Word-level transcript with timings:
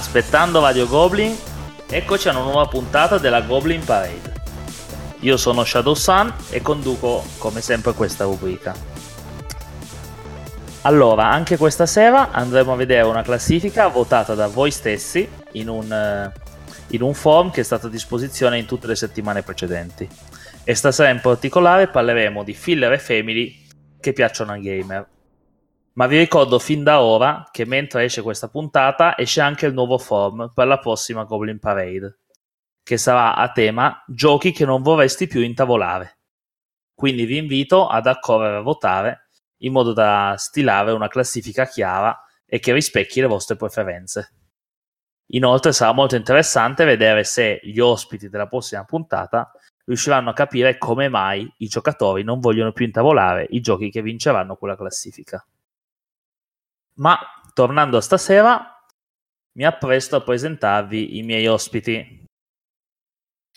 Aspettando 0.00 0.62
Radio 0.62 0.88
Goblin, 0.88 1.36
eccoci 1.86 2.26
a 2.26 2.30
una 2.30 2.40
nuova 2.40 2.66
puntata 2.66 3.18
della 3.18 3.42
Goblin 3.42 3.84
Parade. 3.84 4.32
Io 5.20 5.36
sono 5.36 5.62
Shadow 5.62 5.92
Sun 5.92 6.32
e 6.48 6.62
conduco 6.62 7.22
come 7.36 7.60
sempre 7.60 7.92
questa 7.92 8.24
rubrica. 8.24 8.74
Allora, 10.80 11.30
anche 11.30 11.58
questa 11.58 11.84
sera 11.84 12.30
andremo 12.30 12.72
a 12.72 12.76
vedere 12.76 13.06
una 13.06 13.20
classifica 13.20 13.88
votata 13.88 14.34
da 14.34 14.46
voi 14.46 14.70
stessi 14.70 15.28
in 15.52 15.68
un, 15.68 15.92
eh, 15.92 16.32
in 16.92 17.02
un 17.02 17.12
form 17.12 17.50
che 17.50 17.60
è 17.60 17.64
stato 17.64 17.88
a 17.88 17.90
disposizione 17.90 18.58
in 18.58 18.64
tutte 18.64 18.86
le 18.86 18.96
settimane 18.96 19.42
precedenti. 19.42 20.08
E 20.64 20.74
stasera 20.74 21.10
in 21.10 21.20
particolare 21.20 21.88
parleremo 21.88 22.42
di 22.42 22.54
filler 22.54 22.92
e 22.92 22.98
family 22.98 23.66
che 24.00 24.14
piacciono 24.14 24.52
ai 24.52 24.62
gamer. 24.62 25.06
Ma 26.00 26.06
vi 26.06 26.16
ricordo 26.16 26.58
fin 26.58 26.82
da 26.82 27.02
ora 27.02 27.46
che 27.52 27.66
mentre 27.66 28.04
esce 28.04 28.22
questa 28.22 28.48
puntata 28.48 29.18
esce 29.18 29.42
anche 29.42 29.66
il 29.66 29.74
nuovo 29.74 29.98
form 29.98 30.50
per 30.54 30.66
la 30.66 30.78
prossima 30.78 31.24
Goblin 31.24 31.58
Parade, 31.58 32.20
che 32.82 32.96
sarà 32.96 33.34
a 33.34 33.52
tema 33.52 34.02
giochi 34.06 34.50
che 34.50 34.64
non 34.64 34.80
vorresti 34.80 35.26
più 35.26 35.42
intavolare. 35.42 36.20
Quindi 36.94 37.26
vi 37.26 37.36
invito 37.36 37.86
ad 37.86 38.06
accorrere 38.06 38.56
a 38.56 38.62
votare 38.62 39.28
in 39.58 39.72
modo 39.72 39.92
da 39.92 40.36
stilare 40.38 40.92
una 40.92 41.08
classifica 41.08 41.66
chiara 41.66 42.18
e 42.46 42.60
che 42.60 42.72
rispecchi 42.72 43.20
le 43.20 43.26
vostre 43.26 43.56
preferenze. 43.56 44.32
Inoltre 45.32 45.74
sarà 45.74 45.92
molto 45.92 46.16
interessante 46.16 46.86
vedere 46.86 47.24
se 47.24 47.60
gli 47.62 47.78
ospiti 47.78 48.30
della 48.30 48.46
prossima 48.46 48.84
puntata 48.84 49.52
riusciranno 49.84 50.30
a 50.30 50.32
capire 50.32 50.78
come 50.78 51.10
mai 51.10 51.52
i 51.58 51.66
giocatori 51.66 52.22
non 52.22 52.40
vogliono 52.40 52.72
più 52.72 52.86
intavolare 52.86 53.46
i 53.50 53.60
giochi 53.60 53.90
che 53.90 54.00
vinceranno 54.00 54.56
quella 54.56 54.76
classifica. 54.76 55.44
Ma 57.00 57.18
tornando 57.54 57.96
a 57.96 58.02
stasera, 58.02 58.84
mi 59.56 59.64
appresto 59.64 60.16
a 60.16 60.22
presentarvi 60.22 61.16
i 61.16 61.22
miei 61.22 61.46
ospiti. 61.46 62.26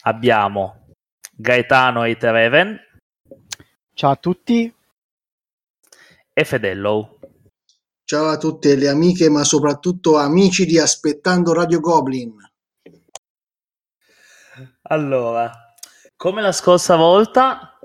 Abbiamo 0.04 0.88
Gaetano 1.30 2.04
Eitereven. 2.04 2.80
Ciao 3.94 4.12
a 4.12 4.16
tutti. 4.16 4.74
E 6.32 6.46
Fedello. 6.46 7.20
Ciao 8.06 8.28
a 8.28 8.38
tutte 8.38 8.76
le 8.76 8.88
amiche, 8.88 9.30
ma 9.30 9.44
soprattutto 9.44 10.18
amici 10.18 10.66
di 10.66 10.80
Aspettando 10.80 11.54
Radio 11.54 11.82
Goblin. 11.82 12.36
Allora, 14.84 15.52
come 16.16 16.42
la 16.42 16.52
scorsa 16.54 16.96
volta, 16.96 17.78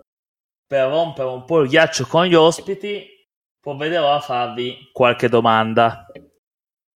per 0.67 0.89
rompere 0.89 1.29
un 1.29 1.45
po' 1.45 1.61
il 1.61 1.69
ghiaccio 1.69 2.07
con 2.07 2.27
gli 2.27 2.35
ospiti, 2.35 3.18
provvederò 3.69 4.15
a 4.15 4.21
farvi 4.21 4.89
qualche 4.93 5.29
domanda. 5.29 6.07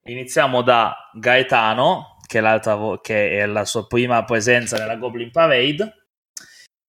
Iniziamo 0.05 0.63
da 0.63 1.11
Gaetano, 1.13 2.17
che 2.27 2.39
è, 2.39 2.61
vo- 2.77 2.99
che 2.99 3.39
è 3.41 3.47
la 3.47 3.67
sua 3.67 3.87
prima 3.87 4.25
presenza 4.25 4.79
nella 4.79 4.97
Goblin 4.97 5.31
Parade, 5.31 6.07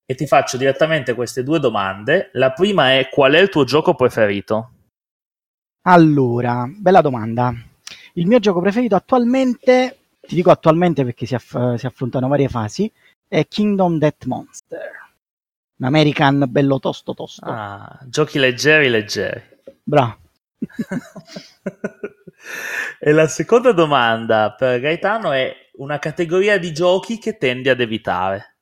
e 0.05 0.15
ti 0.15 0.25
faccio 0.25 0.55
direttamente 0.55 1.13
queste 1.13 1.43
due 1.43 1.59
domande. 1.59 2.29
La 2.33 2.53
prima 2.53 2.97
è 2.97 3.09
qual 3.09 3.33
è 3.33 3.39
il 3.39 3.49
tuo 3.49 3.65
gioco 3.65 3.93
preferito? 3.93 4.71
Allora, 5.81 6.65
bella 6.69 7.01
domanda. 7.01 7.53
Il 8.13 8.25
mio 8.25 8.39
gioco 8.39 8.61
preferito 8.61 8.95
attualmente, 8.95 9.97
ti 10.21 10.35
dico 10.35 10.49
attualmente 10.49 11.03
perché 11.03 11.25
si, 11.25 11.35
aff- 11.35 11.73
si 11.73 11.85
affrontano 11.85 12.29
varie 12.29 12.47
fasi, 12.47 12.89
è 13.27 13.45
Kingdom 13.45 13.97
Death 13.97 14.25
Monster. 14.27 14.91
Un 15.75 15.85
American 15.85 16.45
bello 16.47 16.79
tosto 16.79 17.13
tosto. 17.13 17.43
Ah, 17.45 17.99
giochi 18.05 18.39
leggeri 18.39 18.87
leggeri. 18.87 19.51
Bravo. 19.83 20.17
e 22.99 23.11
la 23.11 23.27
seconda 23.27 23.73
domanda 23.73 24.53
per 24.53 24.79
Gaetano 24.79 25.31
è 25.31 25.53
una 25.73 25.99
categoria 25.99 26.57
di 26.57 26.71
giochi 26.71 27.17
che 27.17 27.37
tendi 27.37 27.69
ad 27.69 27.81
evitare. 27.81 28.55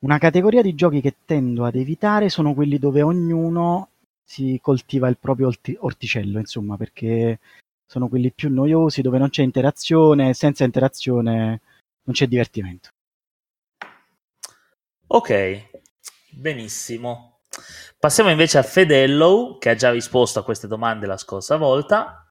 Una 0.00 0.18
categoria 0.18 0.62
di 0.62 0.74
giochi 0.74 1.00
che 1.00 1.16
tendo 1.24 1.64
ad 1.64 1.74
evitare 1.74 2.28
sono 2.28 2.54
quelli 2.54 2.78
dove 2.78 3.02
ognuno 3.02 3.90
si 4.22 4.60
coltiva 4.62 5.08
il 5.08 5.18
proprio 5.18 5.50
orticello, 5.78 6.38
insomma, 6.38 6.76
perché 6.76 7.40
sono 7.84 8.08
quelli 8.08 8.30
più 8.30 8.48
noiosi, 8.52 9.02
dove 9.02 9.18
non 9.18 9.30
c'è 9.30 9.42
interazione, 9.42 10.34
senza 10.34 10.62
interazione 10.64 11.60
non 12.02 12.14
c'è 12.14 12.26
divertimento. 12.26 12.90
Ok, 15.08 15.70
benissimo. 16.30 17.37
Passiamo 17.98 18.30
invece 18.30 18.58
a 18.58 18.62
Fedello, 18.62 19.56
che 19.58 19.70
ha 19.70 19.74
già 19.74 19.90
risposto 19.90 20.38
a 20.38 20.44
queste 20.44 20.68
domande 20.68 21.06
la 21.06 21.16
scorsa 21.16 21.56
volta. 21.56 22.30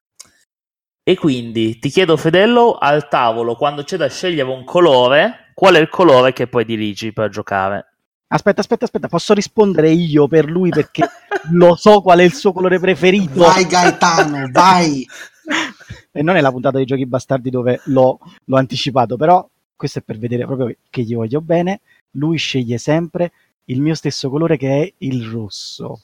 E 1.02 1.14
quindi 1.16 1.78
ti 1.78 1.88
chiedo, 1.90 2.16
Fedello, 2.16 2.74
al 2.74 3.08
tavolo, 3.08 3.54
quando 3.54 3.82
c'è 3.82 3.96
da 3.96 4.08
scegliere 4.08 4.48
un 4.48 4.64
colore, 4.64 5.52
qual 5.54 5.74
è 5.74 5.78
il 5.78 5.88
colore 5.88 6.32
che 6.32 6.46
poi 6.46 6.64
dirigi 6.64 7.12
per 7.12 7.30
giocare? 7.30 7.94
Aspetta, 8.28 8.60
aspetta, 8.60 8.84
aspetta, 8.84 9.08
posso 9.08 9.32
rispondere 9.32 9.90
io 9.90 10.28
per 10.28 10.50
lui 10.50 10.68
perché 10.68 11.08
lo 11.52 11.74
so 11.76 12.02
qual 12.02 12.18
è 12.18 12.22
il 12.22 12.34
suo 12.34 12.52
colore 12.52 12.78
preferito. 12.78 13.40
Vai 13.40 13.66
Gaetano, 13.66 14.48
vai! 14.50 15.06
e 16.12 16.22
non 16.22 16.36
è 16.36 16.40
la 16.40 16.50
puntata 16.50 16.76
dei 16.76 16.86
giochi 16.86 17.06
bastardi 17.06 17.48
dove 17.48 17.80
l'ho, 17.84 18.18
l'ho 18.44 18.56
anticipato, 18.56 19.16
però 19.16 19.48
questo 19.74 20.00
è 20.00 20.02
per 20.02 20.18
vedere 20.18 20.44
proprio 20.44 20.74
che 20.90 21.02
gli 21.02 21.14
voglio 21.14 21.40
bene 21.40 21.80
lui 22.12 22.36
sceglie 22.38 22.78
sempre 22.78 23.32
il 23.68 23.80
mio 23.80 23.94
stesso 23.94 24.28
colore 24.30 24.56
che 24.56 24.82
è 24.82 24.94
il 24.98 25.28
rosso. 25.28 26.02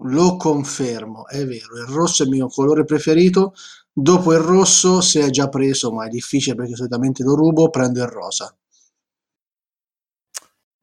Lo 0.00 0.36
confermo, 0.36 1.28
è 1.28 1.44
vero, 1.44 1.76
il 1.76 1.86
rosso 1.86 2.22
è 2.22 2.26
il 2.26 2.32
mio 2.32 2.48
colore 2.48 2.84
preferito. 2.84 3.54
Dopo 3.92 4.32
il 4.32 4.40
rosso, 4.40 5.00
se 5.00 5.24
è 5.24 5.30
già 5.30 5.48
preso, 5.48 5.92
ma 5.92 6.06
è 6.06 6.08
difficile 6.08 6.56
perché 6.56 6.74
solitamente 6.74 7.22
lo 7.22 7.34
rubo, 7.36 7.70
prendo 7.70 8.02
il 8.02 8.08
rosa. 8.08 8.52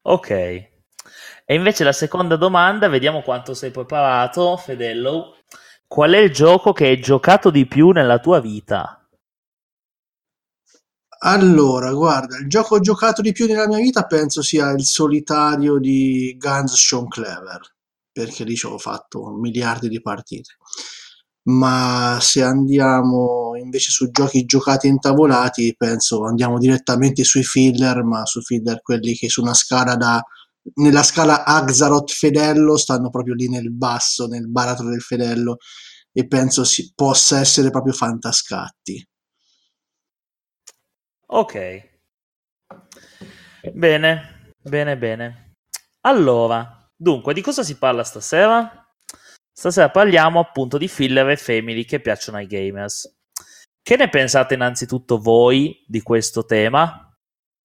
Ok. 0.04 0.30
E 0.30 0.70
invece 1.48 1.84
la 1.84 1.92
seconda 1.92 2.38
domanda, 2.38 2.88
vediamo 2.88 3.22
quanto 3.22 3.54
sei 3.54 3.72
preparato, 3.72 4.56
Fedello. 4.56 5.36
Qual 5.86 6.12
è 6.12 6.20
il 6.20 6.32
gioco 6.32 6.72
che 6.72 6.86
hai 6.86 7.02
giocato 7.02 7.50
di 7.50 7.66
più 7.66 7.90
nella 7.90 8.20
tua 8.20 8.40
vita? 8.40 9.01
Allora, 11.24 11.94
guarda, 11.94 12.38
il 12.38 12.48
gioco 12.48 12.80
giocato 12.80 13.22
di 13.22 13.32
più 13.32 13.46
nella 13.46 13.68
mia 13.68 13.78
vita 13.78 14.06
penso 14.06 14.42
sia 14.42 14.72
il 14.72 14.84
solitario 14.84 15.78
di 15.78 16.36
Guns 16.40 16.74
Sean 16.76 17.08
Clever, 17.08 17.60
perché 18.12 18.44
lì 18.44 18.56
ci 18.56 18.66
ho 18.66 18.78
fatto 18.80 19.30
miliardi 19.40 19.88
di 19.88 20.02
partite. 20.02 20.56
Ma 21.44 22.18
se 22.22 22.42
andiamo 22.44 23.52
invece 23.56 23.92
su 23.92 24.10
giochi 24.10 24.46
giocati 24.46 24.88
intavolati, 24.88 25.76
penso 25.78 26.24
andiamo 26.26 26.58
direttamente 26.58 27.24
sui 27.24 27.44
filler, 27.44 28.04
ma 28.04 28.26
su 28.26 28.42
filler 28.42 28.82
quelli 28.82 29.14
che 29.14 29.30
su 29.30 29.42
una 29.42 29.54
scala 29.54 29.96
da 29.96 30.22
nella 30.76 31.04
scala 31.04 31.44
Axaroth 31.44 32.12
Fedello 32.12 32.78
stanno 32.78 33.10
proprio 33.10 33.34
lì 33.36 33.48
nel 33.50 33.72
basso, 33.72 34.28
nel 34.28 34.48
baratro 34.50 34.90
del 34.90 35.02
Fedello 35.02 35.58
e 36.12 36.28
penso 36.28 36.64
si, 36.64 36.92
possa 36.96 37.40
essere 37.40 37.70
proprio 37.72 37.94
fantascatti. 37.94 39.04
Ok. 41.34 41.90
Bene, 43.72 44.54
bene, 44.62 44.98
bene. 44.98 45.54
Allora, 46.02 46.90
dunque, 46.94 47.34
di 47.34 47.42
cosa 47.42 47.64
si 47.64 47.78
parla 47.78 48.04
stasera? 48.04 48.86
Stasera 49.50 49.90
parliamo 49.90 50.40
appunto 50.40 50.78
di 50.78 50.90
filler 50.90 51.30
e 51.30 51.38
family 51.38 51.86
che 51.86 52.02
piacciono 52.02 52.38
ai 52.38 52.48
gamers. 52.48 53.18
Che 53.82 53.96
ne 53.96 54.10
pensate 54.10 54.56
innanzitutto 54.56 55.20
voi 55.20 55.82
di 55.88 56.02
questo 56.02 56.44
tema? 56.44 57.16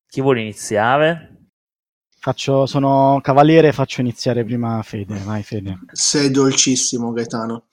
Chi 0.07 0.21
vuole 0.21 0.43
iniziare? 0.43 1.49
Faccio, 2.21 2.67
sono 2.67 3.19
cavaliere, 3.21 3.73
faccio 3.73 4.01
iniziare 4.01 4.45
prima 4.45 4.81
Fede. 4.83 5.19
Vai 5.19 5.43
Fede. 5.43 5.81
Sei 5.91 6.31
dolcissimo 6.31 7.11
Gaetano. 7.11 7.67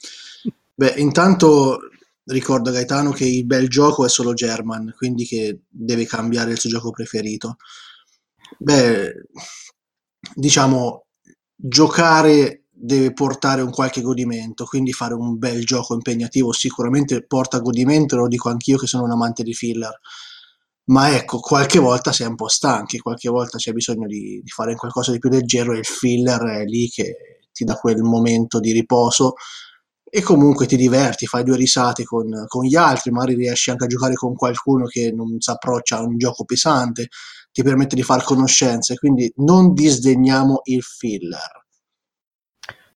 Beh, 0.73 0.95
intanto 0.97 1.77
ricordo 2.25 2.69
a 2.69 2.73
Gaetano 2.73 3.11
che 3.11 3.25
il 3.25 3.45
bel 3.45 3.67
gioco 3.67 4.05
è 4.05 4.09
solo 4.09 4.33
German, 4.33 4.93
quindi 4.95 5.25
che 5.25 5.61
deve 5.69 6.05
cambiare 6.05 6.51
il 6.51 6.59
suo 6.59 6.69
gioco 6.69 6.91
preferito. 6.91 7.57
Beh, 8.57 9.25
diciamo, 10.35 11.05
giocare 11.55 12.65
deve 12.71 13.13
portare 13.13 13.61
un 13.61 13.71
qualche 13.71 14.01
godimento, 14.01 14.65
quindi 14.65 14.91
fare 14.91 15.13
un 15.13 15.37
bel 15.37 15.63
gioco 15.65 15.93
impegnativo 15.93 16.51
sicuramente 16.51 17.25
porta 17.25 17.59
godimento, 17.59 18.17
lo 18.17 18.27
dico 18.27 18.49
anch'io 18.49 18.77
che 18.77 18.87
sono 18.87 19.03
un 19.03 19.11
amante 19.11 19.43
di 19.43 19.53
filler. 19.53 19.99
Ma 20.85 21.15
ecco, 21.15 21.39
qualche 21.39 21.79
volta 21.79 22.11
si 22.11 22.23
è 22.23 22.25
un 22.25 22.35
po' 22.35 22.49
stanchi, 22.49 22.99
qualche 22.99 23.29
volta 23.29 23.57
c'è 23.57 23.71
bisogno 23.71 24.05
di, 24.05 24.41
di 24.43 24.49
fare 24.49 24.75
qualcosa 24.75 25.11
di 25.11 25.19
più 25.19 25.29
leggero 25.29 25.73
e 25.73 25.77
il 25.79 25.85
filler 25.85 26.41
è 26.41 26.65
lì 26.65 26.89
che 26.89 27.47
ti 27.53 27.63
dà 27.63 27.75
quel 27.75 28.01
momento 28.01 28.59
di 28.59 28.73
riposo 28.73 29.35
e 30.15 30.21
comunque 30.21 30.67
ti 30.67 30.75
diverti, 30.75 31.25
fai 31.25 31.43
due 31.43 31.57
risate 31.57 32.03
con, 32.03 32.45
con, 32.47 32.65
gli 32.65 32.75
altri, 32.75 33.09
magari 33.09 33.33
riesci 33.33 33.71
anche 33.71 33.85
a 33.85 33.87
giocare 33.87 34.13
con 34.13 34.35
qualcuno 34.35 34.85
che 34.85 35.11
non 35.11 35.37
si 35.39 35.49
approccia 35.49 35.97
a 35.97 36.03
un 36.03 36.19
gioco 36.19 36.45
pesante, 36.45 37.07
ti 37.51 37.63
permette 37.63 37.95
di 37.95 38.03
far 38.03 38.23
conoscenze, 38.23 38.93
quindi 38.93 39.33
non 39.37 39.73
disdegniamo 39.73 40.61
il 40.65 40.83
filler. 40.83 41.65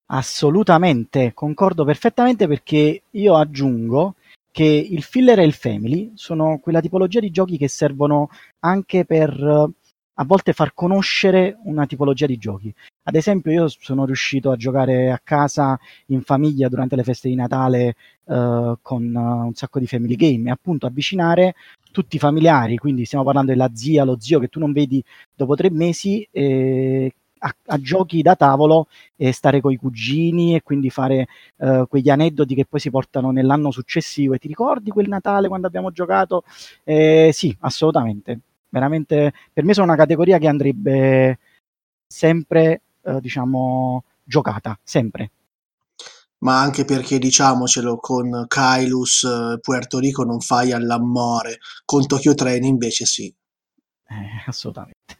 Assolutamente, 0.05 1.31
concordo 1.33 1.85
perfettamente 1.85 2.47
perché 2.47 3.01
io 3.09 3.35
aggiungo 3.35 4.13
che 4.51 4.65
il 4.65 5.01
filler 5.01 5.39
e 5.39 5.45
il 5.45 5.53
family 5.53 6.11
sono 6.13 6.59
quella 6.59 6.81
tipologia 6.81 7.19
di 7.19 7.31
giochi 7.31 7.57
che 7.57 7.67
servono 7.67 8.29
anche 8.59 9.05
per 9.05 9.73
a 10.19 10.23
volte 10.23 10.53
far 10.53 10.73
conoscere 10.73 11.57
una 11.63 11.85
tipologia 11.85 12.25
di 12.25 12.37
giochi. 12.37 12.73
Ad 13.03 13.15
esempio, 13.15 13.51
io 13.51 13.67
sono 13.67 14.05
riuscito 14.05 14.51
a 14.51 14.55
giocare 14.55 15.11
a 15.11 15.19
casa 15.23 15.79
in 16.07 16.21
famiglia 16.21 16.67
durante 16.69 16.95
le 16.95 17.03
feste 17.03 17.29
di 17.29 17.35
Natale 17.35 17.95
uh, 18.25 18.77
con 18.81 19.13
uh, 19.13 19.45
un 19.45 19.53
sacco 19.53 19.79
di 19.79 19.87
family 19.87 20.15
game 20.15 20.49
e 20.49 20.51
appunto 20.51 20.87
avvicinare 20.87 21.55
tutti 21.91 22.17
i 22.17 22.19
familiari, 22.19 22.77
quindi 22.77 23.05
stiamo 23.05 23.23
parlando 23.23 23.51
della 23.51 23.69
zia, 23.73 24.03
lo 24.03 24.17
zio 24.19 24.39
che 24.39 24.49
tu 24.49 24.59
non 24.59 24.71
vedi 24.71 25.03
dopo 25.35 25.55
tre 25.55 25.69
mesi. 25.71 26.27
Eh, 26.31 27.13
a, 27.39 27.55
a, 27.67 27.79
giochi 27.79 28.23
da 28.23 28.35
tavolo 28.35 28.87
e 29.15 29.31
stare 29.31 29.61
con 29.61 29.71
i 29.71 29.75
cugini 29.75 30.55
e 30.55 30.63
quindi 30.63 30.89
fare 30.89 31.27
uh, 31.57 31.87
quegli 31.87 32.09
aneddoti 32.09 32.55
che 32.55 32.65
poi 32.65 32.79
si 32.79 32.89
portano 32.89 33.29
nell'anno 33.29 33.69
successivo 33.69 34.33
e 34.33 34.39
ti 34.39 34.47
ricordi 34.47 34.89
quel 34.89 35.07
Natale 35.07 35.47
quando 35.47 35.67
abbiamo 35.67 35.91
giocato? 35.91 36.43
Eh, 36.83 37.29
sì, 37.31 37.55
assolutamente. 37.59 38.39
Veramente 38.69 39.33
per 39.53 39.63
me 39.63 39.73
sono 39.73 39.87
una 39.87 39.95
categoria 39.95 40.37
che 40.37 40.47
andrebbe 40.47 41.39
sempre, 42.05 42.81
uh, 43.01 43.19
diciamo, 43.19 44.03
giocata, 44.23 44.77
sempre. 44.83 45.31
Ma 46.39 46.59
anche 46.61 46.85
perché, 46.85 47.17
diciamocelo, 47.17 47.97
con 47.97 48.45
Kailus 48.47 49.21
uh, 49.23 49.59
Puerto 49.59 49.97
Rico 49.99 50.23
non 50.23 50.39
fai 50.39 50.71
all'amore, 50.71 51.57
con 51.83 52.05
Tokyo 52.05 52.35
Train 52.35 52.63
invece 52.63 53.05
sì. 53.05 53.33
Eh, 54.09 54.43
assolutamente. 54.45 55.17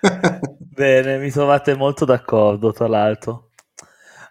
Bene, 0.58 1.18
mi 1.18 1.30
trovate 1.30 1.74
molto 1.74 2.04
d'accordo, 2.04 2.72
tra 2.72 2.88
l'altro. 2.88 3.45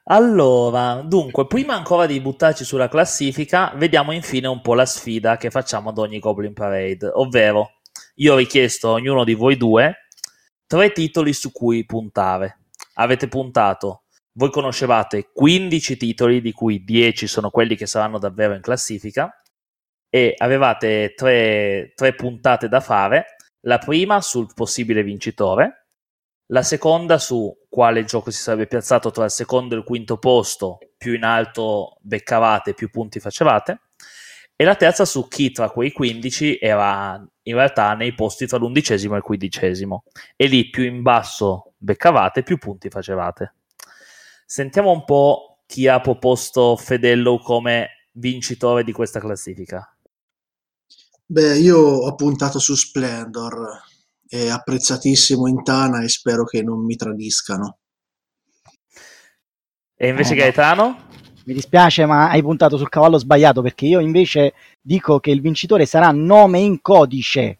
Allora, 0.07 1.02
dunque, 1.04 1.48
prima 1.48 1.74
ancora 1.74 2.06
di 2.06 2.22
buttarci 2.22 2.63
sulla 2.63 2.88
classifica, 2.88 3.74
vediamo 3.75 4.12
infine 4.12 4.48
un 4.48 4.62
po' 4.62 4.75
la 4.75 4.86
sfida 4.86 5.38
che 5.38 5.50
facciamo 5.50 5.90
ad 5.90 5.98
ogni 5.98 6.19
Goblin 6.19 6.54
Parade, 6.54 7.10
ovvero 7.12 7.80
io 8.16 8.34
ho 8.34 8.38
richiesto 8.38 8.90
a 8.90 8.94
ognuno 8.94 9.24
di 9.24 9.34
voi 9.34 9.57
due 9.57 10.06
tre 10.68 10.92
titoli 10.92 11.34
su 11.34 11.52
cui 11.52 11.86
puntare. 11.86 12.60
Avete 12.96 13.28
puntato, 13.28 14.04
voi 14.34 14.52
conoscevate 14.52 15.31
15 15.34 15.98
titoli, 15.98 16.40
di 16.40 16.51
cui 16.51 16.84
10 16.84 17.25
sono 17.25 17.50
quelli 17.50 17.75
che 17.75 17.88
saranno 17.88 18.19
davvero 18.19 18.54
in 18.54 18.62
classifica, 18.62 19.31
e 20.08 20.36
avevate 20.38 21.13
tre, 21.16 21.94
tre 21.96 22.13
puntate 22.13 22.68
da 22.69 22.80
fare 22.80 23.38
la 23.62 23.80
prima 23.80 24.22
sul 24.22 24.54
possibile 24.54 25.01
vincitore, 25.01 25.88
la 26.51 26.62
seconda 26.62 27.18
su 27.18 27.51
quale 27.75 28.06
gioco 28.06 28.31
si 28.31 28.42
sarebbe 28.42 28.68
piazzato 28.68 29.12
tra 29.12 29.25
il 29.25 29.31
secondo 29.31 29.75
e 29.75 29.80
il 29.80 29.83
quinto 29.83 30.18
posto, 30.18 30.77
più 30.95 31.13
in 31.13 31.25
alto 31.25 31.98
beccavate, 32.00 32.74
più 32.74 32.89
punti 32.89 33.19
facevate, 33.19 33.81
e 34.56 34.63
la 34.63 34.75
terza 34.75 35.04
su 35.04 35.27
chi 35.27 35.51
tra 35.51 35.69
quei 35.69 35.92
15 35.92 36.57
era 36.57 37.22
in 37.42 37.54
realtà 37.54 37.94
nei 37.94 38.13
posti 38.16 38.48
tra 38.48 38.57
l'undicesimo 38.57 39.16
e 39.16 39.18
il 39.18 39.24
quindicesimo, 39.24 40.06
e 40.38 40.48
lì 40.48 40.69
più 40.69 40.86
in 40.86 41.01
basso 41.01 41.74
beccavate, 41.75 42.44
più 42.44 42.57
punti 42.60 42.88
facevate. 42.88 43.56
Sentiamo 44.45 44.92
un 44.92 45.04
po' 45.04 45.60
chi 45.66 45.89
ha 45.89 46.00
proposto 46.00 46.77
Fedello 46.77 47.39
come 47.39 48.07
vincitore 48.13 48.86
di 48.86 48.94
questa 48.94 49.19
classifica. 49.19 49.86
Beh, 51.25 51.57
io 51.57 51.77
ho 51.77 52.16
puntato 52.16 52.57
su 52.57 52.74
Splendor, 52.74 53.81
è 54.27 54.50
apprezzatissimo 54.50 55.48
in 55.48 55.63
Tana 55.63 56.04
e 56.04 56.10
spero 56.10 56.44
che 56.44 56.62
non 56.63 56.83
mi 56.83 56.95
tradiscano. 56.95 57.77
E 59.95 60.07
invece 60.07 60.33
eh, 60.33 60.38
Gaetano? 60.38 61.07
Mi 61.45 61.54
dispiace, 61.54 62.06
ma 62.06 62.30
hai 62.30 62.42
puntato 62.42 62.75
sul 62.77 62.89
cavallo 62.89 63.18
sbagliato 63.18 63.62
perché 63.62 63.86
io 63.86 64.00
invece 64.00 64.54
dico 64.81 65.19
che 65.19 65.31
il 65.31 65.42
vincitore 65.42 65.86
sarà 65.86 66.12
nome 66.12 66.60
in 66.60 66.81
codice. 66.81 67.60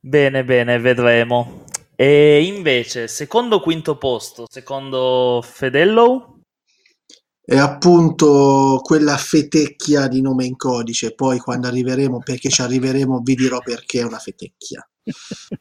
Bene, 0.00 0.44
bene, 0.44 0.78
vedremo. 0.78 1.64
E 1.94 2.44
invece, 2.44 3.08
secondo 3.08 3.60
quinto 3.60 3.96
posto, 3.96 4.46
secondo 4.48 5.42
Fedello? 5.42 6.35
È 7.46 7.56
appunto 7.56 8.80
quella 8.82 9.16
fetecchia 9.16 10.08
di 10.08 10.20
nome 10.20 10.46
in 10.46 10.56
codice. 10.56 11.14
Poi 11.14 11.38
quando 11.38 11.68
arriveremo, 11.68 12.18
perché 12.18 12.48
ci 12.48 12.60
arriveremo, 12.60 13.20
vi 13.20 13.36
dirò 13.36 13.60
perché 13.60 14.00
è 14.00 14.04
una 14.04 14.18
fetecchia. 14.18 14.86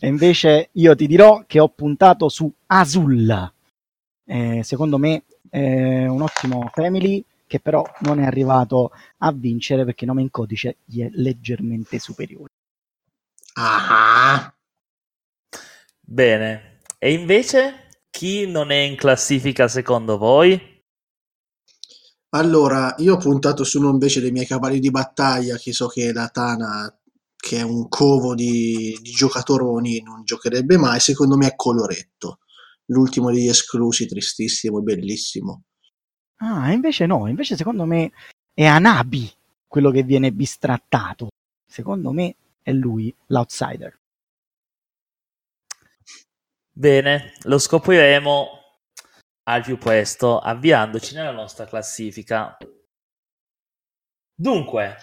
e 0.00 0.06
invece 0.06 0.70
io 0.72 0.96
ti 0.96 1.06
dirò 1.06 1.44
che 1.46 1.60
ho 1.60 1.68
puntato 1.68 2.30
su 2.30 2.50
Azul. 2.64 3.52
Eh, 4.24 4.62
secondo 4.64 4.96
me 4.96 5.24
è 5.50 6.06
un 6.06 6.22
ottimo 6.22 6.70
family 6.72 7.22
che 7.46 7.60
però 7.60 7.84
non 8.00 8.18
è 8.18 8.24
arrivato 8.24 8.92
a 9.18 9.32
vincere 9.32 9.84
perché 9.84 10.04
il 10.04 10.10
nome 10.10 10.22
in 10.22 10.30
codice 10.30 10.78
gli 10.86 11.02
è 11.02 11.10
leggermente 11.12 11.98
superiore. 11.98 12.52
Ah. 13.56 14.50
Bene. 16.00 16.78
E 16.98 17.12
invece 17.12 17.88
chi 18.08 18.46
non 18.46 18.70
è 18.70 18.76
in 18.76 18.96
classifica 18.96 19.68
secondo 19.68 20.16
voi? 20.16 20.71
Allora, 22.34 22.94
io 22.98 23.14
ho 23.14 23.18
puntato 23.18 23.62
su 23.62 23.78
uno 23.78 23.90
invece 23.90 24.22
dei 24.22 24.30
miei 24.30 24.46
cavalli 24.46 24.80
di 24.80 24.90
battaglia, 24.90 25.58
che 25.58 25.72
so 25.72 25.86
che 25.88 26.12
la 26.14 26.28
Tana, 26.28 26.98
che 27.36 27.58
è 27.58 27.62
un 27.62 27.88
covo 27.88 28.34
di, 28.34 28.98
di 29.02 29.10
giocatoroni, 29.10 30.00
non 30.02 30.24
giocherebbe 30.24 30.78
mai. 30.78 30.98
Secondo 30.98 31.36
me 31.36 31.48
è 31.48 31.54
Coloretto, 31.54 32.38
l'ultimo 32.86 33.30
degli 33.30 33.48
esclusi, 33.48 34.06
tristissimo 34.06 34.78
e 34.78 34.82
bellissimo. 34.82 35.64
Ah, 36.36 36.72
invece 36.72 37.04
no, 37.04 37.28
invece 37.28 37.54
secondo 37.54 37.84
me 37.84 38.12
è 38.54 38.64
Anabi 38.64 39.30
quello 39.66 39.90
che 39.90 40.02
viene 40.02 40.32
bistrattato. 40.32 41.28
Secondo 41.66 42.12
me 42.12 42.36
è 42.62 42.72
lui, 42.72 43.14
l'outsider. 43.26 43.98
Bene, 46.72 47.34
lo 47.42 47.58
scopriremo 47.58 48.61
al 49.44 49.62
più 49.62 49.78
presto, 49.78 50.38
avviandoci 50.38 51.14
nella 51.14 51.32
nostra 51.32 51.66
classifica. 51.66 52.56
Dunque, 54.34 54.96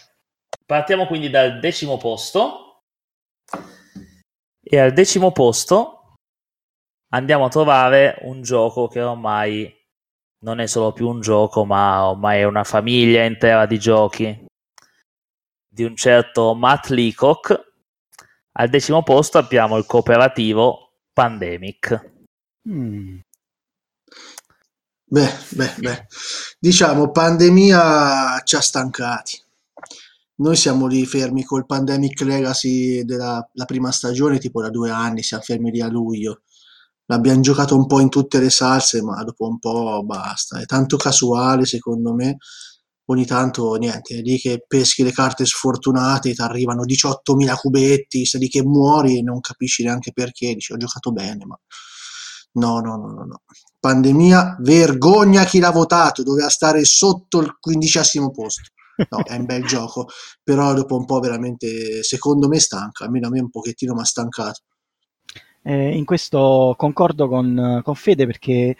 partiamo 0.65 1.07
quindi 1.07 1.29
dal 1.29 1.59
decimo 1.59 1.97
posto 1.97 2.83
e 4.61 4.79
al 4.79 4.93
decimo 4.93 5.31
posto 5.31 6.15
andiamo 7.09 7.45
a 7.45 7.49
trovare 7.49 8.17
un 8.21 8.41
gioco 8.41 8.87
che 8.87 9.01
ormai 9.01 9.75
non 10.41 10.59
è 10.59 10.67
solo 10.67 10.93
più 10.93 11.07
un 11.07 11.21
gioco, 11.21 11.65
ma 11.65 12.07
ormai 12.07 12.39
è 12.39 12.43
una 12.43 12.63
famiglia 12.63 13.23
intera 13.23 13.65
di 13.65 13.79
giochi 13.79 14.45
di 15.67 15.83
un 15.83 15.95
certo 15.95 16.53
Matt 16.55 16.87
Leacock. 16.87 17.67
Al 18.53 18.69
decimo 18.69 19.03
posto 19.03 19.37
abbiamo 19.37 19.77
il 19.77 19.85
cooperativo 19.85 20.93
Pandemic. 21.13 22.11
Mm. 22.67 23.19
Beh, 25.11 25.33
beh, 25.55 25.73
beh, 25.79 26.05
diciamo, 26.59 27.09
pandemia 27.09 28.41
ci 28.43 28.55
ha 28.55 28.61
stancati. 28.61 29.41
Noi 30.35 30.55
siamo 30.55 30.85
lì 30.85 31.03
fermi 31.05 31.43
col 31.43 31.65
Pandemic 31.65 32.21
Legacy 32.21 33.03
della 33.03 33.43
prima 33.65 33.91
stagione, 33.91 34.37
tipo 34.37 34.61
da 34.61 34.69
due 34.69 34.91
anni, 34.91 35.23
siamo 35.23 35.43
fermi 35.43 35.71
lì 35.71 35.81
a 35.81 35.87
luglio. 35.87 36.41
L'abbiamo 37.07 37.41
giocato 37.41 37.75
un 37.75 37.87
po' 37.87 37.99
in 37.99 38.09
tutte 38.09 38.39
le 38.39 38.51
salse, 38.51 39.01
ma 39.01 39.23
dopo 39.23 39.47
un 39.47 39.57
po' 39.57 40.03
basta. 40.05 40.59
È 40.59 40.65
tanto 40.65 40.95
casuale, 40.95 41.65
secondo 41.65 42.13
me. 42.13 42.37
Ogni 43.05 43.25
tanto, 43.25 43.73
niente, 43.75 44.17
è 44.17 44.21
lì 44.21 44.37
che 44.37 44.63
peschi 44.67 45.03
le 45.03 45.11
carte 45.11 45.43
sfortunate, 45.45 46.35
ti 46.35 46.41
arrivano 46.41 46.85
18.000 46.85 47.55
cubetti, 47.55 48.25
sei 48.25 48.41
lì 48.41 48.47
che 48.47 48.63
muori 48.63 49.17
e 49.17 49.21
non 49.23 49.39
capisci 49.39 49.83
neanche 49.83 50.11
perché. 50.13 50.53
Dici, 50.53 50.71
ho 50.71 50.77
giocato 50.77 51.11
bene, 51.11 51.45
ma 51.45 51.59
No, 52.51 52.79
no, 52.79 52.97
no, 52.97 53.11
no, 53.11 53.23
no. 53.25 53.41
Pandemia, 53.79 54.57
vergogna 54.59 55.43
chi 55.45 55.59
l'ha 55.59 55.71
votato, 55.71 56.23
doveva 56.23 56.49
stare 56.49 56.83
sotto 56.83 57.39
il 57.39 57.57
quindicesimo 57.59 58.31
posto. 58.31 58.63
No, 59.09 59.23
è 59.23 59.35
un 59.35 59.45
bel 59.45 59.63
gioco, 59.67 60.07
però 60.43 60.73
dopo 60.73 60.97
un 60.97 61.05
po' 61.05 61.19
veramente, 61.19 62.03
secondo 62.03 62.47
me, 62.47 62.59
stanca, 62.59 63.05
almeno 63.05 63.27
a 63.27 63.29
me 63.29 63.39
un 63.39 63.49
pochettino 63.49 63.93
mi 63.93 64.01
ha 64.01 64.05
stancato. 64.05 64.61
Eh, 65.61 65.95
in 65.95 66.05
questo 66.05 66.73
concordo 66.77 67.27
con, 67.27 67.81
con 67.83 67.95
Fede 67.95 68.25
perché 68.25 68.75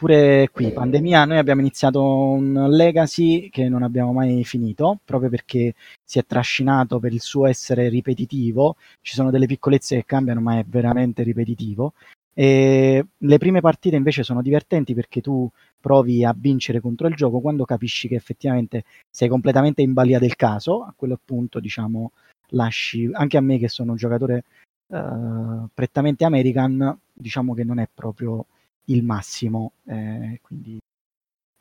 pure 0.00 0.48
qui, 0.50 0.72
pandemia, 0.72 1.26
noi 1.26 1.36
abbiamo 1.36 1.60
iniziato 1.60 2.02
un 2.02 2.68
legacy 2.70 3.50
che 3.50 3.68
non 3.68 3.82
abbiamo 3.82 4.14
mai 4.14 4.44
finito, 4.44 4.98
proprio 5.04 5.28
perché 5.28 5.74
si 6.02 6.18
è 6.18 6.24
trascinato 6.24 6.98
per 6.98 7.12
il 7.12 7.20
suo 7.20 7.46
essere 7.46 7.90
ripetitivo, 7.90 8.76
ci 9.02 9.14
sono 9.14 9.30
delle 9.30 9.44
piccolezze 9.44 9.96
che 9.96 10.04
cambiano, 10.06 10.40
ma 10.40 10.58
è 10.58 10.64
veramente 10.66 11.22
ripetitivo. 11.22 11.92
E 12.32 13.06
le 13.16 13.38
prime 13.38 13.60
partite 13.60 13.96
invece 13.96 14.22
sono 14.22 14.42
divertenti 14.42 14.94
perché 14.94 15.20
tu 15.20 15.50
provi 15.80 16.24
a 16.24 16.34
vincere 16.36 16.80
contro 16.80 17.08
il 17.08 17.14
gioco 17.14 17.40
quando 17.40 17.64
capisci 17.64 18.08
che 18.08 18.14
effettivamente 18.14 18.84
sei 19.10 19.28
completamente 19.28 19.82
in 19.82 19.92
balia 19.92 20.18
del 20.18 20.36
caso, 20.36 20.82
a 20.82 20.92
quel 20.96 21.18
punto 21.24 21.60
diciamo 21.60 22.12
lasci 22.52 23.08
anche 23.12 23.36
a 23.36 23.40
me 23.40 23.58
che 23.58 23.68
sono 23.68 23.92
un 23.92 23.96
giocatore 23.96 24.44
uh, 24.88 25.68
prettamente 25.72 26.24
American, 26.24 26.98
diciamo 27.12 27.54
che 27.54 27.64
non 27.64 27.78
è 27.78 27.88
proprio 27.92 28.46
il 28.86 29.04
massimo, 29.04 29.72
eh, 29.86 30.40
quindi 30.42 30.78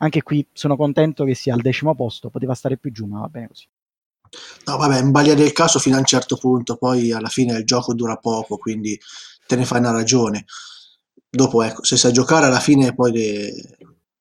Anche 0.01 0.23
qui 0.23 0.45
sono 0.53 0.77
contento 0.77 1.25
che 1.25 1.35
sia 1.35 1.53
al 1.53 1.61
decimo 1.61 1.93
posto, 1.93 2.29
poteva 2.29 2.53
stare 2.53 2.77
più 2.77 2.91
giù, 2.91 3.05
ma 3.05 3.19
va 3.19 3.27
bene 3.27 3.47
così. 3.47 3.67
No, 4.65 4.77
vabbè, 4.77 5.01
in 5.01 5.11
balia 5.11 5.33
del 5.35 5.51
caso 5.51 5.79
fino 5.79 5.95
a 5.95 5.99
un 5.99 6.05
certo 6.05 6.37
punto, 6.37 6.77
poi 6.77 7.11
alla 7.11 7.27
fine 7.27 7.57
il 7.57 7.65
gioco 7.65 7.93
dura 7.93 8.15
poco, 8.15 8.57
quindi 8.57 8.97
te 9.49 9.55
ne 9.55 9.65
fai 9.65 9.79
una 9.79 9.91
ragione. 9.91 10.45
Dopo, 11.27 11.63
ecco, 11.63 11.83
se 11.83 11.97
sai 11.97 12.11
giocare 12.11 12.45
alla 12.45 12.59
fine 12.59 12.93
poi 12.93 13.11
le... 13.11 13.77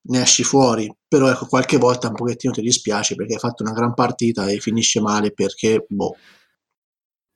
ne 0.09 0.23
esci 0.23 0.43
fuori, 0.43 0.91
però 1.07 1.29
ecco, 1.29 1.47
qualche 1.47 1.77
volta 1.77 2.09
un 2.09 2.15
pochettino 2.15 2.55
ti 2.55 2.63
dispiace 2.63 3.15
perché 3.15 3.35
hai 3.35 3.39
fatto 3.39 3.63
una 3.63 3.73
gran 3.73 3.93
partita 3.93 4.47
e 4.47 4.59
finisce 4.59 5.01
male 5.03 5.33
perché, 5.33 5.85
boh. 5.87 6.17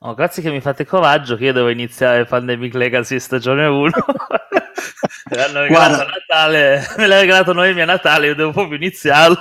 Oh, 0.04 0.14
grazie 0.14 0.42
che 0.42 0.50
mi 0.50 0.60
fate 0.60 0.86
coraggio 0.86 1.36
che 1.36 1.44
io 1.44 1.52
devo 1.52 1.68
iniziare 1.68 2.24
Pandemic 2.24 2.74
Legacy 2.74 3.20
stagione 3.20 3.66
1. 3.66 3.90
me 5.30 5.36
l'hanno 5.36 5.60
regalato 5.60 6.02
a 6.02 6.06
Natale, 6.06 6.86
me 6.96 7.06
l'ha 7.06 7.20
regalato 7.20 7.52
Noemi 7.52 7.82
a 7.82 7.84
Natale, 7.84 8.28
io 8.28 8.34
devo 8.34 8.52
proprio 8.52 8.76
iniziarlo. 8.76 9.36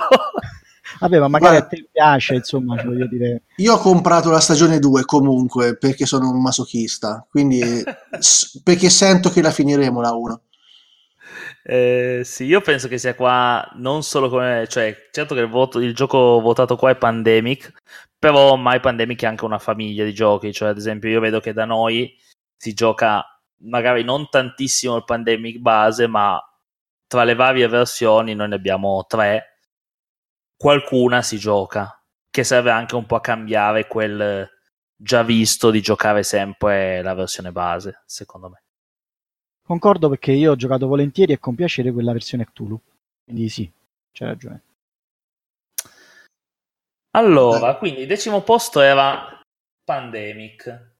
Vabbè, 1.00 1.18
ma 1.18 1.28
magari 1.28 1.56
Guarda, 1.56 1.66
a 1.66 1.68
te 1.68 1.88
piace, 1.90 2.34
insomma, 2.34 2.82
voglio 2.82 3.06
dire. 3.06 3.42
Io 3.56 3.74
ho 3.74 3.78
comprato 3.78 4.30
la 4.30 4.40
stagione 4.40 4.78
2 4.78 5.04
comunque 5.04 5.76
perché 5.76 6.06
sono 6.06 6.30
un 6.30 6.40
masochista, 6.40 7.26
quindi 7.30 7.60
perché 8.62 8.90
sento 8.90 9.30
che 9.30 9.42
la 9.42 9.50
finiremo 9.50 10.00
la 10.00 10.12
1. 10.12 10.42
Eh, 11.64 12.22
sì, 12.24 12.44
io 12.44 12.60
penso 12.60 12.88
che 12.88 12.98
sia 12.98 13.14
qua 13.14 13.68
non 13.74 14.02
solo 14.02 14.28
come, 14.28 14.66
cioè, 14.68 15.08
certo 15.12 15.34
che 15.34 15.42
il, 15.42 15.48
voto, 15.48 15.78
il 15.80 15.94
gioco 15.94 16.40
votato 16.40 16.76
qua 16.76 16.90
è 16.90 16.96
Pandemic, 16.96 17.72
però 18.18 18.52
ormai 18.52 18.80
Pandemic 18.80 19.22
è 19.22 19.26
anche 19.26 19.44
una 19.44 19.58
famiglia 19.58 20.04
di 20.04 20.12
giochi, 20.12 20.52
cioè 20.52 20.70
ad 20.70 20.76
esempio 20.76 21.08
io 21.08 21.20
vedo 21.20 21.40
che 21.40 21.52
da 21.52 21.64
noi 21.64 22.16
si 22.56 22.74
gioca 22.74 23.24
magari 23.64 24.02
non 24.02 24.28
tantissimo 24.28 24.96
il 24.96 25.04
Pandemic 25.04 25.58
base, 25.58 26.06
ma 26.08 26.40
tra 27.06 27.24
le 27.24 27.34
varie 27.34 27.68
versioni 27.68 28.34
noi 28.34 28.48
ne 28.48 28.54
abbiamo 28.56 29.04
tre 29.06 29.51
qualcuna 30.62 31.22
si 31.22 31.38
gioca, 31.38 32.00
che 32.30 32.44
serve 32.44 32.70
anche 32.70 32.94
un 32.94 33.04
po' 33.04 33.16
a 33.16 33.20
cambiare 33.20 33.88
quel 33.88 34.48
già 34.94 35.24
visto 35.24 35.72
di 35.72 35.80
giocare 35.80 36.22
sempre 36.22 37.02
la 37.02 37.14
versione 37.14 37.50
base, 37.50 38.04
secondo 38.06 38.48
me. 38.48 38.62
Concordo 39.60 40.08
perché 40.08 40.30
io 40.30 40.52
ho 40.52 40.56
giocato 40.56 40.86
volentieri 40.86 41.32
e 41.32 41.40
con 41.40 41.56
piacere 41.56 41.90
quella 41.90 42.12
versione 42.12 42.44
Cthulhu, 42.44 42.80
quindi 43.24 43.48
sì, 43.48 43.68
c'è 44.12 44.24
ragione. 44.24 44.62
Allora, 47.16 47.76
quindi 47.76 48.02
il 48.02 48.06
decimo 48.06 48.42
posto 48.42 48.80
era 48.80 49.40
Pandemic. 49.82 50.90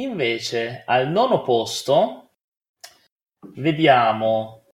Invece 0.00 0.82
al 0.84 1.08
nono 1.08 1.42
posto 1.42 2.30
vediamo 3.54 4.64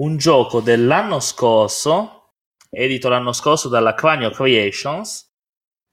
un 0.00 0.18
gioco 0.18 0.60
dell'anno 0.60 1.18
scorso 1.20 2.23
edito 2.74 3.08
l'anno 3.08 3.32
scorso 3.32 3.68
dalla 3.68 3.94
Cranio 3.94 4.30
Creations, 4.30 5.30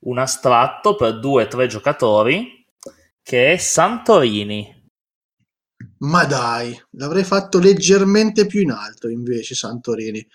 un 0.04 0.18
astratto 0.18 0.96
per 0.96 1.14
2-3 1.14 1.66
giocatori 1.66 2.66
che 3.22 3.52
è 3.52 3.56
Santorini. 3.56 4.80
Ma 5.98 6.24
dai, 6.24 6.76
l'avrei 6.92 7.24
fatto 7.24 7.58
leggermente 7.58 8.46
più 8.46 8.60
in 8.60 8.72
alto 8.72 9.08
invece 9.08 9.54
Santorini. 9.54 10.26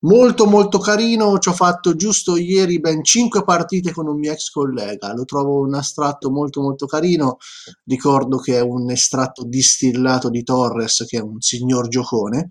Molto 0.00 0.44
molto 0.44 0.78
carino, 0.78 1.38
ci 1.38 1.48
ho 1.48 1.54
fatto 1.54 1.96
giusto 1.96 2.36
ieri 2.36 2.78
ben 2.78 3.02
5 3.02 3.42
partite 3.42 3.90
con 3.92 4.06
un 4.06 4.18
mio 4.18 4.32
ex 4.32 4.50
collega, 4.50 5.14
lo 5.14 5.24
trovo 5.24 5.60
un 5.60 5.72
astratto 5.74 6.30
molto 6.30 6.60
molto 6.60 6.84
carino, 6.84 7.38
ricordo 7.84 8.36
che 8.36 8.56
è 8.56 8.60
un 8.60 8.90
estratto 8.90 9.44
distillato 9.44 10.28
di 10.28 10.42
Torres 10.42 11.06
che 11.08 11.16
è 11.16 11.22
un 11.22 11.40
signor 11.40 11.88
giocone, 11.88 12.48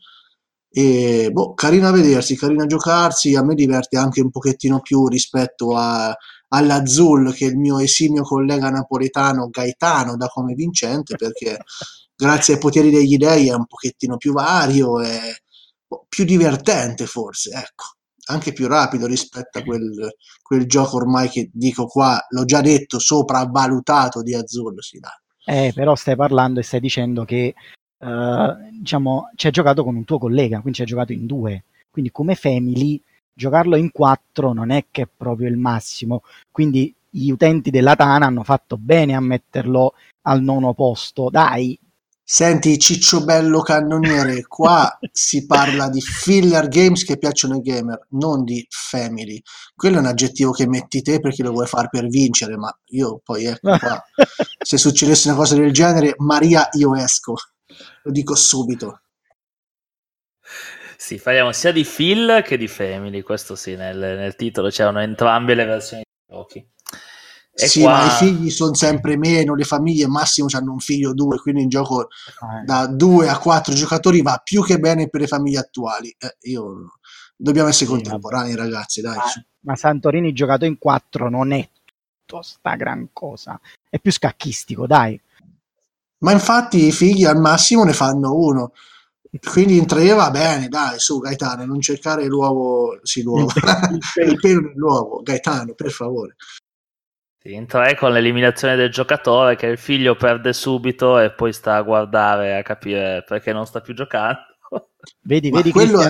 e 0.76 1.30
boh, 1.32 1.54
carino 1.54 1.88
a 1.88 1.92
vedersi, 1.92 2.36
carino 2.36 2.64
a 2.64 2.66
giocarsi, 2.66 3.36
a 3.36 3.44
me 3.44 3.54
diverte 3.54 3.96
anche 3.96 4.22
un 4.22 4.32
pochettino 4.32 4.82
più 4.82 5.08
rispetto 5.08 5.78
a, 5.78 6.12
all'Azul 6.48 7.32
che 7.36 7.46
il 7.46 7.58
mio 7.58 7.78
esimio 7.78 8.24
collega 8.24 8.72
napoletano 8.72 9.50
Gaetano 9.50 10.18
da 10.18 10.26
come 10.30 10.56
vincente 10.56 11.16
perché 11.16 11.60
grazie 12.18 12.56
ai 12.56 12.60
poteri 12.60 12.90
degli 12.90 13.18
dei 13.18 13.50
è 13.50 13.54
un 13.54 13.68
pochettino 13.68 14.18
più 14.18 14.34
vario 14.34 15.00
e 15.00 15.44
boh, 15.86 16.08
più 16.10 16.24
divertente 16.24 17.06
forse, 17.06 17.52
ecco, 17.52 17.84
anche 18.32 18.52
più 18.52 18.68
rapido 18.68 19.06
rispetto 19.06 19.60
a 19.60 19.64
quel, 19.64 20.16
quel 20.42 20.66
gioco 20.66 20.96
ormai 20.96 21.30
che 21.30 21.52
dico 21.54 21.86
qua, 21.86 22.20
l'ho 22.30 22.46
già 22.46 22.62
detto, 22.62 22.98
sopravvalutato 22.98 24.24
di 24.24 24.34
Azul, 24.34 24.82
si 24.82 24.98
dà. 24.98 25.12
Eh, 25.46 25.72
però 25.76 25.94
stai 25.94 26.16
parlando 26.16 26.62
e 26.62 26.64
stai 26.64 26.80
dicendo 26.80 27.26
che 27.26 27.54
uh, 28.04 28.70
diciamo, 28.72 29.32
ci 29.36 29.48
hai 29.48 29.52
giocato 29.52 29.84
con 29.84 29.96
un 29.96 30.04
tuo 30.04 30.18
collega, 30.18 30.60
quindi 30.60 30.74
ci 30.74 30.82
hai 30.82 30.88
giocato 30.88 31.14
in 31.14 31.26
due. 31.26 31.64
Quindi 31.90 32.12
come 32.12 32.36
family 32.36 33.02
giocarlo 33.34 33.76
in 33.76 33.92
quattro 33.92 34.54
non 34.54 34.70
è 34.70 34.86
che 34.92 35.04
è 35.04 35.08
proprio 35.16 35.48
il 35.48 35.58
massimo. 35.58 36.24
Quindi 36.52 36.94
gli 37.10 37.30
utenti 37.30 37.70
della 37.70 37.96
Tana 37.96 38.26
hanno 38.26 38.44
fatto 38.44 38.78
bene 38.78 39.16
a 39.16 39.20
metterlo 39.20 39.94
al 40.24 40.42
nono 40.42 40.74
posto. 40.74 41.30
Dai. 41.30 41.78
Senti, 42.26 42.80
Ciccio 42.80 43.26
Bello 43.26 43.62
Cannoniere, 43.62 44.44
qua 44.48 44.98
si 45.12 45.46
parla 45.46 45.90
di 45.90 46.00
filler 46.00 46.70
games 46.70 47.04
che 47.04 47.18
piacciono 47.18 47.56
ai 47.56 47.62
gamer, 47.62 48.08
non 48.12 48.46
di 48.46 48.66
family. 48.70 49.42
Quello 49.76 49.98
è 49.98 50.00
un 50.00 50.06
aggettivo 50.06 50.52
che 50.52 50.66
metti 50.66 51.02
te 51.02 51.20
perché 51.20 51.44
lo 51.44 51.52
vuoi 51.52 51.68
fare 51.68 51.90
per 51.92 52.08
vincere, 52.08 52.56
ma 52.56 52.76
io 52.88 53.20
poi 53.24 53.46
ecco 53.46 53.78
qua. 53.78 54.02
Se 54.64 54.78
succedesse 54.78 55.28
una 55.28 55.38
cosa 55.38 55.56
del 55.56 55.74
genere, 55.74 56.16
Maria, 56.18 56.70
io 56.72 56.96
esco. 56.96 57.36
Lo 58.04 58.12
dico 58.12 58.36
subito. 58.36 59.02
Sì, 60.98 61.20
parliamo 61.20 61.52
sia 61.52 61.72
di 61.72 61.84
Phil 61.84 62.42
che 62.46 62.58
di 62.58 62.68
Family, 62.68 63.22
questo 63.22 63.56
sì, 63.56 63.76
nel, 63.76 63.98
nel 63.98 64.36
titolo 64.36 64.70
c'erano 64.70 65.02
entrambe 65.02 65.54
le 65.54 65.66
versioni 65.66 66.04
dei 66.06 66.38
giochi. 66.38 66.72
E 67.56 67.68
sì, 67.68 67.82
qua... 67.82 67.98
ma 67.98 68.06
i 68.06 68.10
figli 68.10 68.50
sono 68.50 68.74
sempre 68.74 69.18
meno, 69.18 69.54
le 69.54 69.64
famiglie 69.64 70.08
massimo 70.08 70.48
hanno 70.52 70.72
un 70.72 70.80
figlio 70.80 71.10
o 71.10 71.14
due, 71.14 71.38
quindi 71.38 71.62
in 71.62 71.70
gioco 71.70 72.08
eh. 72.08 72.64
da 72.66 72.88
due 72.88 73.30
a 73.30 73.38
quattro 73.38 73.74
giocatori 73.74 74.22
va 74.22 74.42
più 74.44 74.64
che 74.64 74.80
bene 74.80 75.10
per 75.10 75.22
le 75.22 75.28
famiglie 75.28 75.60
attuali. 75.60 76.16
Eh, 76.18 76.38
io... 76.50 76.94
Dobbiamo 77.36 77.68
essere 77.68 77.88
sì, 77.88 77.92
contemporanei, 77.92 78.56
ragazzi, 78.56 79.02
dai. 79.02 79.18
Ma, 79.18 79.24
ma, 79.62 79.76
Santorini 79.76 80.32
giocato 80.32 80.64
in 80.64 80.78
quattro 80.78 81.30
non 81.30 81.52
è 81.52 81.68
tutta 82.24 82.42
sta 82.42 82.76
gran 82.76 83.10
cosa, 83.12 83.60
è 83.90 84.00
più 84.00 84.12
scacchistico, 84.12 84.88
dai. 84.88 85.20
Ma 86.24 86.32
infatti 86.32 86.88
i 86.88 86.92
figli 86.92 87.26
al 87.26 87.38
massimo 87.38 87.84
ne 87.84 87.94
fanno 87.94 88.36
uno. 88.36 88.74
Quindi 89.52 89.78
in 89.78 89.88
tre 89.88 90.14
va 90.14 90.30
bene, 90.30 90.68
dai, 90.68 91.00
su 91.00 91.20
Gaetano, 91.20 91.66
non 91.66 91.82
cercare 91.82 92.26
l'uovo, 92.28 93.00
sì, 93.02 93.24
l'uovo, 93.24 93.48
il 94.24 94.40
pelo 94.40 94.62
nell'uovo, 94.62 95.22
Gaetano, 95.24 95.74
per 95.74 95.90
favore. 95.90 96.36
In 97.46 97.66
tre 97.66 97.98
con 97.98 98.14
l'eliminazione 98.14 98.76
del 98.76 98.92
giocatore 98.92 99.58
che 99.58 99.66
il 99.66 99.78
figlio 99.78 100.16
perde 100.16 100.54
subito 100.54 101.20
e 101.20 101.34
poi 101.34 101.52
sta 101.52 101.76
a 101.76 101.82
guardare 101.82 102.58
a 102.58 102.62
capire 102.62 103.24
perché 103.28 103.52
non 103.52 103.66
sta 103.66 103.82
più 103.82 103.94
giocando. 103.94 104.40
Vedi, 105.22 105.50
ma 105.50 105.58
vedi 105.58 105.72
quello 105.72 106.02
è, 106.02 106.10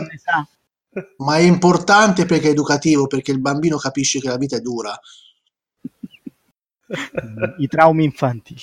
ma 1.18 1.38
è 1.38 1.42
importante 1.42 2.26
perché 2.26 2.50
è 2.50 2.52
educativo, 2.52 3.08
perché 3.08 3.32
il 3.32 3.40
bambino 3.40 3.78
capisce 3.78 4.20
che 4.20 4.28
la 4.28 4.38
vita 4.38 4.58
è 4.58 4.60
dura. 4.60 4.96
I 7.58 7.68
traumi 7.68 8.04
infantili. 8.04 8.62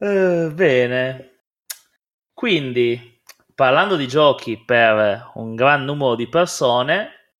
Uh, 0.00 0.50
bene, 0.54 1.42
quindi 2.32 3.20
parlando 3.54 3.96
di 3.96 4.08
giochi 4.08 4.56
per 4.56 5.32
un 5.34 5.54
gran 5.54 5.84
numero 5.84 6.14
di 6.14 6.26
persone, 6.26 7.34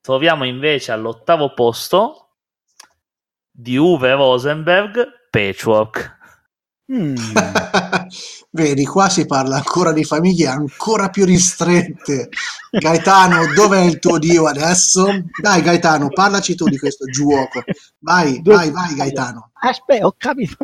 troviamo 0.00 0.46
invece 0.46 0.92
all'ottavo 0.92 1.52
posto 1.52 2.36
di 3.50 3.76
Uwe 3.76 4.14
Rosenberg 4.14 5.28
Patchwork. 5.28 6.16
Mm. 6.90 7.16
Vedi, 8.50 8.86
qua 8.86 9.10
si 9.10 9.26
parla 9.26 9.56
ancora 9.56 9.92
di 9.92 10.02
famiglie 10.02 10.46
ancora 10.46 11.10
più 11.10 11.26
ristrette. 11.26 12.30
Gaetano, 12.70 13.52
dov'è 13.52 13.82
il 13.82 13.98
tuo 13.98 14.18
Dio 14.18 14.46
adesso? 14.46 15.06
Dai, 15.38 15.60
Gaetano, 15.60 16.08
parlaci 16.08 16.54
tu 16.54 16.64
di 16.64 16.78
questo 16.78 17.04
gioco. 17.04 17.62
Vai, 17.98 18.40
vai, 18.42 18.70
vai, 18.70 18.94
Gaetano. 18.94 19.50
Aspetta, 19.52 20.06
ho 20.06 20.14
capito. 20.16 20.56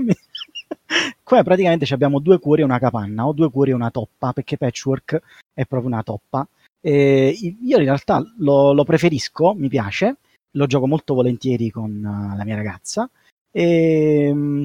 Qua 1.22 1.42
praticamente 1.42 1.92
abbiamo 1.92 2.18
due 2.18 2.38
cuori 2.38 2.62
e 2.62 2.64
una 2.64 2.78
capanna, 2.78 3.26
o 3.26 3.32
due 3.32 3.50
cuori 3.50 3.70
e 3.70 3.74
una 3.74 3.90
toppa, 3.90 4.32
perché 4.32 4.56
patchwork 4.56 5.20
è 5.54 5.64
proprio 5.66 5.90
una 5.90 6.02
toppa. 6.02 6.46
E 6.80 7.36
io 7.38 7.78
in 7.78 7.84
realtà 7.84 8.22
lo, 8.38 8.72
lo, 8.72 8.84
preferisco, 8.84 9.54
mi 9.54 9.68
piace, 9.68 10.16
lo 10.52 10.66
gioco 10.66 10.86
molto 10.86 11.14
volentieri 11.14 11.70
con 11.70 11.90
uh, 11.90 12.36
la 12.36 12.44
mia 12.44 12.56
ragazza 12.56 13.08
e, 13.50 14.30
mm, 14.32 14.64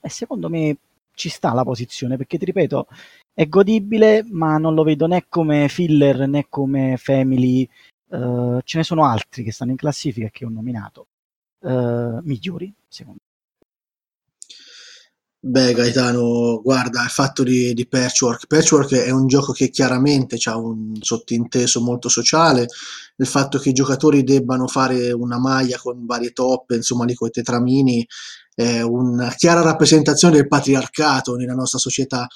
e, 0.00 0.08
secondo 0.08 0.48
me 0.48 0.76
ci 1.14 1.28
sta 1.28 1.52
la 1.52 1.64
posizione 1.64 2.16
perché 2.16 2.38
ti 2.38 2.44
ripeto 2.44 2.86
è 3.32 3.46
godibile 3.48 4.24
ma 4.30 4.58
non 4.58 4.74
lo 4.74 4.82
vedo 4.82 5.06
né 5.06 5.26
come 5.28 5.68
filler 5.68 6.26
né 6.28 6.46
come 6.48 6.96
family 6.98 7.68
uh, 8.08 8.60
ce 8.62 8.78
ne 8.78 8.84
sono 8.84 9.04
altri 9.04 9.42
che 9.42 9.52
stanno 9.52 9.70
in 9.70 9.76
classifica 9.76 10.28
che 10.28 10.44
ho 10.44 10.50
nominato 10.50 11.06
uh, 11.60 12.20
migliori 12.22 12.72
secondo 12.88 13.20
Beh, 15.38 15.74
Gaetano, 15.74 16.60
guarda, 16.62 17.04
il 17.04 17.10
fatto 17.10 17.42
di, 17.44 17.72
di 17.72 17.86
Patchwork. 17.86 18.46
Patchwork 18.46 18.94
è 18.94 19.10
un 19.10 19.26
gioco 19.28 19.52
che 19.52 19.70
chiaramente 19.70 20.38
ha 20.44 20.56
un 20.56 20.94
sottinteso 21.00 21.80
molto 21.80 22.08
sociale, 22.08 22.66
il 23.16 23.26
fatto 23.26 23.58
che 23.58 23.68
i 23.68 23.72
giocatori 23.72 24.24
debbano 24.24 24.66
fare 24.66 25.12
una 25.12 25.38
maglia 25.38 25.78
con 25.78 26.04
varie 26.04 26.32
toppe, 26.32 26.76
insomma, 26.76 27.04
lì 27.04 27.14
con 27.14 27.28
i 27.28 27.30
tetramini, 27.30 28.04
è 28.54 28.80
una 28.80 29.32
chiara 29.36 29.60
rappresentazione 29.60 30.34
del 30.34 30.48
patriarcato 30.48 31.36
nella 31.36 31.54
nostra 31.54 31.78
società. 31.78 32.26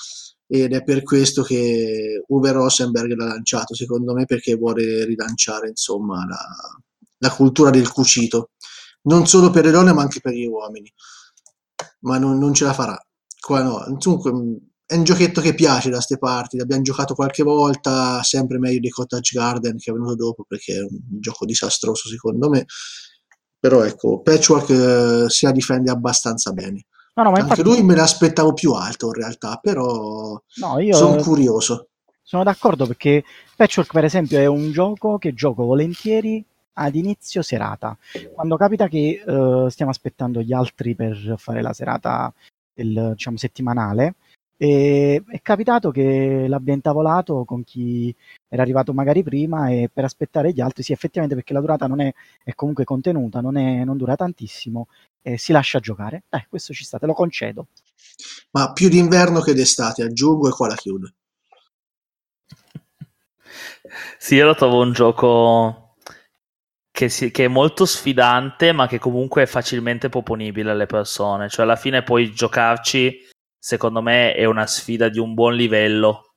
Ed 0.46 0.72
è 0.72 0.82
per 0.84 1.02
questo 1.02 1.42
che 1.42 2.22
Uwe 2.28 2.52
Rosenberg 2.52 3.12
l'ha 3.16 3.26
lanciato, 3.26 3.74
secondo 3.74 4.12
me, 4.14 4.24
perché 4.24 4.54
vuole 4.54 5.04
rilanciare, 5.04 5.68
insomma, 5.68 6.24
la, 6.28 6.38
la 7.18 7.30
cultura 7.30 7.70
del 7.70 7.90
cucito, 7.90 8.50
non 9.02 9.26
solo 9.26 9.50
per 9.50 9.64
le 9.64 9.70
donne, 9.72 9.92
ma 9.92 10.02
anche 10.02 10.20
per 10.20 10.34
gli 10.34 10.46
uomini 10.46 10.92
ma 12.00 12.18
non, 12.18 12.38
non 12.38 12.54
ce 12.54 12.64
la 12.64 12.72
farà. 12.72 12.98
Qua 13.40 13.62
no. 13.62 13.84
Dunque, 13.98 14.30
è 14.90 14.94
un 14.96 15.04
giochetto 15.04 15.40
che 15.40 15.54
piace 15.54 15.88
da 15.88 16.00
ste 16.00 16.18
parti, 16.18 16.56
l'abbiamo 16.56 16.82
giocato 16.82 17.14
qualche 17.14 17.44
volta, 17.44 18.22
sempre 18.22 18.58
meglio 18.58 18.80
di 18.80 18.90
Cottage 18.90 19.38
Garden 19.38 19.78
che 19.78 19.90
è 19.90 19.94
venuto 19.94 20.16
dopo 20.16 20.44
perché 20.46 20.74
è 20.74 20.80
un 20.80 21.20
gioco 21.20 21.44
disastroso 21.44 22.08
secondo 22.08 22.48
me. 22.48 22.66
Però 23.58 23.84
ecco, 23.84 24.20
Patchwork 24.20 24.70
eh, 24.70 25.28
si 25.28 25.44
la 25.44 25.52
difende 25.52 25.90
abbastanza 25.90 26.50
bene. 26.50 26.86
No, 27.14 27.22
no, 27.22 27.28
Anche 27.28 27.40
infatti... 27.42 27.62
lui 27.62 27.82
me 27.82 27.94
l'aspettavo 27.94 28.52
più 28.52 28.72
alto 28.72 29.06
in 29.06 29.12
realtà, 29.12 29.60
però 29.62 30.42
no, 30.56 30.78
io... 30.80 30.96
sono 30.96 31.22
curioso. 31.22 31.90
Sono 32.22 32.42
d'accordo 32.42 32.86
perché 32.86 33.22
Patchwork 33.56 33.92
per 33.92 34.04
esempio 34.04 34.38
è 34.38 34.46
un 34.46 34.72
gioco 34.72 35.18
che 35.18 35.34
gioco 35.34 35.64
volentieri 35.64 36.44
ad 36.72 36.94
inizio 36.94 37.42
serata. 37.42 37.96
Quando 38.32 38.56
capita 38.56 38.88
che 38.88 39.22
uh, 39.24 39.68
stiamo 39.68 39.90
aspettando 39.90 40.40
gli 40.40 40.52
altri 40.52 40.94
per 40.94 41.34
fare 41.36 41.62
la 41.62 41.72
serata 41.72 42.32
del, 42.72 43.12
diciamo, 43.12 43.36
settimanale, 43.36 44.14
e 44.62 45.22
è 45.26 45.40
capitato 45.40 45.90
che 45.90 46.44
l'abbia 46.46 46.74
intavolato 46.74 47.44
con 47.44 47.64
chi 47.64 48.14
era 48.46 48.60
arrivato 48.60 48.92
magari 48.92 49.22
prima 49.22 49.70
e 49.70 49.88
per 49.90 50.04
aspettare 50.04 50.52
gli 50.52 50.60
altri, 50.60 50.82
sì, 50.82 50.92
effettivamente 50.92 51.34
perché 51.34 51.54
la 51.54 51.60
durata 51.60 51.86
non 51.86 52.00
è, 52.02 52.12
è 52.44 52.54
comunque 52.54 52.84
contenuta, 52.84 53.40
non, 53.40 53.56
è, 53.56 53.84
non 53.84 53.96
dura 53.96 54.16
tantissimo, 54.16 54.88
eh, 55.22 55.38
si 55.38 55.52
lascia 55.52 55.80
giocare. 55.80 56.24
Eh, 56.28 56.44
questo 56.50 56.74
ci 56.74 56.84
sta, 56.84 56.98
te 56.98 57.06
lo 57.06 57.14
concedo. 57.14 57.68
Ma 58.50 58.72
più 58.74 58.90
d'inverno 58.90 59.40
che 59.40 59.54
d'estate, 59.54 60.02
aggiungo 60.02 60.48
e 60.48 60.52
qua 60.52 60.68
la 60.68 60.74
chiudo. 60.74 61.10
Sì, 64.18 64.34
io 64.34 64.44
lo 64.44 64.54
trovo 64.54 64.82
un 64.82 64.92
gioco 64.92 65.89
che, 67.00 67.08
si, 67.08 67.30
che, 67.30 67.46
è 67.46 67.48
molto 67.48 67.86
sfidante, 67.86 68.72
ma 68.72 68.86
che 68.86 68.98
comunque 68.98 69.44
è 69.44 69.46
facilmente 69.46 70.10
proponibile 70.10 70.72
alle 70.72 70.84
persone. 70.84 71.48
Cioè, 71.48 71.64
alla 71.64 71.76
fine 71.76 72.02
puoi 72.02 72.30
giocarci, 72.30 73.26
secondo 73.58 74.02
me, 74.02 74.34
è 74.34 74.44
una 74.44 74.66
sfida 74.66 75.08
di 75.08 75.18
un 75.18 75.32
buon 75.32 75.54
livello. 75.54 76.34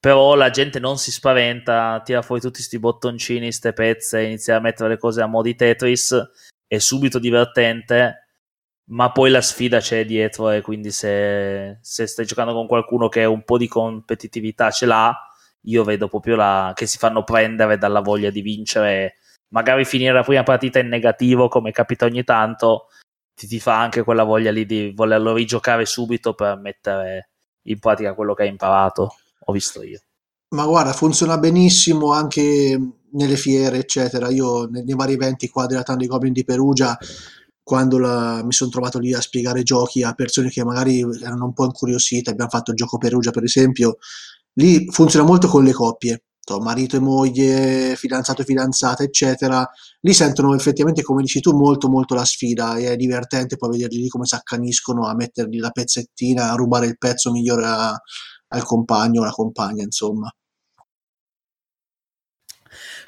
Però 0.00 0.34
la 0.34 0.50
gente 0.50 0.80
non 0.80 0.98
si 0.98 1.12
spaventa, 1.12 2.02
tira 2.04 2.22
fuori 2.22 2.40
tutti 2.40 2.56
questi 2.56 2.80
bottoncini, 2.80 3.42
queste 3.42 3.72
pezze, 3.72 4.22
inizia 4.22 4.56
a 4.56 4.60
mettere 4.60 4.88
le 4.88 4.98
cose 4.98 5.22
a 5.22 5.26
mo' 5.26 5.42
di 5.42 5.54
Tetris, 5.54 6.20
è 6.66 6.78
subito 6.78 7.20
divertente, 7.20 8.26
ma 8.90 9.12
poi 9.12 9.30
la 9.30 9.40
sfida 9.40 9.78
c'è 9.78 10.04
dietro 10.04 10.50
e 10.50 10.60
quindi 10.60 10.90
se, 10.90 11.78
se 11.82 12.06
stai 12.08 12.26
giocando 12.26 12.52
con 12.52 12.66
qualcuno 12.66 13.08
che 13.08 13.24
un 13.24 13.44
po' 13.44 13.58
di 13.58 13.68
competitività 13.68 14.72
ce 14.72 14.86
l'ha, 14.86 15.16
io 15.62 15.84
vedo 15.84 16.08
proprio 16.08 16.34
la, 16.34 16.72
che 16.74 16.86
si 16.86 16.98
fanno 16.98 17.22
prendere 17.22 17.78
dalla 17.78 18.00
voglia 18.00 18.30
di 18.30 18.40
vincere 18.42 19.18
magari 19.48 19.84
finire 19.84 20.12
la 20.12 20.22
prima 20.22 20.42
partita 20.42 20.78
in 20.78 20.88
negativo 20.88 21.48
come 21.48 21.70
capita 21.70 22.06
ogni 22.06 22.24
tanto 22.24 22.86
ti, 23.34 23.46
ti 23.46 23.60
fa 23.60 23.80
anche 23.80 24.02
quella 24.02 24.24
voglia 24.24 24.50
lì 24.50 24.64
di 24.66 24.92
volerlo 24.94 25.34
rigiocare 25.34 25.84
subito 25.84 26.34
per 26.34 26.56
mettere 26.58 27.30
in 27.66 27.78
pratica 27.78 28.14
quello 28.14 28.34
che 28.34 28.42
hai 28.42 28.48
imparato 28.48 29.16
ho 29.46 29.52
visto 29.52 29.82
io. 29.82 30.00
Ma 30.54 30.64
guarda 30.66 30.92
funziona 30.92 31.38
benissimo 31.38 32.12
anche 32.12 32.78
nelle 33.10 33.36
fiere 33.36 33.78
eccetera. 33.78 34.28
Io 34.28 34.66
nei, 34.66 34.84
nei 34.84 34.94
vari 34.94 35.14
eventi 35.14 35.48
qua 35.48 35.66
della 35.66 35.82
Tandy 35.82 36.06
Goblin 36.06 36.32
di 36.32 36.44
Perugia 36.44 36.96
quando 37.62 37.98
la, 37.98 38.42
mi 38.44 38.52
sono 38.52 38.70
trovato 38.70 38.98
lì 38.98 39.14
a 39.14 39.20
spiegare 39.20 39.62
giochi 39.62 40.02
a 40.02 40.12
persone 40.12 40.50
che 40.50 40.62
magari 40.64 41.00
erano 41.00 41.46
un 41.46 41.54
po' 41.54 41.64
incuriosite 41.64 42.30
abbiamo 42.30 42.50
fatto 42.50 42.70
il 42.70 42.76
gioco 42.76 42.98
Perugia 42.98 43.30
per 43.30 43.42
esempio 43.42 43.96
lì 44.54 44.86
funziona 44.90 45.24
molto 45.24 45.48
con 45.48 45.64
le 45.64 45.72
coppie 45.72 46.24
marito 46.60 46.96
e 46.96 47.00
moglie, 47.00 47.96
fidanzato 47.96 48.42
e 48.42 48.44
fidanzata, 48.44 49.02
eccetera, 49.02 49.68
lì 50.00 50.12
sentono 50.12 50.54
effettivamente, 50.54 51.02
come 51.02 51.22
dici 51.22 51.40
tu, 51.40 51.56
molto 51.56 51.88
molto 51.88 52.14
la 52.14 52.24
sfida 52.24 52.76
e 52.76 52.88
è 52.88 52.96
divertente 52.96 53.56
poi 53.56 53.70
vederli 53.70 54.00
lì 54.00 54.08
come 54.08 54.26
si 54.26 54.34
accaniscono 54.34 55.06
a 55.06 55.14
mettergli 55.14 55.58
la 55.58 55.70
pezzettina, 55.70 56.50
a 56.50 56.54
rubare 56.54 56.86
il 56.86 56.98
pezzo 56.98 57.30
migliore 57.30 57.66
a, 57.66 58.00
al 58.48 58.64
compagno 58.64 59.20
o 59.20 59.22
alla 59.24 59.32
compagna, 59.32 59.82
insomma. 59.82 60.30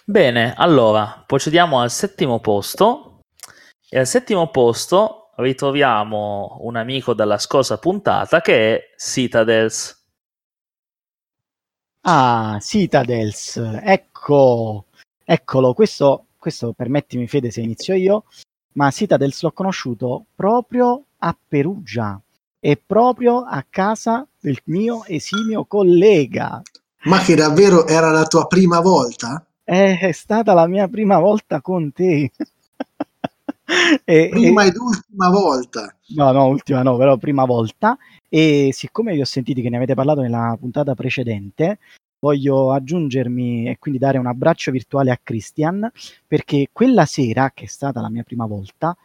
Bene, 0.05 0.55
allora 0.57 1.25
procediamo 1.27 1.81
al 1.81 1.91
settimo 1.91 2.41
posto 2.41 3.23
e 3.89 3.99
al 3.99 4.07
settimo 4.07 4.51
posto 4.51 5.33
ritroviamo 5.37 6.59
un 6.61 6.77
amico 6.77 7.15
dalla 7.15 7.39
scorsa 7.39 7.79
puntata 7.79 8.41
che 8.41 8.77
è 8.77 8.83
Citadels. 8.97 9.96
Ah, 12.09 12.59
Citadels, 12.61 13.57
ecco, 13.83 14.85
eccolo, 15.25 15.75
questo, 15.75 16.27
questo 16.39 16.73
permettimi 16.73 17.27
Fede 17.27 17.51
se 17.51 17.63
inizio 17.63 17.95
io, 17.95 18.25
ma 18.75 18.93
Citadels 18.93 19.43
l'ho 19.43 19.51
conosciuto 19.51 20.27
proprio 20.37 21.03
a 21.19 21.37
Perugia 21.49 22.21
e 22.61 22.81
proprio 22.87 23.39
a 23.39 23.67
casa 23.69 24.25
del 24.41 24.61
mio 24.67 25.05
esimio 25.05 25.65
collega. 25.65 26.63
Ma 27.07 27.19
che 27.23 27.35
davvero 27.35 27.89
era 27.89 28.13
la 28.13 28.27
tua 28.27 28.47
prima 28.47 28.79
volta? 28.79 29.45
È, 29.65 29.99
è 30.01 30.13
stata 30.13 30.55
la 30.55 30.69
mia 30.69 30.87
prima 30.87 31.19
volta 31.19 31.61
con 31.61 31.91
te. 31.93 32.31
e, 34.05 34.29
prima 34.31 34.65
e... 34.65 34.69
ed 34.69 34.77
ultima 34.77 35.29
volta. 35.31 35.95
No, 36.15 36.33
no, 36.33 36.47
ultima 36.47 36.83
no, 36.83 36.97
però 36.97 37.17
prima 37.17 37.45
volta. 37.45 37.97
E 38.29 38.71
siccome 38.73 39.13
vi 39.15 39.21
ho 39.21 39.27
sentito 39.27 39.61
che 39.61 39.71
ne 39.71 39.77
avete 39.77 39.95
parlato 39.95 40.21
nella 40.21 40.57
puntata 40.59 40.95
precedente, 40.95 41.79
voglio 42.19 42.73
aggiungermi 42.73 43.69
e 43.69 43.79
quindi 43.79 43.99
dare 43.99 44.19
un 44.19 44.27
abbraccio 44.27 44.71
virtuale 44.71 45.11
a 45.11 45.19
Christian, 45.23 45.91
perché 46.27 46.69
quella 46.73 47.07
sera, 47.07 47.51
che 47.55 47.65
è 47.65 47.69
stata 47.69 48.01
la 48.01 48.11
mia 48.11 48.23
prima 48.23 48.47
volta, 48.47 48.97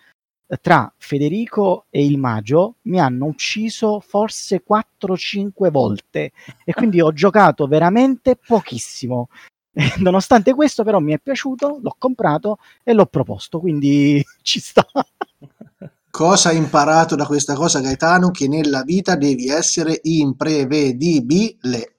tra 0.59 0.91
Federico 0.97 1.85
e 1.89 2.05
il 2.05 2.17
Magio 2.17 2.75
mi 2.83 2.99
hanno 2.99 3.25
ucciso 3.25 4.01
forse 4.01 4.63
4-5 4.67 5.69
volte 5.69 6.31
e 6.65 6.73
quindi 6.73 6.99
ho 6.99 7.13
giocato 7.13 7.67
veramente 7.67 8.35
pochissimo. 8.35 9.29
Nonostante 9.99 10.53
questo, 10.53 10.83
però, 10.83 10.99
mi 10.99 11.13
è 11.13 11.19
piaciuto, 11.19 11.79
l'ho 11.81 11.95
comprato 11.97 12.57
e 12.83 12.93
l'ho 12.93 13.05
proposto, 13.05 13.59
quindi 13.59 14.23
ci 14.41 14.59
sta. 14.59 14.85
Cosa 16.09 16.49
hai 16.49 16.57
imparato 16.57 17.15
da 17.15 17.25
questa 17.25 17.53
cosa, 17.53 17.79
Gaetano? 17.79 18.31
Che 18.31 18.47
nella 18.47 18.83
vita 18.83 19.15
devi 19.15 19.47
essere 19.47 19.99
imprevedibile. 20.03 21.93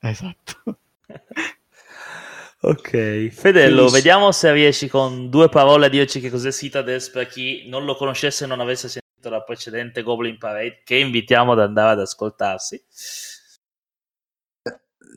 Esatto. 0.00 0.78
ok, 2.62 3.28
Fedello, 3.28 3.88
vediamo 3.88 4.32
se 4.32 4.52
riesci 4.52 4.88
con 4.88 5.30
due 5.30 5.48
parole 5.48 5.86
a 5.86 5.88
dirci 5.88 6.18
che 6.18 6.28
cos'è 6.28 6.50
Citadels 6.50 7.10
per 7.10 7.28
chi 7.28 7.68
non 7.68 7.84
lo 7.84 7.94
conoscesse 7.94 8.44
e 8.44 8.46
non 8.48 8.58
avesse 8.58 8.88
sentito 8.88 9.30
la 9.30 9.42
precedente 9.42 10.02
Goblin 10.02 10.38
Parade, 10.38 10.82
che 10.84 10.96
invitiamo 10.96 11.52
ad 11.52 11.60
andare 11.60 11.92
ad 11.92 12.00
ascoltarsi. 12.00 12.82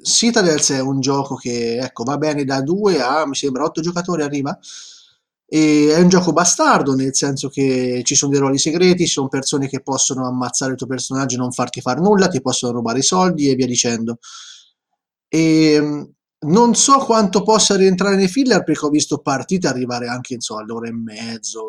Citadels 0.01 0.71
è 0.71 0.79
un 0.79 0.99
gioco 0.99 1.35
che 1.35 1.77
ecco, 1.77 2.03
va 2.03 2.17
bene 2.17 2.43
da 2.45 2.61
2 2.61 3.01
a 3.01 3.25
mi 3.27 3.35
sembra 3.35 3.63
8 3.63 3.81
giocatori 3.81 4.23
arriva 4.23 4.57
e 5.51 5.93
è 5.95 5.99
un 5.99 6.09
gioco 6.09 6.31
bastardo 6.31 6.93
nel 6.93 7.15
senso 7.15 7.49
che 7.49 8.01
ci 8.03 8.15
sono 8.15 8.31
dei 8.31 8.39
ruoli 8.39 8.59
segreti, 8.59 9.05
ci 9.05 9.13
sono 9.13 9.27
persone 9.27 9.67
che 9.67 9.81
possono 9.81 10.27
ammazzare 10.27 10.73
il 10.73 10.77
tuo 10.77 10.85
personaggio 10.85 11.35
e 11.35 11.39
non 11.39 11.51
farti 11.51 11.81
fare 11.81 11.99
nulla, 11.99 12.27
ti 12.27 12.39
possono 12.39 12.71
rubare 12.71 12.99
i 12.99 13.03
soldi 13.03 13.49
e 13.49 13.55
via 13.55 13.65
dicendo. 13.65 14.19
E 15.27 15.71
ehm, 15.73 16.13
non 16.41 16.75
so 16.75 16.99
quanto 16.99 17.41
possa 17.41 17.75
rientrare 17.75 18.15
nei 18.15 18.27
filler 18.27 18.63
perché 18.63 18.85
ho 18.85 18.89
visto 18.89 19.17
partite 19.19 19.67
arrivare 19.67 20.07
anche 20.07 20.35
insomma, 20.35 20.61
all'ora 20.61 20.87
e 20.87 20.93
mezzo 20.93 21.65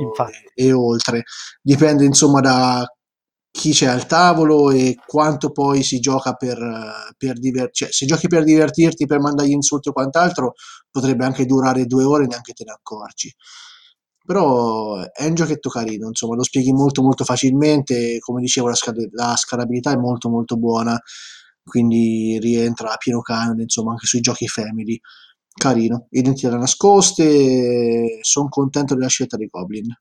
e, 0.54 0.66
e, 0.66 0.72
oltre. 0.72 1.24
Dipende 1.62 2.04
insomma 2.04 2.40
da 2.40 2.86
chi 3.50 3.72
c'è 3.72 3.86
al 3.86 4.06
tavolo 4.06 4.70
e 4.70 4.96
quanto 5.06 5.50
poi 5.50 5.82
si 5.82 5.98
gioca 5.98 6.34
per, 6.34 6.58
per 7.16 7.38
divertirti. 7.38 7.72
Cioè, 7.84 7.92
se 7.92 8.06
giochi 8.06 8.28
per 8.28 8.44
divertirti, 8.44 9.06
per 9.06 9.20
mandargli 9.20 9.50
insulti 9.50 9.88
o 9.88 9.92
quant'altro, 9.92 10.54
potrebbe 10.90 11.24
anche 11.24 11.46
durare 11.46 11.86
due 11.86 12.04
ore 12.04 12.24
e 12.24 12.26
neanche 12.28 12.52
te 12.52 12.64
ne 12.64 12.72
accorgi. 12.72 13.34
Però 14.24 15.00
è 15.10 15.26
un 15.26 15.34
giochetto 15.34 15.68
carino, 15.68 16.08
insomma, 16.08 16.36
lo 16.36 16.44
spieghi 16.44 16.72
molto 16.72 17.02
molto 17.02 17.24
facilmente, 17.24 18.18
come 18.20 18.40
dicevo 18.40 18.68
la, 18.68 18.74
scal- 18.74 19.08
la 19.12 19.34
scalabilità 19.36 19.92
è 19.92 19.96
molto 19.96 20.28
molto 20.28 20.56
buona, 20.56 20.96
quindi 21.64 22.38
rientra 22.40 22.92
a 22.92 22.96
pieno 22.96 23.20
canone, 23.22 23.62
insomma, 23.62 23.92
anche 23.92 24.06
sui 24.06 24.20
giochi 24.20 24.46
family. 24.46 24.98
Carino, 25.52 26.06
identità 26.10 26.56
nascoste, 26.56 28.18
sono 28.20 28.48
contento 28.48 28.94
della 28.94 29.08
scelta 29.08 29.36
di 29.36 29.46
Goblin. 29.46 29.92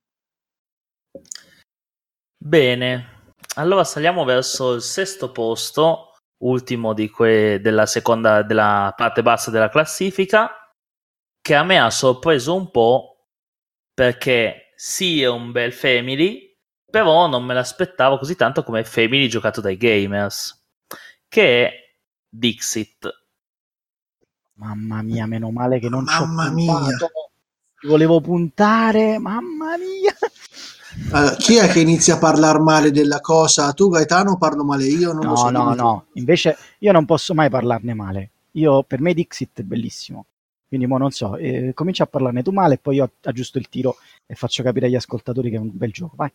Bene, 2.38 3.19
allora 3.56 3.84
saliamo 3.84 4.24
verso 4.24 4.74
il 4.74 4.82
sesto 4.82 5.32
posto, 5.32 6.14
ultimo 6.44 6.94
di 6.94 7.10
que- 7.10 7.60
della 7.62 7.86
seconda, 7.86 8.42
della 8.44 8.94
parte 8.96 9.22
bassa 9.22 9.52
della 9.52 9.70
classifica, 9.70 10.52
che 11.42 11.56
a 11.56 11.64
me 11.64 11.80
ha 11.80 11.90
sorpreso 11.90 12.56
un 12.56 12.70
po' 12.72 13.28
perché 13.94 14.72
sì 14.76 15.22
è 15.22 15.28
un 15.28 15.52
bel 15.52 15.74
family, 15.74 16.56
però 16.90 17.28
non 17.28 17.44
me 17.44 17.54
l'aspettavo 17.54 18.18
così 18.18 18.36
tanto 18.36 18.64
come 18.64 18.84
family 18.84 19.28
giocato 19.28 19.62
dai 19.62 19.78
gamers, 19.78 20.66
che 21.28 21.66
è 21.68 21.74
Dixit. 22.30 23.10
Mamma 24.56 25.02
mia, 25.02 25.26
meno 25.26 25.52
male 25.52 25.80
che 25.80 25.90
non 25.90 26.06
ci 26.06 26.22
ho 26.22 26.26
Mamma 26.26 26.50
mia. 26.52 26.74
puntato. 26.78 27.12
Ci 27.80 27.88
volevo 27.88 28.20
puntare, 28.22 29.18
mamma 29.18 29.78
mia. 29.78 30.14
Allora, 31.12 31.36
chi 31.36 31.56
è 31.56 31.68
che 31.70 31.80
inizia 31.80 32.16
a 32.16 32.18
parlare 32.20 32.60
male 32.60 32.92
della 32.92 33.20
cosa? 33.20 33.74
Tu 33.74 33.90
Gaetano 33.90 34.38
parlo 34.38 34.64
male 34.64 34.86
io? 34.86 35.12
Non 35.12 35.24
lo 35.24 35.30
No, 35.30 35.36
so. 35.36 35.50
no, 35.50 35.74
no. 35.74 36.06
Invece 36.14 36.56
io 36.80 36.92
non 36.92 37.06
posso 37.06 37.34
mai 37.34 37.50
parlarne 37.50 37.94
male. 37.94 38.32
Io, 38.54 38.84
per 38.84 39.02
me 39.02 39.14
Dixit 39.14 39.62
è 39.62 39.64
bellissimo. 39.64 40.26
Quindi 40.68 40.86
mo 40.86 40.98
non 41.00 41.10
so, 41.10 41.36
eh, 41.36 41.72
comincia 41.74 42.04
a 42.04 42.08
parlarne 42.08 42.44
tu 42.44 42.52
male 42.52 42.76
e 42.76 42.78
poi 42.78 42.98
io 42.98 43.10
aggiusto 43.24 43.58
il 43.58 43.70
tiro 43.70 43.98
e 44.28 44.36
faccio 44.36 44.62
capire 44.62 44.86
agli 44.86 44.96
ascoltatori 44.96 45.50
che 45.50 45.56
è 45.56 45.60
un 45.60 45.72
bel 45.74 45.92
gioco. 45.92 46.14
Vai. 46.16 46.32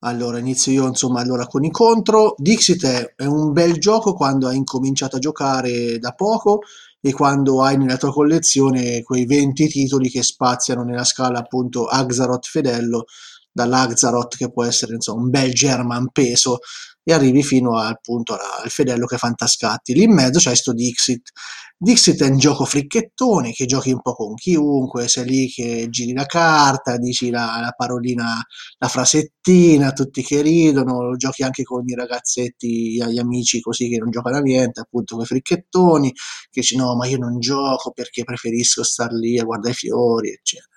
Allora, 0.00 0.38
inizio 0.38 0.72
io 0.72 0.86
insomma 0.86 1.20
allora 1.20 1.46
con 1.46 1.64
i 1.64 1.70
contro. 1.70 2.34
Dixit 2.36 2.84
è, 2.84 3.14
è 3.16 3.24
un 3.24 3.52
bel 3.52 3.78
gioco 3.78 4.12
quando 4.14 4.48
hai 4.48 4.56
incominciato 4.56 5.16
a 5.16 5.18
giocare 5.20 5.98
da 5.98 6.12
poco 6.12 6.60
e 7.00 7.12
quando 7.12 7.62
hai 7.62 7.78
nella 7.78 7.96
tua 7.96 8.12
collezione 8.12 9.02
quei 9.02 9.24
20 9.24 9.66
titoli 9.68 10.10
che 10.10 10.22
spaziano 10.22 10.82
nella 10.82 11.04
scala 11.04 11.38
appunto 11.38 11.86
Axaroth 11.86 12.46
Fedello, 12.46 13.06
dall'Axaroth 13.52 14.36
che 14.36 14.50
può 14.50 14.64
essere 14.64 14.94
insomma 14.94 15.22
un 15.22 15.30
bel 15.30 15.52
German 15.52 16.10
peso 16.10 16.58
e 17.04 17.12
arrivi 17.12 17.42
fino 17.42 17.78
al 17.78 17.98
punto 18.00 18.34
al 18.34 18.70
Fedello 18.70 19.06
che 19.06 19.18
Fantascatti. 19.18 19.92
Lì 19.94 20.04
in 20.04 20.14
mezzo 20.14 20.38
c'è 20.38 20.54
sto 20.54 20.72
Dixit. 20.72 21.30
Dixit 21.76 22.22
è 22.22 22.28
un 22.28 22.38
gioco 22.38 22.64
fricchettone 22.64 23.50
che 23.50 23.66
giochi 23.66 23.90
un 23.90 24.00
po' 24.00 24.14
con 24.14 24.34
chiunque, 24.34 25.08
sei 25.08 25.24
lì 25.24 25.48
che 25.48 25.88
giri 25.90 26.12
la 26.12 26.26
carta, 26.26 26.96
dici 26.96 27.28
la, 27.30 27.58
la 27.60 27.72
parolina 27.76 28.40
la 28.78 28.88
frasettina, 28.88 29.92
tutti 29.92 30.22
che 30.22 30.42
ridono, 30.42 31.02
lo 31.02 31.16
giochi 31.16 31.42
anche 31.42 31.64
con 31.64 31.82
i 31.84 31.94
ragazzetti, 31.94 33.02
gli 33.04 33.18
amici 33.18 33.60
così 33.60 33.88
che 33.88 33.98
non 33.98 34.10
giocano 34.10 34.36
a 34.36 34.40
niente, 34.40 34.80
appunto 34.80 35.16
quei 35.16 35.26
fricchettoni, 35.26 36.12
che 36.12 36.60
dici 36.60 36.76
no, 36.76 36.94
ma 36.94 37.06
io 37.08 37.18
non 37.18 37.40
gioco 37.40 37.90
perché 37.90 38.22
preferisco 38.22 38.84
star 38.84 39.10
lì 39.12 39.38
a 39.40 39.44
guardare 39.44 39.72
i 39.72 39.74
fiori, 39.74 40.30
eccetera. 40.30 40.68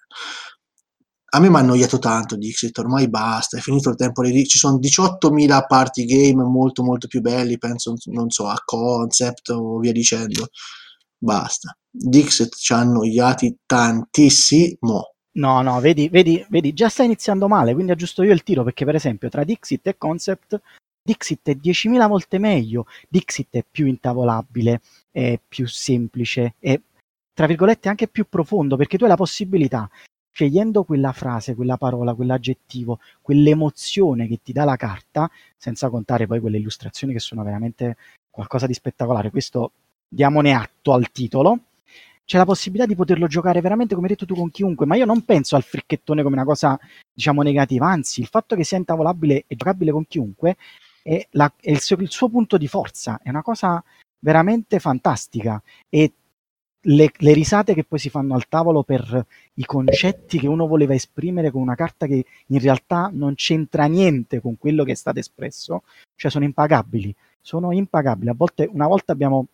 A 1.36 1.39
me 1.41 1.50
mi 1.50 1.58
ha 1.58 1.60
annoiato 1.60 2.00
tanto 2.00 2.38
Dixit, 2.38 2.78
ormai 2.78 3.10
basta, 3.10 3.58
è 3.58 3.60
finito 3.60 3.89
il 3.89 3.98
tempo. 3.98 4.24
Ci 4.24 4.58
sono 4.58 4.80
18.000 4.80 5.65
party 5.67 6.06
game 6.06 6.41
molto 6.43 6.82
molto 6.82 7.08
più 7.08 7.19
belli, 7.19 7.58
penso, 7.58 7.93
non 8.06 8.30
so, 8.30 8.48
a 8.48 8.56
Concept 8.63 9.50
o 9.50 9.78
via 9.80 9.91
dicendo. 9.91 10.48
Basta. 11.17 11.78
Dixit 11.91 12.56
ci 12.56 12.71
ha 12.71 12.78
annoiati 12.78 13.54
tantissimo. 13.65 15.15
No, 15.34 15.62
no, 15.62 15.82
vedi, 15.82 16.08
vedi, 16.08 16.45
vedi, 16.48 16.71
già 16.71 16.88
sta 16.88 17.04
iniziando 17.04 17.50
male, 17.50 17.74
quindi 17.74 17.91
aggiusto 17.91 18.24
io 18.24 18.32
il 18.32 18.43
tiro 18.43 18.63
perché 18.63 18.86
per 18.86 18.95
esempio 18.95 19.28
tra 19.28 19.43
Dixit 19.43 19.88
e 19.88 19.98
Concept, 19.98 20.62
Dixit 21.04 21.50
è 21.50 21.58
10.000 21.62 22.08
volte 22.08 22.38
meglio, 22.38 22.86
Dixit 23.10 23.58
è 23.58 23.65
più 23.69 23.88
intavolabile, 23.88 24.80
è 25.12 25.38
più 25.45 25.67
semplice, 25.67 26.56
è 26.60 26.80
tra 27.34 27.45
virgolette 27.45 27.89
anche 27.89 28.08
più 28.08 28.26
profondo 28.30 28.78
perché 28.78 28.98
tu 28.98 29.04
hai 29.04 29.10
la 29.10 29.17
possibilità, 29.17 29.89
scegliendo 30.36 30.84
quella 30.84 31.13
frase, 31.13 31.56
quella 31.56 31.78
parola, 31.78 32.13
quell'aggettivo, 32.13 33.00
quell'emozione 33.21 34.28
che 34.28 34.41
ti 34.43 34.52
dà 34.52 34.65
la 34.65 34.76
carta, 34.76 35.32
senza 35.56 35.89
contare 35.89 36.28
poi 36.28 36.41
quelle 36.41 36.58
illustrazioni 36.58 37.13
che 37.13 37.19
sono 37.19 37.41
veramente 37.41 37.95
qualcosa 38.30 38.67
di 38.67 38.74
spettacolare, 38.74 39.30
questo 39.30 39.71
diamone 40.10 40.54
atto 40.54 40.91
al 40.91 41.10
titolo, 41.13 41.60
c'è 42.26 42.38
la 42.38 42.43
possibilità 42.43 42.86
di 42.86 42.95
poterlo 42.95 43.28
giocare 43.28 43.62
veramente 43.62 43.95
come 43.95 44.08
hai 44.08 44.13
detto 44.13 44.26
tu 44.26 44.36
con 44.36 44.52
chiunque, 44.52 44.86
ma 44.86 44.98
io 44.98 45.06
non 45.06 45.24
penso 45.24 45.56
al 45.56 45.63
fricchettone 45.63 46.21
come 46.21 46.36
una 46.36 46.43
cosa 46.43 46.78
diciamo 47.13 47.41
negativa, 47.41 47.88
anzi 47.88 48.19
il 48.19 48.28
fatto 48.28 48.58
che 48.58 48.65
sia 48.65 48.78
intavolabile 48.78 49.45
e 49.48 49.56
giocabile 49.56 49.91
con 49.91 50.06
chiunque 50.06 50.58
è, 51.02 51.26
la- 51.32 51.54
è 51.62 51.71
il, 51.71 51.80
suo, 51.80 51.95
il 51.95 52.12
suo 52.12 52.28
punto 52.28 52.58
di 52.58 52.67
forza, 52.67 53.21
è 53.24 53.30
una 53.30 53.41
cosa 53.41 53.82
veramente 54.19 54.80
fantastica. 54.80 55.62
E 55.88 56.12
le, 56.88 57.12
le 57.15 57.34
risate 57.34 57.74
che 57.74 57.84
poi 57.84 58.00
si 58.00 58.10
fanno 58.10 58.36
al 58.36 58.48
tavolo 58.48 58.84
per 58.84 59.26
i 59.56 59.65
concetti 59.65 60.39
che 60.39 60.48
uno 60.48 60.67
voleva 60.67 60.93
esprimere 60.93 61.52
con 61.52 61.62
una 61.62 61.76
carta 61.76 62.06
che 62.06 62.26
in 62.48 62.60
realtà 62.60 63.10
non 63.12 63.36
c'entra 63.36 63.86
niente 63.86 64.41
con 64.41 64.58
quello 64.58 64.84
che 64.84 64.91
è 64.91 64.95
stato 64.95 65.19
espresso, 65.19 65.84
cioè 66.15 66.30
sono 66.30 66.45
impagabili, 66.45 67.13
sono 67.41 67.71
impagabili. 67.71 68.30
A 68.30 68.34
volte, 68.36 68.69
una 68.71 68.88
volta 68.88 69.13
abbiamo, 69.13 69.48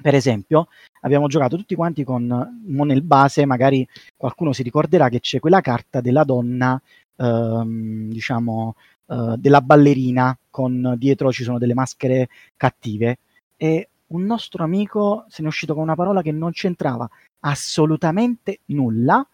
per 0.00 0.14
esempio, 0.14 0.68
abbiamo 1.00 1.26
giocato 1.26 1.56
tutti 1.56 1.74
quanti 1.74 2.04
con, 2.04 2.60
nel 2.64 3.02
base, 3.02 3.46
magari 3.46 3.86
qualcuno 4.16 4.52
si 4.52 4.62
ricorderà 4.62 5.08
che 5.08 5.20
c'è 5.20 5.40
quella 5.40 5.60
carta 5.60 6.00
della 6.00 6.24
donna, 6.24 6.80
ehm, 7.16 8.10
diciamo, 8.10 8.74
eh, 9.08 9.34
della 9.38 9.60
ballerina, 9.62 10.36
con 10.50 10.96
dietro 10.98 11.32
ci 11.32 11.44
sono 11.44 11.58
delle 11.58 11.74
maschere 11.74 12.28
cattive, 12.56 13.18
e 13.56 13.88
un 14.12 14.24
nostro 14.24 14.64
amico 14.64 15.24
se 15.28 15.42
ne 15.42 15.48
è 15.48 15.50
uscito 15.50 15.74
con 15.74 15.82
una 15.82 15.94
parola 15.94 16.22
che 16.22 16.32
non 16.32 16.52
c'entrava 16.52 17.08
assolutamente 17.40 18.60
nulla. 18.66 19.26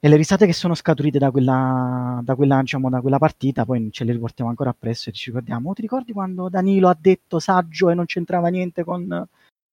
E 0.00 0.08
le 0.08 0.16
risate 0.16 0.46
che 0.46 0.52
sono 0.52 0.74
scaturite 0.74 1.18
da 1.18 1.32
quella, 1.32 2.20
da 2.22 2.36
quella, 2.36 2.60
diciamo, 2.60 2.88
da 2.88 3.00
quella 3.00 3.18
partita, 3.18 3.64
poi 3.64 3.88
ce 3.90 4.04
le 4.04 4.12
riportiamo 4.12 4.48
ancora 4.48 4.70
appresso 4.70 5.08
e 5.08 5.12
ci 5.12 5.30
ricordiamo. 5.30 5.70
"Oh, 5.70 5.72
ti 5.72 5.82
ricordi 5.82 6.12
quando 6.12 6.48
Danilo 6.48 6.88
ha 6.88 6.96
detto 6.98 7.40
saggio 7.40 7.90
e 7.90 7.94
non 7.94 8.06
c'entrava 8.06 8.48
niente 8.48 8.84
con 8.84 9.26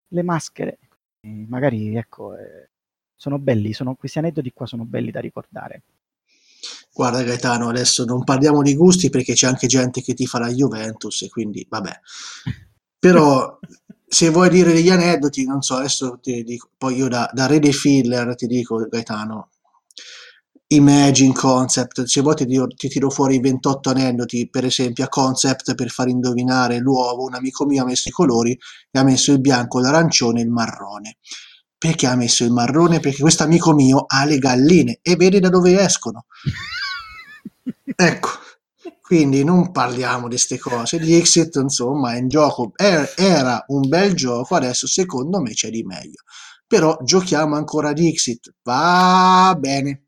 le 0.08 0.24
maschere? 0.24 0.80
E 1.22 1.46
magari, 1.48 1.96
ecco, 1.96 2.36
eh, 2.36 2.70
sono 3.16 3.38
belli, 3.40 3.74
sono, 3.74 3.96
questi 3.96 4.18
aneddoti 4.18 4.52
qua 4.52 4.66
sono 4.66 4.84
belli 4.86 5.12
da 5.12 5.20
ricordare. 5.20 5.84
Guarda 6.94 7.24
Gaetano, 7.24 7.68
adesso 7.70 8.06
non 8.06 8.24
parliamo 8.24 8.62
di 8.62 8.76
gusti 8.76 9.10
perché 9.10 9.34
c'è 9.34 9.48
anche 9.48 9.68
gente 9.68 10.02
che 10.02 10.14
ti 10.14 10.26
fa 10.26 10.40
la 10.40 10.50
Juventus 10.50 11.22
e 11.24 11.30
quindi 11.30 11.66
vabbè. 11.70 12.00
Però 13.06 13.60
se 14.08 14.30
vuoi 14.30 14.50
dire 14.50 14.74
degli 14.74 14.90
aneddoti, 14.90 15.46
non 15.46 15.62
so, 15.62 15.76
adesso 15.76 16.18
ti 16.20 16.44
dico, 16.44 16.70
poi 16.76 16.96
io 16.96 17.08
da, 17.08 17.30
da 17.32 17.46
Rede 17.46 17.72
Filler 17.72 18.34
ti 18.34 18.48
dico 18.48 18.78
Gaetano, 18.90 19.50
Imagine 20.70 21.32
Concept, 21.32 22.06
se 22.06 22.22
vuoi 22.22 22.34
ti, 22.34 22.48
tiro- 22.48 22.66
ti 22.66 22.88
tiro 22.88 23.12
fuori 23.12 23.40
28 23.40 23.92
aneddoti, 23.92 24.50
per 24.50 24.66
esempio 24.66 25.04
a 25.04 25.10
Concept 25.10 25.76
per 25.76 25.92
far 25.92 26.08
indovinare 26.08 26.80
l'uovo, 26.80 27.26
un 27.26 27.36
amico 27.36 27.68
mio 27.68 27.84
ha 27.84 27.86
messo 27.86 28.10
i 28.10 28.12
colori 28.12 28.58
e 28.90 28.98
ha 28.98 29.04
messo 29.04 29.32
il 29.32 29.40
bianco, 29.40 29.80
l'arancione 29.80 30.40
e 30.40 30.44
il 30.44 30.50
marrone. 30.50 31.18
Perché 31.78 32.08
ha 32.08 32.16
messo 32.16 32.44
il 32.44 32.52
marrone? 32.52 33.00
Perché 33.00 33.22
questo 33.22 33.44
amico 33.44 33.72
mio 33.76 34.06
ha 34.08 34.26
le 34.26 34.40
galline 34.40 34.98
e 35.04 35.16
vede 35.16 35.40
da 35.40 35.50
dove 35.50 35.80
escono. 35.80 36.26
Ecco, 37.98 38.30
quindi 39.06 39.44
non 39.44 39.72
parliamo 39.72 40.24
di 40.24 40.30
queste 40.30 40.58
cose. 40.58 40.98
Di 40.98 41.14
Exit, 41.16 41.56
insomma, 41.58 42.14
è 42.16 42.20
un 42.20 42.28
gioco, 42.28 42.72
er- 42.76 43.14
era 43.16 43.64
un 43.68 43.88
bel 43.88 44.16
gioco, 44.16 44.56
adesso 44.56 44.88
secondo 44.88 45.40
me 45.42 45.52
c'è 45.54 45.70
di 45.70 45.84
meglio. 45.84 46.24
Però 46.68 46.98
giochiamo 47.04 47.56
ancora 47.56 47.94
di 47.94 48.08
Exit, 48.08 48.54
va 48.64 49.56
bene. 49.60 50.06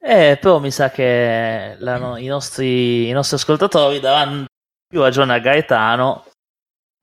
Eh, 0.00 0.38
però 0.40 0.58
mi 0.60 0.70
sa 0.70 0.90
che 0.90 1.76
i, 1.80 2.26
nostri, 2.26 3.08
i 3.08 3.12
nostri 3.12 3.36
ascoltatori 3.36 4.00
daranno 4.00 4.46
più 4.86 5.00
ragione 5.02 5.34
a 5.34 5.38
Gaetano 5.40 6.24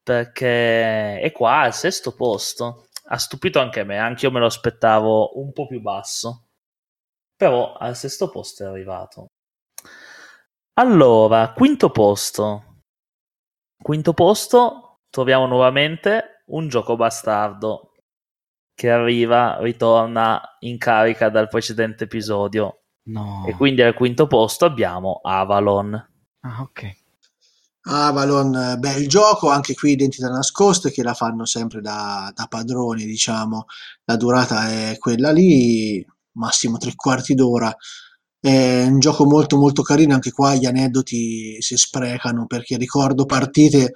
perché 0.04 1.20
è 1.20 1.32
qua 1.32 1.62
al 1.62 1.74
sesto 1.74 2.16
posto. 2.16 2.88
Ha 3.10 3.18
stupito 3.18 3.60
anche 3.60 3.84
me, 3.84 3.98
anche 3.98 4.26
io 4.26 4.32
me 4.32 4.40
lo 4.40 4.48
aspettavo 4.48 5.40
un 5.40 5.52
po' 5.54 5.68
più 5.68 5.82
basso. 5.82 6.45
Però 7.36 7.74
al 7.74 7.96
sesto 7.96 8.30
posto 8.30 8.64
è 8.64 8.68
arrivato. 8.68 9.28
Allora, 10.78 11.54
quinto 11.54 11.90
posto. 11.90 12.82
Quinto 13.82 14.14
posto 14.14 15.00
troviamo 15.10 15.46
nuovamente 15.46 16.44
un 16.48 16.68
gioco 16.68 16.96
bastardo 16.96 17.92
che 18.74 18.90
arriva, 18.90 19.58
ritorna 19.60 20.58
in 20.60 20.78
carica 20.78 21.30
dal 21.30 21.48
precedente 21.48 22.04
episodio. 22.06 22.82
No. 23.08 23.46
E 23.48 23.54
quindi 23.54 23.82
al 23.82 23.94
quinto 23.94 24.28
posto 24.28 24.66
abbiamo 24.66 25.22
Avalon. 25.24 25.94
Ah, 26.42 26.62
ok. 26.62 27.04
Avalon, 27.88 28.56
eh, 28.56 28.78
bel 28.78 29.08
gioco, 29.08 29.50
anche 29.50 29.76
qui 29.76 29.92
identità 29.92 30.28
nascoste 30.28 30.92
che 30.92 31.04
la 31.04 31.14
fanno 31.14 31.46
sempre 31.46 31.82
da, 31.82 32.32
da 32.36 32.48
padroni, 32.48 33.06
diciamo. 33.06 33.66
La 34.06 34.18
durata 34.18 34.70
è 34.70 34.98
quella 34.98 35.32
lì, 35.32 36.06
massimo 36.36 36.78
tre 36.78 36.94
quarti 36.96 37.34
d'ora. 37.36 37.76
È 38.40 38.84
un 38.86 39.00
gioco 39.00 39.26
molto 39.26 39.58
molto 39.58 39.82
carino, 39.82 40.14
anche 40.14 40.32
qua 40.32 40.54
gli 40.56 40.66
aneddoti 40.66 41.58
si 41.62 41.76
sprecano 41.78 42.46
perché 42.46 42.78
ricordo 42.78 43.26
partite, 43.26 43.92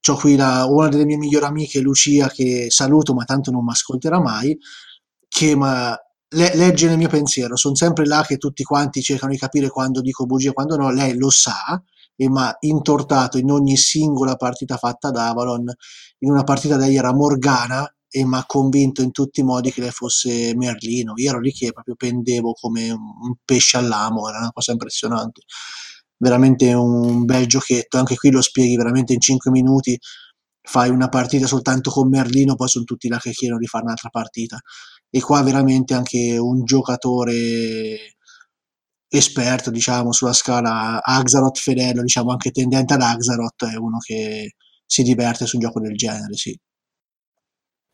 c'ho 0.00 0.16
qui 0.16 0.36
la- 0.36 0.66
una 0.66 0.88
delle 0.88 1.04
mie 1.04 1.16
migliori 1.16 1.44
amiche, 1.46 1.80
Lucia, 1.80 2.28
che 2.28 2.66
saluto 2.70 3.14
ma 3.14 3.24
tanto 3.24 3.50
non 3.50 3.64
mi 3.64 3.70
ascolterà 3.70 4.20
mai, 4.20 4.56
che 5.28 5.56
ma 5.56 5.96
le- 6.28 6.54
legge 6.56 6.88
nel 6.88 6.98
mio 6.98 7.08
pensiero, 7.08 7.56
sono 7.56 7.74
sempre 7.74 8.06
là 8.06 8.24
che 8.26 8.36
tutti 8.36 8.62
quanti 8.64 9.00
cercano 9.02 9.32
di 9.32 9.38
capire 9.38 9.68
quando 9.68 10.00
dico 10.00 10.26
bugie 10.26 10.50
e 10.50 10.52
quando 10.52 10.76
no, 10.76 10.90
lei 10.90 11.16
lo 11.16 11.30
sa 11.30 11.80
e 12.16 12.28
mi 12.28 12.40
ha 12.40 12.56
intortato 12.60 13.38
in 13.38 13.50
ogni 13.50 13.76
singola 13.76 14.36
partita 14.36 14.76
fatta 14.76 15.08
ad 15.08 15.16
Avalon, 15.16 15.72
in 16.20 16.30
una 16.30 16.44
partita 16.44 16.76
da 16.76 16.86
lei 16.86 16.96
era 16.96 17.12
Morgana 17.14 17.88
e 18.16 18.24
mi 18.24 18.36
ha 18.36 18.44
convinto 18.46 19.02
in 19.02 19.10
tutti 19.10 19.40
i 19.40 19.42
modi 19.42 19.72
che 19.72 19.80
lei 19.80 19.90
fosse 19.90 20.54
Merlino, 20.54 21.14
io 21.16 21.30
ero 21.30 21.40
lì 21.40 21.50
che 21.52 21.72
proprio 21.72 21.96
pendevo 21.96 22.52
come 22.52 22.90
un 22.90 23.34
pesce 23.44 23.76
all'amo, 23.76 24.28
era 24.28 24.38
una 24.38 24.52
cosa 24.52 24.70
impressionante, 24.70 25.42
veramente 26.16 26.72
un 26.74 27.24
bel 27.24 27.46
giochetto, 27.46 27.98
anche 27.98 28.14
qui 28.14 28.30
lo 28.30 28.40
spieghi 28.40 28.76
veramente 28.76 29.14
in 29.14 29.20
5 29.20 29.50
minuti, 29.50 29.98
fai 30.62 30.90
una 30.90 31.08
partita 31.08 31.46
soltanto 31.48 31.90
con 31.90 32.08
Merlino, 32.08 32.54
poi 32.54 32.68
sono 32.68 32.84
tutti 32.84 33.08
là 33.08 33.18
che 33.18 33.32
chiedono 33.32 33.58
di 33.58 33.66
fare 33.66 33.84
un'altra 33.84 34.10
partita. 34.10 34.58
E 35.10 35.20
qua 35.20 35.42
veramente 35.42 35.94
anche 35.94 36.36
un 36.38 36.64
giocatore 36.64 38.14
esperto, 39.08 39.70
diciamo, 39.70 40.12
sulla 40.12 40.32
scala 40.32 41.02
Axaroth 41.02 41.58
Fedello, 41.58 42.02
diciamo 42.02 42.30
anche 42.30 42.50
tendente 42.52 42.94
ad 42.94 43.02
Axaroth, 43.02 43.64
è 43.66 43.76
uno 43.76 43.98
che 43.98 44.54
si 44.86 45.02
diverte 45.02 45.46
su 45.46 45.56
un 45.56 45.62
gioco 45.62 45.80
del 45.80 45.96
genere, 45.96 46.34
sì. 46.34 46.56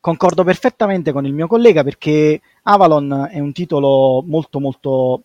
Concordo 0.01 0.43
perfettamente 0.43 1.11
con 1.11 1.27
il 1.27 1.33
mio 1.33 1.45
collega 1.45 1.83
perché 1.83 2.41
Avalon 2.63 3.29
è 3.31 3.39
un 3.39 3.51
titolo 3.53 4.23
molto 4.25 4.59
molto 4.59 5.23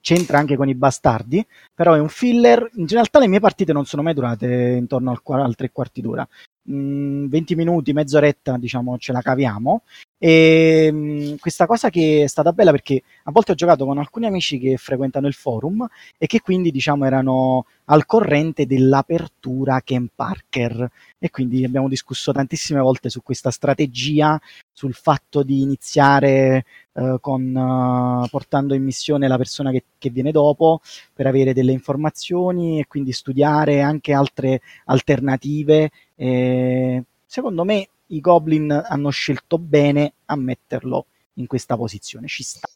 c'entra 0.00 0.38
anche 0.38 0.54
con 0.54 0.68
i 0.68 0.74
bastardi, 0.74 1.44
però 1.74 1.94
è 1.94 1.98
un 1.98 2.08
filler. 2.08 2.70
In 2.74 2.86
realtà 2.86 3.18
le 3.18 3.26
mie 3.26 3.40
partite 3.40 3.72
non 3.72 3.86
sono 3.86 4.02
mai 4.02 4.14
durate 4.14 4.46
intorno 4.78 5.10
al, 5.10 5.20
al 5.40 5.54
tre 5.56 5.72
quarti 5.72 6.00
d'ora. 6.00 6.28
20 6.66 7.54
mm, 7.54 7.58
minuti, 7.58 7.92
mezz'oretta, 7.92 8.56
diciamo, 8.56 8.98
ce 8.98 9.12
la 9.12 9.20
caviamo. 9.20 9.82
E 10.18 10.90
mh, 10.90 10.96
mm, 10.96 11.34
questa 11.38 11.66
cosa 11.66 11.90
che 11.90 12.22
è 12.24 12.26
stata 12.26 12.52
bella 12.52 12.70
perché 12.70 13.02
a 13.24 13.30
volte 13.30 13.52
ho 13.52 13.54
giocato 13.54 13.84
con 13.84 13.98
alcuni 13.98 14.26
amici 14.26 14.58
che 14.58 14.76
frequentano 14.76 15.26
il 15.26 15.34
forum 15.34 15.86
e 16.16 16.26
che 16.26 16.40
quindi, 16.40 16.70
diciamo, 16.70 17.04
erano 17.04 17.66
al 17.86 18.06
corrente 18.06 18.66
dell'apertura 18.66 19.80
Ken 19.82 20.08
Parker 20.14 20.90
e 21.18 21.30
quindi 21.30 21.64
abbiamo 21.64 21.88
discusso 21.88 22.32
tantissime 22.32 22.80
volte 22.80 23.10
su 23.10 23.22
questa 23.22 23.50
strategia, 23.50 24.40
sul 24.72 24.94
fatto 24.94 25.42
di 25.42 25.60
iniziare 25.60 26.64
uh, 26.94 27.20
con, 27.20 27.54
uh, 27.54 28.28
portando 28.28 28.74
in 28.74 28.82
missione 28.82 29.28
la 29.28 29.36
persona 29.36 29.70
che, 29.70 29.84
che 29.98 30.10
viene 30.10 30.32
dopo 30.32 30.80
per 31.12 31.26
avere 31.26 31.52
delle 31.52 31.72
informazioni 31.72 32.80
e 32.80 32.86
quindi 32.86 33.12
studiare 33.12 33.80
anche 33.80 34.12
altre 34.12 34.60
alternative. 34.86 35.90
E 36.16 37.04
secondo 37.26 37.64
me 37.64 37.88
i 38.08 38.20
Goblin 38.20 38.70
hanno 38.70 39.10
scelto 39.10 39.58
bene 39.58 40.14
a 40.26 40.36
metterlo 40.36 41.06
in 41.34 41.46
questa 41.46 41.76
posizione, 41.76 42.26
ci 42.28 42.42
sta. 42.42 42.68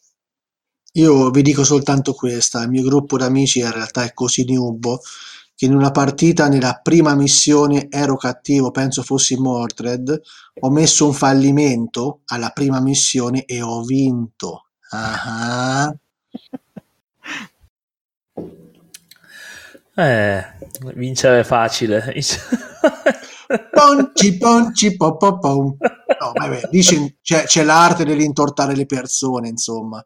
Io 0.93 1.29
vi 1.29 1.43
dico 1.43 1.63
soltanto 1.63 2.13
questa, 2.13 2.63
il 2.63 2.69
mio 2.69 2.83
gruppo 2.83 3.15
d'amici 3.17 3.59
in 3.59 3.71
realtà 3.71 4.03
è 4.03 4.13
così 4.13 4.43
nubo 4.51 4.99
che 5.59 5.65
in 5.65 5.75
una 5.75 5.91
partita 5.91 6.47
nella 6.47 6.79
prima 6.81 7.15
missione 7.15 7.87
ero 7.89 8.15
cattivo, 8.15 8.71
penso 8.71 9.03
fossi 9.03 9.35
Mordred, 9.35 10.21
ho 10.61 10.69
messo 10.69 11.05
un 11.05 11.11
fallimento 11.11 12.21
alla 12.27 12.51
prima 12.51 12.79
missione 12.79 13.43
e 13.43 13.61
ho 13.61 13.83
vinto. 13.83 14.67
Ah. 14.91 15.93
Eh, 19.95 20.41
vincere 20.95 21.41
è 21.41 21.43
facile. 21.43 22.05
ponci, 23.69 24.37
ponci, 24.37 24.95
po, 24.95 25.17
po, 25.17 25.39
po. 25.39 25.75
No, 25.77 26.31
vabbè, 26.35 26.69
dice, 26.69 27.17
c'è, 27.21 27.43
c'è 27.43 27.63
l'arte 27.65 28.05
dell'intortare 28.05 28.73
le 28.77 28.85
persone, 28.85 29.49
insomma. 29.49 30.01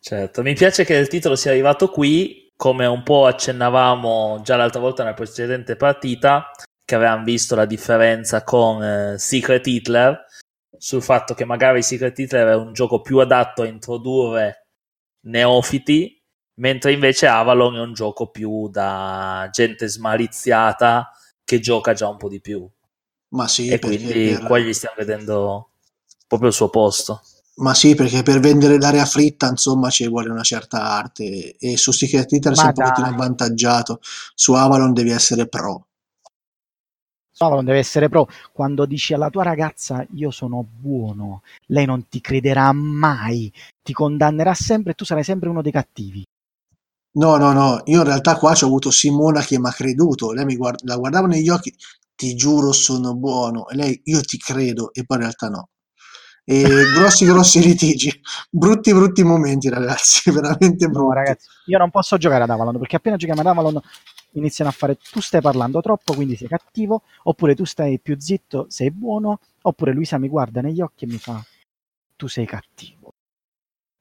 Certo, 0.00 0.40
mi 0.40 0.54
piace 0.54 0.86
che 0.86 0.94
il 0.94 1.08
titolo 1.08 1.36
sia 1.36 1.50
arrivato 1.50 1.90
qui, 1.90 2.43
come 2.64 2.86
un 2.86 3.02
po' 3.02 3.26
accennavamo 3.26 4.40
già 4.42 4.56
l'altra 4.56 4.80
volta 4.80 5.02
nella 5.02 5.14
precedente 5.14 5.76
partita, 5.76 6.50
che 6.82 6.94
avevamo 6.94 7.22
visto 7.22 7.54
la 7.54 7.66
differenza 7.66 8.42
con 8.42 8.82
eh, 8.82 9.18
Secret 9.18 9.66
Hitler, 9.66 10.24
sul 10.74 11.02
fatto 11.02 11.34
che 11.34 11.44
magari 11.44 11.82
Secret 11.82 12.18
Hitler 12.18 12.48
è 12.48 12.54
un 12.54 12.72
gioco 12.72 13.02
più 13.02 13.18
adatto 13.18 13.60
a 13.60 13.66
introdurre 13.66 14.68
neofiti, 15.26 16.18
mentre 16.54 16.92
invece 16.92 17.26
Avalon 17.26 17.76
è 17.76 17.80
un 17.80 17.92
gioco 17.92 18.30
più 18.30 18.70
da 18.70 19.46
gente 19.52 19.86
smaliziata 19.86 21.10
che 21.44 21.60
gioca 21.60 21.92
già 21.92 22.08
un 22.08 22.16
po' 22.16 22.30
di 22.30 22.40
più. 22.40 22.66
Ma 23.34 23.46
sì, 23.46 23.68
e 23.68 23.78
quindi 23.78 24.38
qua 24.38 24.58
gli 24.58 24.72
stiamo 24.72 24.96
vedendo 24.96 25.72
proprio 26.26 26.48
il 26.48 26.54
suo 26.54 26.70
posto. 26.70 27.20
Ma 27.56 27.72
sì, 27.72 27.94
perché 27.94 28.22
per 28.22 28.40
vendere 28.40 28.78
l'area 28.78 29.04
fritta, 29.04 29.48
insomma, 29.48 29.88
ci 29.88 30.08
vuole 30.08 30.28
una 30.28 30.42
certa 30.42 30.82
arte. 30.82 31.56
E 31.56 31.76
su 31.76 31.92
Secret 31.92 32.30
Hitler 32.32 32.56
sei 32.56 32.66
un 32.66 32.72
pochettino 32.72 33.06
avvantaggiato. 33.06 34.00
Su 34.34 34.54
Avalon 34.54 34.92
devi 34.92 35.10
essere 35.10 35.46
pro. 35.46 35.86
Su 37.30 37.44
Avalon 37.44 37.64
deve 37.64 37.78
essere 37.78 38.08
pro. 38.08 38.28
Quando 38.52 38.86
dici 38.86 39.14
alla 39.14 39.30
tua 39.30 39.44
ragazza 39.44 40.04
io 40.14 40.30
sono 40.30 40.64
buono, 40.68 41.42
lei 41.66 41.84
non 41.84 42.08
ti 42.08 42.20
crederà 42.20 42.72
mai, 42.72 43.52
ti 43.82 43.92
condannerà 43.92 44.54
sempre 44.54 44.92
e 44.92 44.94
tu 44.94 45.04
sarai 45.04 45.24
sempre 45.24 45.48
uno 45.48 45.62
dei 45.62 45.72
cattivi. 45.72 46.24
No, 47.16 47.36
no, 47.36 47.52
no, 47.52 47.82
io 47.84 47.98
in 47.98 48.04
realtà 48.04 48.36
qua 48.36 48.54
c'ho 48.54 48.66
avuto 48.66 48.90
Simona 48.90 49.40
che 49.40 49.58
m'ha 49.58 49.70
creduto, 49.70 50.32
lei 50.32 50.44
mi 50.44 50.56
guard 50.56 50.80
la 50.84 50.96
guardavo 50.96 51.26
negli 51.26 51.48
occhi, 51.48 51.72
ti 52.16 52.34
giuro 52.34 52.72
sono 52.72 53.14
buono, 53.14 53.68
e 53.68 53.76
lei, 53.76 54.00
io 54.04 54.20
ti 54.20 54.36
credo, 54.38 54.92
e 54.92 55.04
poi 55.04 55.18
in 55.18 55.22
realtà 55.22 55.48
no. 55.48 55.68
E 56.44 56.62
grossi 56.94 57.24
grossi 57.26 57.60
litigi, 57.60 58.12
brutti 58.50 58.92
brutti 58.92 59.22
momenti 59.24 59.68
ragazzi, 59.68 60.30
veramente 60.32 60.88
brutti. 60.88 61.06
No, 61.06 61.12
ragazzi, 61.12 61.48
io 61.66 61.78
non 61.78 61.90
posso 61.90 62.18
giocare 62.18 62.44
ad 62.44 62.50
Avalon, 62.50 62.78
perché 62.78 62.96
appena 62.96 63.16
giochiamo 63.16 63.40
ad 63.40 63.46
Avalon 63.46 63.80
iniziano 64.32 64.70
a 64.70 64.72
fare 64.72 64.96
tu 64.96 65.20
stai 65.20 65.40
parlando 65.40 65.80
troppo, 65.80 66.14
quindi 66.14 66.36
sei 66.36 66.48
cattivo, 66.48 67.02
oppure 67.24 67.54
tu 67.54 67.64
stai 67.64 67.98
più 67.98 68.18
zitto, 68.18 68.66
sei 68.68 68.90
buono, 68.90 69.40
oppure 69.62 69.92
Luisa 69.92 70.18
mi 70.18 70.28
guarda 70.28 70.60
negli 70.60 70.80
occhi 70.80 71.04
e 71.04 71.08
mi 71.08 71.18
fa 71.18 71.42
tu 72.16 72.26
sei 72.26 72.46
cattivo. 72.46 73.14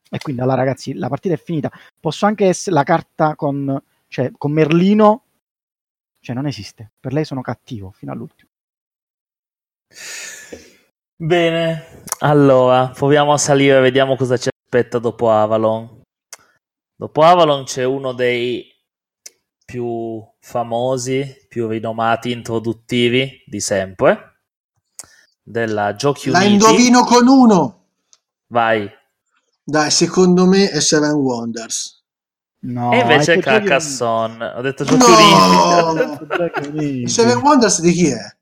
E 0.09 0.19
quindi 0.19 0.41
allora 0.41 0.57
ragazzi, 0.57 0.93
la 0.93 1.09
partita 1.09 1.33
è 1.33 1.37
finita. 1.37 1.71
Posso 1.99 2.25
anche 2.25 2.45
essere 2.45 2.75
la 2.75 2.83
carta 2.83 3.35
con, 3.35 3.81
cioè, 4.07 4.31
con 4.37 4.51
Merlino, 4.51 5.23
cioè 6.19 6.35
non 6.35 6.45
esiste. 6.45 6.91
Per 6.99 7.13
lei 7.13 7.25
sono 7.25 7.41
cattivo 7.41 7.91
fino 7.91 8.11
all'ultimo. 8.11 8.49
Bene, 11.15 12.03
allora 12.19 12.89
proviamo 12.89 13.33
a 13.33 13.37
salire, 13.37 13.79
vediamo 13.79 14.15
cosa 14.15 14.37
ci 14.37 14.49
aspetta 14.49 14.99
dopo 14.99 15.29
Avalon. 15.29 16.01
Dopo 16.95 17.21
Avalon 17.21 17.65
c'è 17.65 17.83
uno 17.83 18.13
dei 18.13 18.65
più 19.63 20.23
famosi, 20.39 21.45
più 21.47 21.67
rinomati, 21.67 22.31
introduttivi 22.31 23.43
di 23.45 23.59
sempre 23.59 24.41
della 25.43 25.95
Giochi 25.95 26.29
Uniti. 26.29 26.45
La 26.45 26.49
indovino 26.49 27.03
con 27.03 27.27
uno. 27.27 27.85
Vai. 28.47 28.89
Dai, 29.63 29.91
secondo 29.91 30.45
me 30.45 30.69
è 30.69 30.79
Seven 30.79 31.11
Wonders. 31.11 32.01
No, 32.65 32.91
e 32.93 32.99
invece 32.99 33.33
è 33.33 33.39
Carcassonne. 33.39 34.53
Ho 34.55 34.61
detto 34.61 34.83
giochi 34.85 35.01
no! 35.01 36.27
Seven 37.07 37.37
Wonders 37.37 37.81
di 37.81 37.91
chi 37.91 38.07
è? 38.07 38.35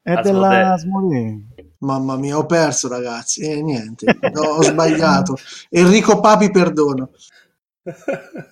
È 0.00 0.12
Asmodee. 0.12 0.22
della 0.22 0.72
Asmodee. 0.72 1.51
Mamma 1.82 2.16
mia, 2.16 2.38
ho 2.38 2.46
perso 2.46 2.88
ragazzi. 2.88 3.42
E 3.42 3.58
eh, 3.58 3.62
niente, 3.62 4.18
no, 4.32 4.40
ho 4.40 4.62
sbagliato. 4.62 5.36
Enrico 5.70 6.20
Papi, 6.20 6.50
perdono. 6.50 7.10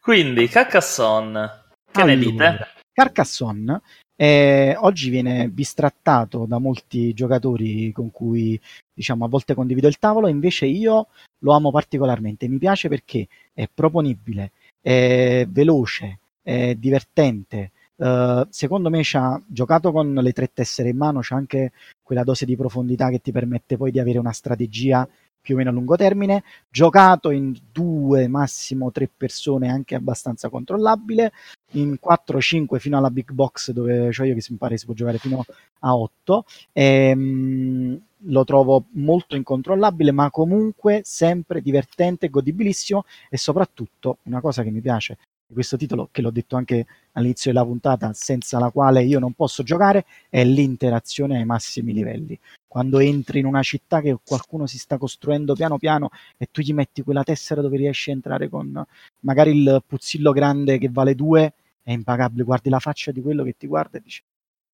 Quindi, 0.00 0.48
Carcassonne, 0.48 1.64
che 1.90 2.00
allora, 2.00 2.16
ne 2.16 2.24
dite? 2.24 2.66
Carcassonne 2.92 3.82
eh, 4.20 4.74
oggi 4.76 5.10
viene 5.10 5.48
bistrattato 5.48 6.44
da 6.44 6.58
molti 6.58 7.14
giocatori 7.14 7.92
con 7.92 8.10
cui 8.10 8.60
diciamo 8.92 9.24
a 9.24 9.28
volte 9.28 9.54
condivido 9.54 9.86
il 9.86 10.00
tavolo, 10.00 10.26
invece 10.26 10.66
io 10.66 11.06
lo 11.38 11.52
amo 11.52 11.70
particolarmente. 11.70 12.48
Mi 12.48 12.58
piace 12.58 12.88
perché 12.88 13.28
è 13.52 13.68
proponibile, 13.72 14.50
è 14.80 15.46
veloce, 15.48 16.18
è 16.42 16.74
divertente. 16.74 17.70
Uh, 17.98 18.46
secondo 18.50 18.90
me 18.90 19.00
c'ha 19.02 19.42
giocato 19.44 19.90
con 19.90 20.14
le 20.14 20.32
tre 20.32 20.50
tessere 20.52 20.90
in 20.90 20.96
mano, 20.96 21.18
c'è 21.18 21.34
anche 21.34 21.72
quella 22.00 22.22
dose 22.22 22.44
di 22.44 22.54
profondità 22.54 23.10
che 23.10 23.20
ti 23.20 23.32
permette 23.32 23.76
poi 23.76 23.90
di 23.90 23.98
avere 23.98 24.18
una 24.18 24.30
strategia 24.30 25.06
più 25.40 25.54
o 25.54 25.58
meno 25.58 25.70
a 25.70 25.72
lungo 25.72 25.96
termine, 25.96 26.44
giocato 26.70 27.30
in 27.30 27.56
due, 27.72 28.28
massimo 28.28 28.92
tre 28.92 29.08
persone 29.14 29.68
anche 29.68 29.94
abbastanza 29.94 30.48
controllabile, 30.48 31.32
in 31.72 31.96
4-5 32.00 32.78
fino 32.78 32.98
alla 32.98 33.10
big 33.10 33.32
box 33.32 33.72
dove 33.72 34.12
cioè 34.12 34.28
io 34.28 34.34
che 34.34 34.46
mi 34.50 34.56
pare 34.56 34.76
si 34.76 34.84
può 34.84 34.94
giocare 34.94 35.18
fino 35.18 35.44
a 35.80 35.96
8. 35.96 36.44
E, 36.72 36.84
ehm, 36.84 38.00
lo 38.22 38.44
trovo 38.44 38.84
molto 38.92 39.36
incontrollabile, 39.36 40.12
ma 40.12 40.30
comunque 40.30 41.00
sempre 41.04 41.60
divertente, 41.62 42.28
godibilissimo. 42.28 43.04
E 43.30 43.36
soprattutto 43.38 44.18
una 44.24 44.40
cosa 44.40 44.62
che 44.62 44.70
mi 44.70 44.80
piace 44.80 45.16
questo 45.52 45.76
titolo, 45.76 46.08
che 46.10 46.22
l'ho 46.22 46.30
detto 46.30 46.56
anche 46.56 46.86
all'inizio 47.12 47.52
della 47.52 47.64
puntata, 47.64 48.12
senza 48.12 48.58
la 48.58 48.70
quale 48.70 49.02
io 49.04 49.18
non 49.18 49.32
posso 49.32 49.62
giocare, 49.62 50.04
è 50.28 50.44
l'interazione 50.44 51.38
ai 51.38 51.44
massimi 51.44 51.92
livelli. 51.92 52.38
Quando 52.66 52.98
entri 52.98 53.38
in 53.38 53.46
una 53.46 53.62
città 53.62 54.00
che 54.00 54.16
qualcuno 54.24 54.66
si 54.66 54.78
sta 54.78 54.98
costruendo 54.98 55.54
piano 55.54 55.78
piano 55.78 56.10
e 56.36 56.48
tu 56.50 56.60
gli 56.60 56.74
metti 56.74 57.02
quella 57.02 57.24
tessera 57.24 57.62
dove 57.62 57.76
riesci 57.78 58.10
a 58.10 58.12
entrare 58.12 58.48
con 58.48 58.84
magari 59.20 59.56
il 59.58 59.82
puzzillo 59.86 60.32
grande 60.32 60.78
che 60.78 60.88
vale 60.90 61.14
due, 61.14 61.54
è 61.82 61.92
impagabile. 61.92 62.44
Guardi 62.44 62.68
la 62.68 62.78
faccia 62.78 63.10
di 63.10 63.22
quello 63.22 63.42
che 63.42 63.56
ti 63.56 63.66
guarda 63.66 63.98
e 63.98 64.02
dici 64.02 64.22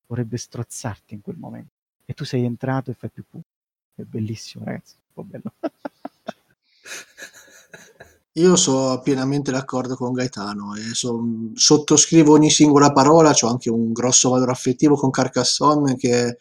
vorrebbe 0.06 0.37
strozzarti 0.37 1.14
in 1.14 1.20
quel 1.20 1.37
momento. 1.37 1.72
E 2.04 2.14
tu 2.14 2.24
sei 2.24 2.44
entrato 2.44 2.90
e 2.90 2.94
fai 2.94 3.10
più 3.10 3.24
pu. 3.28 3.40
È 3.94 4.02
bellissimo, 4.02 4.64
ragazzi. 4.64 4.96
Un 4.96 5.12
po' 5.14 5.24
bello. 5.24 5.52
Io 8.36 8.56
sono 8.56 9.00
pienamente 9.00 9.52
d'accordo 9.52 9.94
con 9.94 10.12
Gaetano 10.12 10.74
e 10.74 10.92
son- 10.94 11.52
sottoscrivo 11.54 12.32
ogni 12.32 12.50
singola 12.50 12.92
parola, 12.92 13.30
ho 13.30 13.48
anche 13.48 13.70
un 13.70 13.92
grosso 13.92 14.30
valore 14.30 14.50
affettivo 14.50 14.96
con 14.96 15.10
Carcassonne 15.10 15.96
che 15.96 16.36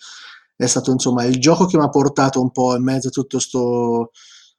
è 0.55 0.65
stato 0.65 0.91
insomma 0.91 1.23
il 1.25 1.39
gioco 1.39 1.65
che 1.67 1.77
mi 1.77 1.83
ha 1.83 1.89
portato 1.89 2.41
un 2.41 2.51
po' 2.51 2.75
in 2.75 2.83
mezzo 2.83 3.09
a 3.09 3.11
tutto 3.11 3.37
sto, 3.37 4.11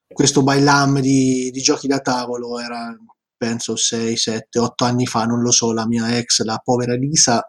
questo 0.07 0.43
bailam 0.45 1.01
di, 1.01 1.51
di 1.51 1.61
giochi 1.61 1.89
da 1.89 1.99
tavolo, 2.01 2.61
era 2.61 2.97
penso 3.37 3.75
6, 3.77 4.17
7, 4.17 4.59
8 4.61 4.85
anni 4.85 5.07
fa, 5.07 5.25
non 5.25 5.41
lo 5.43 5.51
so, 5.51 5.73
la 5.73 5.87
mia 5.87 6.17
ex, 6.17 6.43
la 6.43 6.61
povera 6.63 6.95
Lisa, 6.95 7.45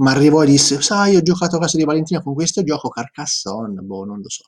mi 0.00 0.08
arrivò 0.08 0.42
e 0.42 0.46
disse, 0.46 0.80
sai, 0.80 1.16
ho 1.16 1.22
giocato 1.22 1.56
a 1.56 1.60
casa 1.60 1.76
di 1.76 1.84
Valentina 1.84 2.22
con 2.22 2.34
questo 2.34 2.62
gioco 2.62 2.88
Carcassonne, 2.88 3.80
boh, 3.82 4.04
non 4.04 4.20
lo 4.20 4.28
so. 4.28 4.44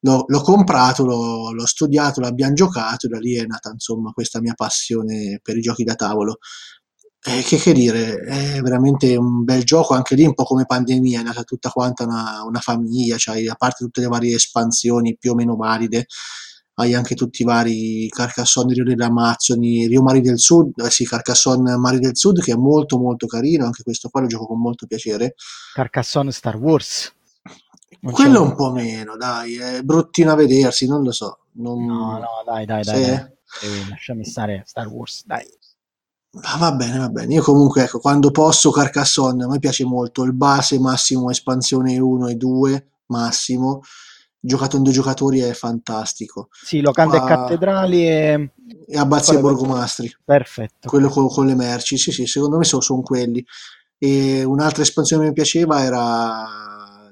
L'ho, 0.00 0.24
l'ho 0.26 0.40
comprato, 0.40 1.04
l'ho, 1.04 1.52
l'ho 1.52 1.66
studiato, 1.66 2.20
l'abbiamo 2.20 2.54
giocato 2.54 3.06
e 3.06 3.08
da 3.08 3.18
lì 3.18 3.34
è 3.34 3.44
nata, 3.44 3.70
insomma, 3.70 4.12
questa 4.12 4.40
mia 4.40 4.54
passione 4.54 5.40
per 5.42 5.56
i 5.56 5.60
giochi 5.60 5.84
da 5.84 5.94
tavolo. 5.94 6.38
Eh, 7.26 7.42
che, 7.42 7.56
che 7.56 7.72
dire, 7.72 8.18
è 8.18 8.60
veramente 8.60 9.16
un 9.16 9.44
bel 9.44 9.64
gioco, 9.64 9.94
anche 9.94 10.14
lì 10.14 10.26
un 10.26 10.34
po' 10.34 10.44
come 10.44 10.66
pandemia, 10.66 11.20
è 11.20 11.22
nata 11.22 11.42
tutta 11.42 11.70
quanta 11.70 12.04
una, 12.04 12.44
una 12.44 12.60
famiglia, 12.60 13.16
cioè, 13.16 13.44
a 13.46 13.54
parte 13.54 13.84
tutte 13.84 14.00
le 14.02 14.08
varie 14.08 14.34
espansioni 14.34 15.16
più 15.18 15.32
o 15.32 15.34
meno 15.34 15.56
valide, 15.56 16.06
hai 16.74 16.94
anche 16.94 17.14
tutti 17.14 17.42
i 17.42 17.44
vari 17.44 18.08
Carcassonne 18.08 18.72
Rio 18.72 18.84
delle 18.84 19.04
Amazzoni, 19.04 19.86
Rio 19.86 20.02
Mari 20.02 20.20
del 20.20 20.38
Sud, 20.38 20.72
eh 20.80 20.90
sì, 20.90 21.04
Carcassonne 21.04 21.76
Mari 21.76 21.98
del 21.98 22.16
Sud 22.16 22.40
che 22.40 22.52
è 22.52 22.56
molto 22.56 22.98
molto 22.98 23.26
carino, 23.26 23.64
anche 23.64 23.82
questo 23.82 24.08
qua 24.08 24.20
lo 24.20 24.26
gioco 24.26 24.46
con 24.46 24.60
molto 24.60 24.86
piacere. 24.86 25.34
Carcassonne 25.74 26.32
Star 26.32 26.56
Wars. 26.56 27.12
Non 28.00 28.12
Quello 28.12 28.42
un 28.42 28.54
po' 28.54 28.70
meno, 28.70 29.16
dai, 29.16 29.56
è 29.56 29.82
bruttino 29.82 30.32
a 30.32 30.34
vedersi, 30.34 30.86
non 30.86 31.02
lo 31.02 31.12
so. 31.12 31.38
Non... 31.52 31.84
No, 31.84 32.18
no, 32.18 32.28
dai, 32.44 32.66
dai, 32.66 32.82
dai, 32.82 33.00
dai. 33.02 33.14
Eh, 33.14 33.88
lasciami 33.88 34.24
stare 34.24 34.62
Star 34.66 34.88
Wars, 34.88 35.24
dai. 35.24 35.46
Ah, 36.42 36.58
va 36.58 36.72
bene, 36.72 36.98
va 36.98 37.08
bene. 37.08 37.34
Io 37.34 37.42
comunque, 37.42 37.84
ecco, 37.84 38.00
quando 38.00 38.32
posso 38.32 38.70
Carcassonne, 38.72 39.44
a 39.44 39.48
me 39.48 39.60
piace 39.60 39.84
molto 39.84 40.24
il 40.24 40.34
base, 40.34 40.80
massimo 40.80 41.30
espansione 41.30 41.96
1 41.96 42.26
e 42.26 42.34
2, 42.34 42.88
massimo 43.06 43.80
giocato 44.46 44.76
in 44.76 44.82
due 44.82 44.92
giocatori 44.92 45.40
è 45.40 45.52
fantastico. 45.54 46.48
Sì, 46.50 46.80
locande 46.80 47.16
e 47.16 47.24
cattedrali 47.24 48.06
e... 48.06 48.50
e 48.86 48.98
Abbazia 48.98 49.38
e 49.38 49.40
Borgomastri. 49.40 50.14
Perfetto. 50.22 50.88
Quello 50.88 51.08
con, 51.08 51.28
con, 51.28 51.46
le 51.46 51.54
merci, 51.54 51.96
sì, 51.96 52.12
sì, 52.12 52.26
secondo 52.26 52.58
me 52.58 52.64
sono, 52.64 52.82
sono 52.82 53.00
quelli. 53.00 53.44
E 53.96 54.44
un'altra 54.44 54.82
espansione 54.82 55.22
che 55.22 55.28
mi 55.28 55.34
piaceva 55.34 55.82
era 55.82 55.98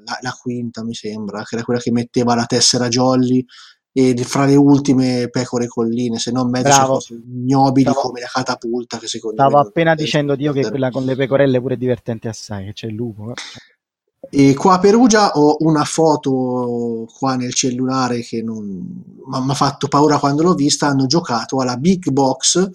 la, 0.05 0.19
la, 0.21 0.39
quinta, 0.39 0.85
mi 0.85 0.95
sembra, 0.95 1.43
che 1.43 1.55
era 1.55 1.65
quella 1.65 1.81
che 1.81 1.91
metteva 1.91 2.35
la 2.35 2.45
tessera 2.45 2.89
Jolly 2.89 3.43
e 3.95 4.15
fra 4.25 4.45
le 4.45 4.57
ultime 4.57 5.29
pecore 5.31 5.67
colline, 5.67 6.19
se 6.19 6.33
non 6.33 6.51
mezzo 6.51 6.69
Bravo. 6.69 7.01
ignobili 7.11 7.91
Stavo... 7.91 8.01
come 8.01 8.21
la 8.21 8.31
catapulta 8.31 8.99
che 8.99 9.07
secondo 9.07 9.43
Stavo 9.43 9.59
appena 9.59 9.95
dicendo 9.95 10.35
io 10.35 10.53
che 10.53 10.69
quella 10.69 10.91
con 10.91 11.05
le 11.05 11.15
pecorelle 11.15 11.61
pure 11.61 11.75
è 11.75 11.79
divertente 11.79 12.29
assai, 12.29 12.67
che 12.67 12.73
c'è 12.73 12.87
il 12.87 12.95
lupo. 12.95 13.35
E 14.35 14.55
qua 14.55 14.77
a 14.77 14.79
Perugia 14.79 15.33
ho 15.33 15.57
una 15.59 15.85
foto 15.85 17.07
qua 17.19 17.37
nel 17.37 17.53
cellulare 17.53 18.23
che 18.23 18.43
mi 18.43 19.21
ha 19.27 19.55
fatto 19.55 19.89
paura 19.89 20.19
quando 20.19 20.43
l'ho 20.43 20.55
vista. 20.55 20.87
Hanno 20.87 21.05
giocato 21.05 21.61
alla 21.61 21.77
Big 21.77 22.09
Box 22.09 22.71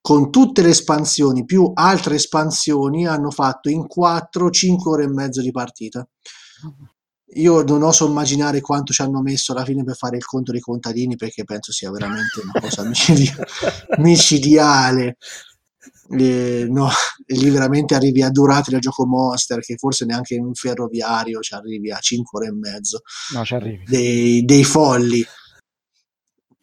con 0.00 0.30
tutte 0.30 0.62
le 0.62 0.68
espansioni 0.68 1.44
più 1.44 1.68
altre 1.74 2.14
espansioni. 2.14 3.08
Hanno 3.08 3.32
fatto 3.32 3.68
in 3.68 3.86
4-5 3.92 4.88
ore 4.88 5.02
e 5.02 5.08
mezzo 5.08 5.40
di 5.40 5.50
partita. 5.50 6.06
Io 7.34 7.62
non 7.64 7.82
oso 7.82 8.06
immaginare 8.06 8.60
quanto 8.60 8.92
ci 8.92 9.02
hanno 9.02 9.20
messo 9.20 9.50
alla 9.50 9.64
fine 9.64 9.82
per 9.82 9.96
fare 9.96 10.16
il 10.16 10.24
conto 10.24 10.52
dei 10.52 10.60
contadini 10.60 11.16
perché 11.16 11.42
penso 11.42 11.72
sia 11.72 11.90
veramente 11.90 12.40
una 12.40 12.60
cosa 12.60 12.84
micidiale 13.98 15.16
eh, 16.10 16.66
no, 16.68 16.88
lì 17.26 17.50
veramente 17.50 17.94
arrivi 17.94 18.22
a 18.22 18.30
durate 18.30 18.70
del 18.70 18.80
gioco 18.80 19.06
Monster 19.06 19.60
che 19.60 19.76
forse 19.76 20.04
neanche 20.04 20.34
in 20.34 20.44
un 20.44 20.54
ferroviario 20.54 21.40
ci 21.40 21.54
arrivi 21.54 21.90
a 21.90 21.98
5 21.98 22.38
ore 22.38 22.48
e 22.48 22.52
mezzo 22.52 23.02
no, 23.32 23.44
ci 23.44 23.54
arrivi. 23.54 23.84
Dei, 23.86 24.44
dei 24.44 24.64
folli 24.64 25.24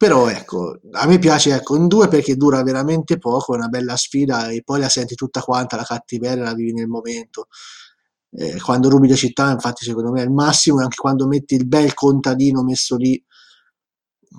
però 0.02 0.30
ecco, 0.30 0.80
a 0.94 1.06
me 1.06 1.20
piace 1.20 1.54
ecco, 1.54 1.76
in 1.76 1.88
due 1.88 2.08
perché 2.08 2.36
dura 2.36 2.64
veramente 2.64 3.20
poco, 3.20 3.54
è 3.54 3.58
una 3.58 3.68
bella 3.68 3.96
sfida 3.96 4.50
e 4.50 4.64
poi 4.64 4.80
la 4.80 4.90
senti 4.90 5.14
tutta 5.14 5.42
quanta, 5.42 5.76
la 5.76 5.84
cattiveria 5.84 6.44
la 6.44 6.56
vivi 6.56 6.74
nel 6.74 6.88
momento. 6.88 7.50
Eh, 8.32 8.60
quando 8.60 8.90
rubi 8.90 9.08
le 9.08 9.16
città, 9.16 9.52
infatti, 9.52 9.86
secondo 9.86 10.10
me 10.10 10.22
è 10.22 10.24
il 10.24 10.32
massimo, 10.32 10.80
e 10.80 10.84
anche 10.86 10.96
quando 10.96 11.28
metti 11.28 11.54
il 11.54 11.68
bel 11.68 11.94
contadino 11.94 12.64
messo 12.64 12.96
lì, 12.96 13.24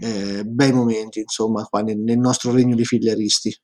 eh, 0.01 0.43
bei 0.45 0.73
momenti, 0.73 1.21
insomma, 1.21 1.63
qua 1.67 1.81
nel, 1.83 1.97
nel 2.01 2.19
nostro 2.19 2.51
regno 2.51 2.75
di 2.75 2.85
filleristi. 2.85 3.57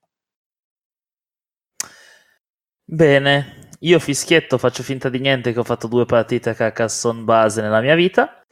Bene, 2.90 3.68
io 3.80 3.98
fischietto, 3.98 4.56
faccio 4.56 4.82
finta 4.82 5.10
di 5.10 5.18
niente 5.18 5.52
che 5.52 5.58
ho 5.58 5.64
fatto 5.64 5.88
due 5.88 6.06
partite 6.06 6.48
a 6.48 6.54
Carcassonne 6.54 7.22
base 7.22 7.60
nella 7.60 7.82
mia 7.82 7.94
vita 7.94 8.42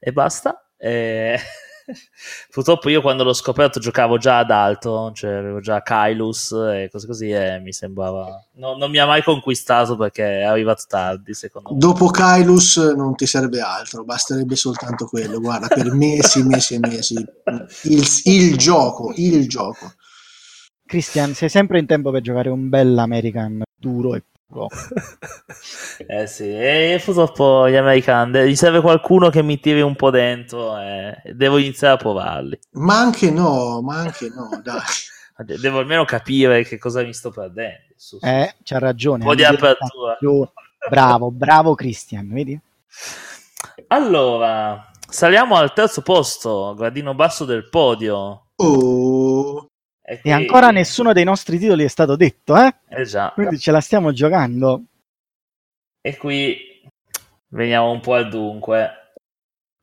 e 0.00 0.10
basta. 0.10 0.70
E... 0.76 1.38
Purtroppo 2.50 2.88
io 2.88 3.00
quando 3.00 3.22
l'ho 3.22 3.32
scoperto 3.32 3.78
giocavo 3.78 4.18
già 4.18 4.38
ad 4.38 4.50
alto, 4.50 5.12
cioè 5.14 5.34
avevo 5.34 5.60
già 5.60 5.82
Kylus 5.82 6.50
e 6.50 6.88
cose 6.90 7.06
così 7.06 7.30
e 7.30 7.60
mi 7.60 7.72
sembrava... 7.72 8.44
No, 8.54 8.76
non 8.76 8.90
mi 8.90 8.98
ha 8.98 9.06
mai 9.06 9.22
conquistato 9.22 9.96
perché 9.96 10.40
è 10.40 10.42
arrivato 10.42 10.82
tardi, 10.88 11.32
secondo 11.32 11.72
me. 11.72 11.78
Dopo 11.78 12.08
Kylus 12.08 12.78
non 12.96 13.14
ti 13.14 13.26
serve 13.26 13.60
altro, 13.60 14.02
basterebbe 14.02 14.56
soltanto 14.56 15.06
quello, 15.06 15.38
guarda, 15.38 15.68
per 15.68 15.92
mesi, 15.92 16.42
mesi 16.42 16.74
e 16.74 16.78
mesi. 16.80 17.14
Il, 17.84 18.04
il 18.24 18.56
gioco, 18.56 19.12
il 19.14 19.48
gioco. 19.48 19.92
Christian, 20.84 21.34
sei 21.34 21.48
sempre 21.48 21.78
in 21.78 21.86
tempo 21.86 22.10
per 22.10 22.22
giocare 22.22 22.48
un 22.48 22.68
bel 22.68 22.98
American 22.98 23.62
duro 23.86 24.14
e 24.14 24.22
puro. 24.46 24.68
eh 26.06 26.26
sì, 26.26 26.48
e 26.48 27.00
purtroppo 27.04 27.68
gli 27.68 27.76
American 27.76 28.32
gli 28.32 28.56
serve 28.56 28.80
qualcuno 28.80 29.30
che 29.30 29.42
mi 29.42 29.60
tiri 29.60 29.80
un 29.80 29.94
po' 29.94 30.10
dentro 30.10 30.78
e 30.78 31.20
devo 31.32 31.58
iniziare 31.58 31.94
a 31.94 31.98
provarli. 31.98 32.58
Ma 32.72 32.98
anche 32.98 33.30
no, 33.30 33.80
ma 33.82 33.98
anche 33.98 34.28
no, 34.28 34.48
dai. 34.62 34.80
Devo 35.58 35.80
almeno 35.80 36.04
capire 36.06 36.64
che 36.64 36.78
cosa 36.78 37.02
mi 37.02 37.12
sto 37.12 37.30
perdendo. 37.30 37.84
Su, 37.94 38.18
su. 38.18 38.26
Eh, 38.26 38.54
c'ha 38.62 38.78
ragione. 38.78 39.22
Un 39.22 39.28
po' 39.28 39.34
di 39.34 39.44
apertura. 39.44 40.18
Bravo, 40.88 41.32
bravo 41.32 41.74
Christian, 41.74 42.28
vedi? 42.28 42.58
Allora, 43.88 44.88
saliamo 45.08 45.56
al 45.56 45.72
terzo 45.72 46.00
posto, 46.00 46.74
gradino 46.76 47.12
basso 47.12 47.44
del 47.44 47.68
podio. 47.68 48.50
Oh. 48.54 49.68
E, 50.08 50.20
e, 50.22 50.30
ancora 50.30 50.70
nessuno 50.70 51.12
dei 51.12 51.24
nostri 51.24 51.58
titoli 51.58 51.82
è 51.82 51.88
stato 51.88 52.14
detto, 52.14 52.56
eh? 52.56 53.02
Già. 53.02 53.32
Quindi 53.34 53.58
ce 53.58 53.72
la 53.72 53.80
stiamo 53.80 54.12
giocando. 54.12 54.84
E 56.00 56.16
qui 56.16 56.56
veniamo 57.48 57.90
un 57.90 57.98
po' 57.98 58.14
al 58.14 58.28
dunque. 58.28 58.88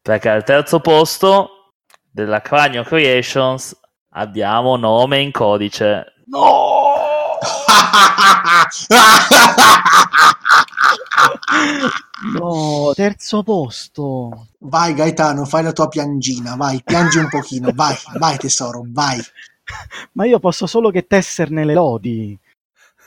Perché 0.02 0.30
al 0.30 0.46
terzo 0.46 0.80
posto 0.80 1.74
della 2.10 2.40
Cranio 2.40 2.84
Creations 2.84 3.78
abbiamo 4.12 4.78
nome 4.78 5.20
in 5.20 5.34
codice. 5.34 6.14
No! 6.28 6.94
no, 12.40 12.94
terzo 12.96 13.44
posto. 13.44 14.48
Vai 14.60 14.94
Gaetano, 14.94 15.44
fai 15.44 15.64
la 15.64 15.74
tua 15.74 15.90
piangina, 15.90 16.56
vai, 16.56 16.82
piangi 16.82 17.18
un 17.18 17.28
pochino, 17.28 17.72
vai, 17.74 17.98
vai 18.18 18.38
tesoro, 18.38 18.86
vai. 18.88 19.22
ma 20.14 20.26
io 20.26 20.40
posso 20.40 20.68
solo 20.68 20.90
che 20.92 21.08
tesserne 21.08 21.66
le 21.66 21.74
lodi. 21.74 22.38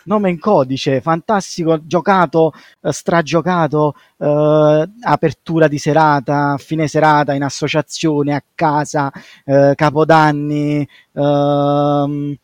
Nome 0.04 0.30
in 0.30 0.38
codice, 0.38 1.00
fantastico, 1.00 1.84
giocato, 1.84 2.52
eh, 2.80 2.92
stragiocato, 2.92 3.94
eh, 4.18 4.88
apertura 5.00 5.66
di 5.66 5.78
serata, 5.78 6.56
fine 6.58 6.86
serata, 6.86 7.34
in 7.34 7.42
associazione, 7.42 8.34
a 8.34 8.42
casa, 8.54 9.10
eh, 9.44 9.72
capodanni, 9.74 10.86
ehm, 11.12 12.36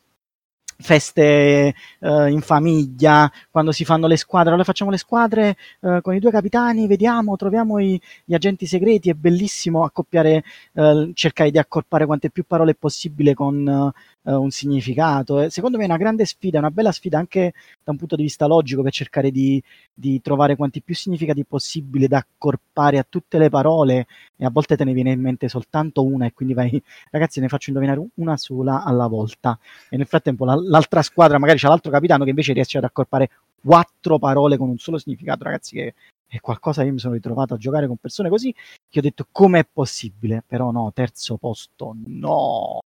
feste 0.82 1.74
uh, 2.00 2.26
in 2.26 2.40
famiglia, 2.40 3.30
quando 3.50 3.72
si 3.72 3.84
fanno 3.84 4.06
le 4.06 4.16
squadre, 4.16 4.48
allora 4.48 4.64
facciamo 4.64 4.90
le 4.90 4.98
squadre 4.98 5.56
uh, 5.80 6.00
con 6.00 6.14
i 6.14 6.18
due 6.18 6.30
capitani, 6.30 6.86
vediamo, 6.86 7.36
troviamo 7.36 7.78
i, 7.78 8.00
gli 8.24 8.34
agenti 8.34 8.66
segreti, 8.66 9.10
è 9.10 9.14
bellissimo 9.14 9.84
accoppiare, 9.84 10.44
uh, 10.72 11.12
cercare 11.14 11.50
di 11.50 11.58
accorpare 11.58 12.06
quante 12.06 12.30
più 12.30 12.44
parole 12.46 12.74
possibile 12.74 13.34
con 13.34 13.92
uh, 14.22 14.32
un 14.32 14.50
significato. 14.50 15.48
Secondo 15.50 15.76
me 15.76 15.84
è 15.84 15.86
una 15.86 15.96
grande 15.96 16.24
sfida, 16.24 16.58
una 16.58 16.70
bella 16.70 16.92
sfida 16.92 17.18
anche 17.18 17.52
da 17.82 17.92
un 17.92 17.96
punto 17.96 18.16
di 18.16 18.22
vista 18.22 18.46
logico 18.46 18.82
per 18.82 18.92
cercare 18.92 19.30
di, 19.30 19.62
di 19.92 20.20
trovare 20.20 20.56
quanti 20.56 20.82
più 20.82 20.94
significati 20.94 21.44
possibile 21.44 22.08
da 22.08 22.18
accorpare 22.18 22.98
a 22.98 23.06
tutte 23.08 23.38
le 23.38 23.48
parole 23.48 24.06
e 24.36 24.44
a 24.44 24.50
volte 24.50 24.76
te 24.76 24.84
ne 24.84 24.92
viene 24.92 25.12
in 25.12 25.20
mente 25.20 25.48
soltanto 25.48 26.04
una 26.04 26.26
e 26.26 26.32
quindi 26.32 26.54
vai, 26.54 26.82
ragazzi 27.10 27.40
ne 27.40 27.48
faccio 27.48 27.70
indovinare 27.70 28.04
una 28.14 28.36
sola 28.36 28.82
alla 28.84 29.06
volta 29.06 29.58
e 29.88 29.96
nel 29.96 30.06
frattempo 30.06 30.44
la, 30.44 30.54
l'altra 30.54 31.02
squadra 31.02 31.38
magari 31.38 31.58
c'è 31.58 31.68
l'altro 31.68 31.90
capitano 31.90 32.24
che 32.24 32.30
invece 32.30 32.52
riesce 32.52 32.78
ad 32.78 32.84
accorpare 32.84 33.30
quattro 33.62 34.18
parole 34.18 34.56
con 34.56 34.68
un 34.68 34.78
solo 34.78 34.98
significato, 34.98 35.44
ragazzi 35.44 35.76
che 35.76 35.94
è 36.26 36.40
qualcosa 36.40 36.82
io 36.82 36.92
mi 36.92 36.98
sono 36.98 37.14
ritrovato 37.14 37.54
a 37.54 37.58
giocare 37.58 37.86
con 37.86 37.96
persone 37.96 38.28
così 38.28 38.54
che 38.88 38.98
ho 38.98 39.02
detto 39.02 39.26
com'è 39.30 39.66
possibile, 39.70 40.42
però 40.46 40.70
no, 40.70 40.90
terzo 40.94 41.36
posto, 41.36 41.94
no. 42.06 42.80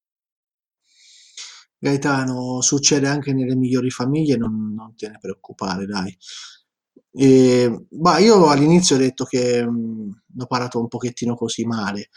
Gaetano, 1.85 2.63
succede 2.63 3.07
anche 3.09 3.35
nelle 3.35 3.55
migliori 3.55 3.91
famiglie, 3.91 4.39
non, 4.39 4.73
non 4.75 4.95
te 4.97 5.09
ne 5.09 5.19
preoccupare, 5.21 5.85
dai. 5.85 6.17
E, 7.13 7.87
bah, 7.91 8.19
io 8.19 8.49
all'inizio 8.49 8.97
ho 8.97 8.99
detto 8.99 9.25
che 9.25 9.63
mh, 9.67 10.23
ho 10.39 10.47
parlato 10.47 10.81
un 10.81 10.89
pochettino 10.89 11.35
così 11.37 11.65
male, 11.67 12.09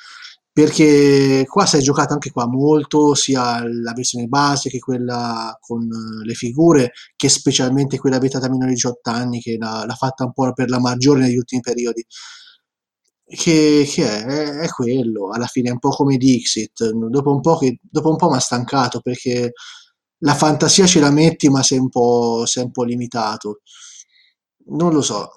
perché 0.51 1.43
qua 1.47 1.65
si 1.65 1.75
è 1.77 1.79
giocato 1.81 2.13
anche 2.13 2.31
qua 2.31 2.47
molto, 2.47 3.13
sia 3.13 3.61
la 3.67 3.91
versione 3.93 4.27
base 4.27 4.69
che 4.69 4.79
quella 4.79 5.57
con 5.59 5.85
le 6.23 6.33
figure, 6.33 6.93
che 7.17 7.27
specialmente 7.27 7.97
quella 7.97 8.19
vietata 8.19 8.45
a 8.45 8.49
minori 8.49 8.69
di 8.69 8.75
18 8.75 9.09
anni, 9.09 9.41
che 9.41 9.57
l'ha 9.59 9.95
fatta 9.97 10.23
un 10.23 10.31
po' 10.31 10.53
per 10.53 10.69
la 10.69 10.79
maggiore 10.79 11.19
negli 11.19 11.35
ultimi 11.35 11.61
periodi 11.61 12.05
che, 13.27 13.85
che 13.87 14.23
è, 14.23 14.49
è, 14.61 14.67
quello, 14.69 15.29
alla 15.31 15.47
fine 15.47 15.69
è 15.69 15.71
un 15.71 15.79
po' 15.79 15.89
come 15.89 16.17
Dixit, 16.17 16.91
dopo 16.91 17.31
un 17.33 17.41
po', 17.41 17.57
che, 17.57 17.79
dopo 17.81 18.09
un 18.09 18.15
po' 18.15 18.29
mi 18.29 18.35
ha 18.37 18.39
stancato 18.39 19.01
perché 19.01 19.51
la 20.19 20.33
fantasia 20.33 20.85
ce 20.87 20.99
la 20.99 21.11
metti 21.11 21.49
ma 21.49 21.61
sei 21.63 21.77
un 21.79 21.89
po', 21.89 22.43
sei 22.45 22.63
un 22.65 22.71
po 22.71 22.83
limitato. 22.83 23.61
Non 24.69 24.93
lo 24.93 25.01
so, 25.01 25.29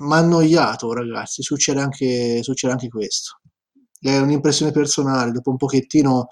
mi 0.00 0.12
ha 0.14 0.16
annoiato 0.16 0.92
ragazzi, 0.92 1.42
succede 1.42 1.80
anche, 1.80 2.42
succede 2.42 2.72
anche 2.72 2.88
questo. 2.88 3.40
È 3.98 4.18
un'impressione 4.18 4.72
personale, 4.72 5.32
dopo 5.32 5.50
un 5.50 5.56
pochettino 5.56 6.26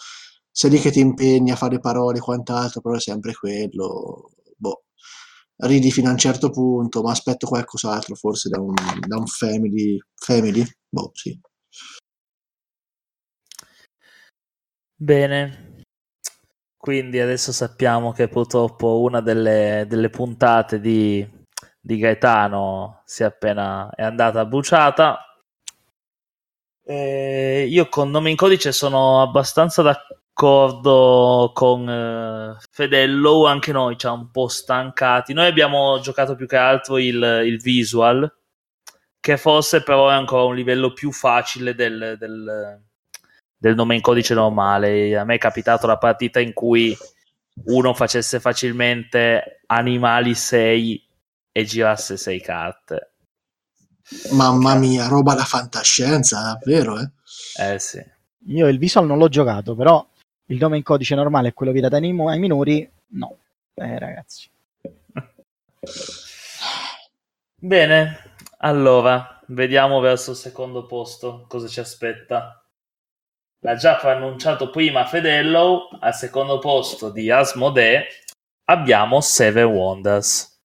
sei 0.50 0.70
lì 0.70 0.78
che 0.80 0.90
ti 0.90 1.00
impegni 1.00 1.50
a 1.50 1.56
fare 1.56 1.80
parole 1.80 2.18
e 2.18 2.20
quant'altro, 2.20 2.80
però 2.82 2.96
è 2.96 3.00
sempre 3.00 3.34
quello. 3.34 4.32
Ridi 5.64 5.90
fino 5.92 6.08
a 6.08 6.12
un 6.12 6.18
certo 6.18 6.50
punto, 6.50 7.02
ma 7.02 7.12
aspetto 7.12 7.46
qualcos'altro 7.46 8.16
forse 8.16 8.48
da 8.48 8.60
un, 8.60 8.74
da 9.06 9.16
un 9.16 9.26
family, 9.26 9.96
family? 10.14 10.64
Boh, 10.88 11.10
sì. 11.14 11.38
Bene, 14.96 15.84
quindi 16.76 17.20
adesso 17.20 17.52
sappiamo 17.52 18.12
che 18.12 18.28
purtroppo 18.28 19.00
una 19.02 19.20
delle, 19.20 19.84
delle 19.88 20.10
puntate 20.10 20.80
di, 20.80 21.24
di, 21.80 21.96
Gaetano 21.98 23.02
si 23.04 23.22
è 23.22 23.26
appena 23.26 23.90
è 23.94 24.02
andata 24.02 24.44
bruciata. 24.44 25.18
E 26.84 27.66
io 27.68 27.88
con 27.88 28.10
nome 28.10 28.30
in 28.30 28.36
codice 28.36 28.72
sono 28.72 29.22
abbastanza 29.22 29.82
d'accordo 29.82 30.22
d'accordo 30.33 31.53
con 31.55 31.89
eh, 31.89 32.57
Fedello, 32.70 33.47
anche 33.47 33.70
noi 33.72 33.97
ci 33.99 34.07
ha 34.07 34.12
un 34.12 34.30
po' 34.30 34.49
stancati. 34.49 35.33
Noi 35.35 35.47
abbiamo 35.47 36.01
giocato 36.01 36.35
più 36.35 36.47
che 36.47 36.57
altro 36.57 36.99
il, 36.99 37.43
il 37.45 37.61
visual, 37.61 38.30
che 39.20 39.37
forse 39.37 39.83
però 39.83 40.09
è 40.09 40.14
ancora 40.14 40.45
un 40.45 40.55
livello 40.55 40.93
più 40.93 41.12
facile 41.12 41.74
del, 41.74 42.16
del, 42.18 42.83
del 43.57 43.74
nome 43.74 43.95
in 43.95 44.01
codice 44.01 44.35
normale. 44.35 45.16
A 45.16 45.24
me 45.24 45.35
è 45.37 45.39
capitato 45.39 45.87
la 45.87 45.99
partita 45.99 46.41
in 46.41 46.53
cui 46.53 46.97
uno 47.66 47.93
facesse 47.95 48.41
facilmente 48.41 49.61
animali 49.66 50.35
6 50.35 51.09
e 51.53 51.64
girasse 51.64 52.16
6 52.16 52.41
carte. 52.41 53.11
Mamma 54.33 54.74
mia, 54.74 55.07
roba 55.07 55.35
da 55.35 55.45
fantascienza, 55.45 56.41
davvero, 56.43 56.99
eh? 56.99 57.11
Eh 57.62 57.78
sì. 57.78 58.03
Io 58.47 58.66
il 58.66 58.78
visual 58.78 59.07
non 59.07 59.18
l'ho 59.18 59.28
giocato, 59.28 59.76
però 59.76 60.05
il 60.47 60.59
nome 60.59 60.76
in 60.76 60.82
codice 60.82 61.14
normale 61.14 61.49
è 61.49 61.55
quello 61.55 61.72
vietato 61.72 61.97
ai, 61.97 62.05
ai 62.05 62.38
minori, 62.38 62.90
no. 63.09 63.36
Eh, 63.74 63.99
ragazzi. 63.99 64.51
Bene, 67.57 68.34
allora, 68.59 69.40
vediamo 69.49 70.01
verso 70.01 70.32
il 70.32 70.36
secondo 70.36 70.86
posto 70.86 71.47
cosa 71.49 71.68
ci 71.68 71.80
aspetta. 71.80 72.64
L'ha 73.61 73.76
già 73.76 73.99
annunciato 73.99 74.70
prima 74.70 75.07
Fedello, 75.07 75.88
al 76.01 76.14
secondo 76.14 76.59
posto 76.59 77.11
di 77.11 77.30
Asmodee 77.30 78.07
abbiamo 78.64 79.20
Seven 79.20 79.66
Wonders. 79.66 80.59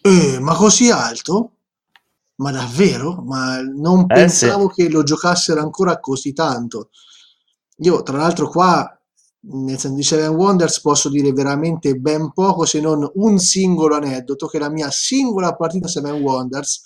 Eh, 0.00 0.38
ma 0.40 0.54
così 0.54 0.90
alto? 0.90 1.50
Ma 2.36 2.50
davvero? 2.50 3.22
Ma 3.22 3.60
non 3.62 4.00
eh, 4.00 4.06
pensavo 4.06 4.68
sì. 4.70 4.82
che 4.82 4.90
lo 4.90 5.02
giocassero 5.02 5.60
ancora 5.60 6.00
così 6.00 6.32
tanto. 6.32 6.90
Io, 7.78 8.02
tra 8.02 8.16
l'altro, 8.16 8.48
qua 8.48 8.88
nel 9.46 9.78
senso 9.78 9.96
di 9.96 10.02
Seven 10.02 10.34
Wonders 10.34 10.80
posso 10.80 11.10
dire 11.10 11.32
veramente 11.32 11.94
ben 11.96 12.32
poco 12.32 12.64
se 12.64 12.80
non 12.80 13.08
un 13.14 13.38
singolo 13.38 13.94
aneddoto 13.96 14.46
che 14.46 14.58
la 14.58 14.70
mia 14.70 14.90
singola 14.90 15.54
partita 15.54 15.86
Seven 15.86 16.22
Wonders 16.22 16.82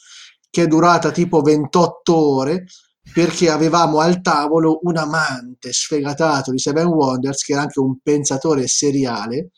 che 0.50 0.64
è 0.64 0.66
durata 0.66 1.12
tipo 1.12 1.40
28 1.40 2.16
ore 2.16 2.64
perché 3.12 3.48
avevamo 3.48 4.00
al 4.00 4.20
tavolo 4.20 4.80
un 4.82 4.96
amante 4.96 5.72
sfegatato 5.72 6.50
di 6.50 6.58
Seven 6.58 6.86
Wonders 6.86 7.44
che 7.44 7.52
era 7.52 7.62
anche 7.62 7.78
un 7.78 8.00
pensatore 8.02 8.66
seriale 8.66 9.50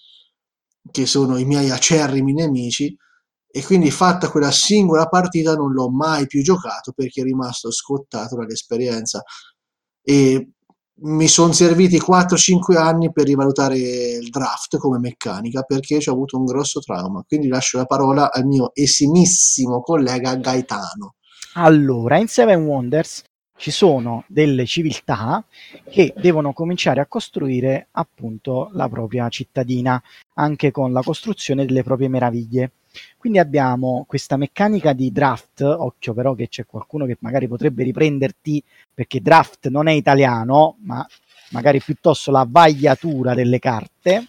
che 0.91 1.07
sono 1.07 1.39
i 1.39 1.45
miei 1.45 1.71
acerrimi 1.71 2.33
nemici 2.33 2.95
e 3.53 3.65
quindi 3.65 3.91
fatta 3.91 4.31
quella 4.31 4.51
singola 4.51 5.09
partita 5.09 5.55
non 5.55 5.73
l'ho 5.73 5.91
mai 5.91 6.27
più 6.27 6.43
giocato 6.43 6.93
perché 6.93 7.23
è 7.23 7.25
rimasto 7.25 7.71
scottato 7.73 8.37
dall'esperienza. 8.37 9.23
E 10.03 10.53
mi 11.03 11.29
sono 11.29 11.53
serviti 11.53 11.99
4-5 11.99 12.77
anni 12.77 13.13
per 13.13 13.27
rivalutare 13.27 13.79
il 13.79 14.29
draft 14.31 14.77
come 14.79 14.99
meccanica 14.99 15.63
perché 15.63 15.99
ho 16.05 16.13
avuto 16.13 16.37
un 16.37 16.45
grosso 16.45 16.81
trauma. 16.81 17.25
Quindi 17.27 17.49
lascio 17.49 17.79
la 17.79 17.87
parola 17.87 18.33
al 18.33 18.45
mio 18.47 18.71
esimissimo 18.75 19.81
collega 19.81 20.35
Gaetano. 20.37 21.15
Allora, 21.55 22.19
in 22.19 22.29
Seven 22.29 22.65
Wonders 22.65 23.23
ci 23.61 23.71
sono 23.71 24.25
delle 24.27 24.65
civiltà 24.65 25.45
che 25.91 26.15
devono 26.17 26.55
cominciare 26.55 27.01
a 27.01 27.07
costruire 27.07 27.89
appunto 27.93 28.71
la 28.73 28.89
propria 28.89 29.29
cittadina, 29.29 30.03
anche 30.37 30.71
con 30.71 30.95
la 30.95 31.03
costruzione 31.03 31.67
delle 31.67 31.83
proprie 31.83 32.09
meraviglie. 32.09 32.71
Quindi 33.19 33.39
abbiamo 33.39 34.07
questa 34.09 34.39
meccanica 34.39 34.95
di 34.95 35.13
draft, 35.13 35.61
occhio 35.61 36.15
però 36.15 36.33
che 36.35 36.49
c'è 36.49 36.65
qualcuno 36.65 37.05
che 37.05 37.19
magari 37.21 37.49
potrebbe 37.49 37.85
riprenderti 37.85 38.65
perché 38.95 39.21
draft 39.21 39.69
non 39.69 39.89
è 39.89 39.93
italiano, 39.93 40.79
ma 40.85 41.07
magari 41.51 41.83
piuttosto 41.83 42.31
la 42.31 42.47
vagliatura 42.49 43.35
delle 43.35 43.59
carte. 43.59 44.27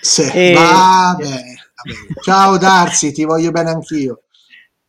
Sì, 0.00 0.30
e... 0.32 0.52
vabbè, 0.52 1.42
Ciao 2.22 2.56
Darsi, 2.56 3.12
ti 3.12 3.24
voglio 3.24 3.50
bene 3.50 3.70
anch'io. 3.70 4.22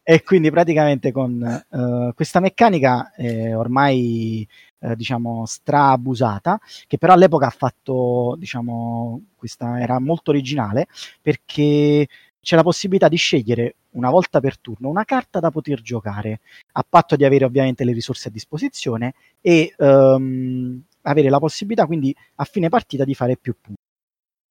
E 0.04 0.24
quindi 0.24 0.50
praticamente 0.50 1.12
con 1.12 1.64
uh, 1.70 2.14
questa 2.16 2.40
meccanica 2.40 3.14
eh, 3.14 3.54
ormai 3.54 4.48
eh, 4.80 4.96
diciamo 4.96 5.46
straabusata, 5.46 6.60
che 6.88 6.98
però 6.98 7.14
all'epoca 7.14 7.46
ha 7.48 7.52
fatto, 7.52 8.36
diciamo, 8.38 9.22
questa 9.36 9.80
era 9.80 10.00
molto 10.00 10.32
originale 10.32 10.88
perché 11.22 12.08
c'è 12.42 12.56
la 12.56 12.64
possibilità 12.64 13.08
di 13.08 13.18
scegliere 13.18 13.76
una 13.92 14.10
volta 14.10 14.40
per 14.40 14.58
turno 14.58 14.90
una 14.90 15.06
carta 15.06 15.40
da 15.40 15.52
poter 15.52 15.82
giocare, 15.82 16.40
a 16.74 16.86
patto 16.88 17.16
di 17.16 17.26
avere 17.26 17.46
ovviamente 17.46 17.84
le 17.84 17.94
risorse 17.94 18.30
a 18.30 18.32
disposizione 18.32 19.14
e 19.42 19.74
um, 19.78 20.82
avere 21.04 21.30
la 21.30 21.40
possibilità 21.40 21.86
quindi 21.86 22.16
a 22.36 22.44
fine 22.46 22.70
partita 22.70 23.04
di 23.04 23.14
fare 23.14 23.38
più 23.38 23.56
punti. 23.60 23.80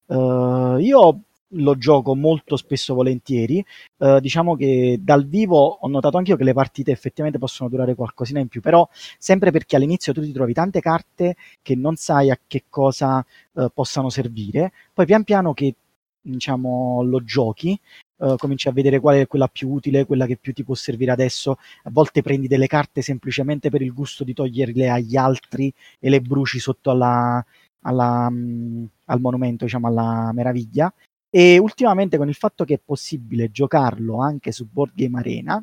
Uh, 0.07 0.79
io 0.79 1.23
lo 1.55 1.77
gioco 1.77 2.15
molto 2.15 2.57
spesso 2.57 2.95
volentieri. 2.95 3.65
Uh, 3.97 4.21
diciamo 4.21 4.57
che 4.57 4.99
dal 5.01 5.27
vivo 5.27 5.79
ho 5.81 5.89
notato 5.89 6.17
anche 6.17 6.31
io 6.31 6.37
che 6.37 6.45
le 6.45 6.53
partite 6.53 6.93
effettivamente 6.93 7.39
possono 7.39 7.69
durare 7.69 7.95
qualcosina 7.95 8.41
in 8.41 8.49
più, 8.49 8.61
però 8.61 8.89
sempre 9.19 9.51
perché 9.51 9.77
all'inizio 9.77 10.13
tu 10.13 10.23
ti 10.23 10.33
trovi 10.33 10.53
tante 10.53 10.81
carte 10.81 11.37
che 11.63 11.75
non 11.75 11.97
sai 11.97 12.31
a 12.31 12.39
che 12.47 12.65
cosa 12.69 13.25
uh, 13.53 13.69
possano 13.73 14.11
servire, 14.11 14.73
poi 14.93 15.07
pian 15.07 15.25
piano 15.25 15.53
che 15.55 15.75
diciamo 16.21 17.03
lo 17.03 17.25
giochi 17.25 17.79
Uh, 18.21 18.37
cominci 18.37 18.69
a 18.69 18.73
vedere 18.73 19.01
qual 19.01 19.17
è 19.17 19.27
quella 19.27 19.49
più 19.49 19.71
utile, 19.71 20.05
quella 20.05 20.27
che 20.27 20.37
più 20.37 20.53
ti 20.53 20.63
può 20.63 20.75
servire 20.75 21.11
adesso. 21.11 21.53
A 21.85 21.91
volte 21.91 22.21
prendi 22.21 22.49
delle 22.49 22.67
carte 22.67 23.01
semplicemente 23.01 23.71
per 23.71 23.81
il 23.81 23.95
gusto 23.95 24.25
di 24.25 24.35
toglierle 24.35 24.91
agli 24.91 25.17
altri 25.17 25.73
e 25.99 26.11
le 26.11 26.21
bruci 26.21 26.59
sotto 26.59 26.91
alla, 26.91 27.43
alla, 27.81 28.27
um, 28.29 28.87
al 29.07 29.21
monumento, 29.21 29.65
diciamo 29.65 29.87
alla 29.87 30.33
meraviglia. 30.35 30.93
E 31.31 31.59
ultimamente 31.59 32.17
con 32.17 32.29
il 32.29 32.35
fatto 32.35 32.65
che 32.65 32.75
è 32.75 32.81
possibile 32.85 33.51
giocarlo 33.51 34.21
anche 34.21 34.51
su 34.51 34.69
Board 34.69 34.93
Game 34.95 35.19
Arena, 35.19 35.63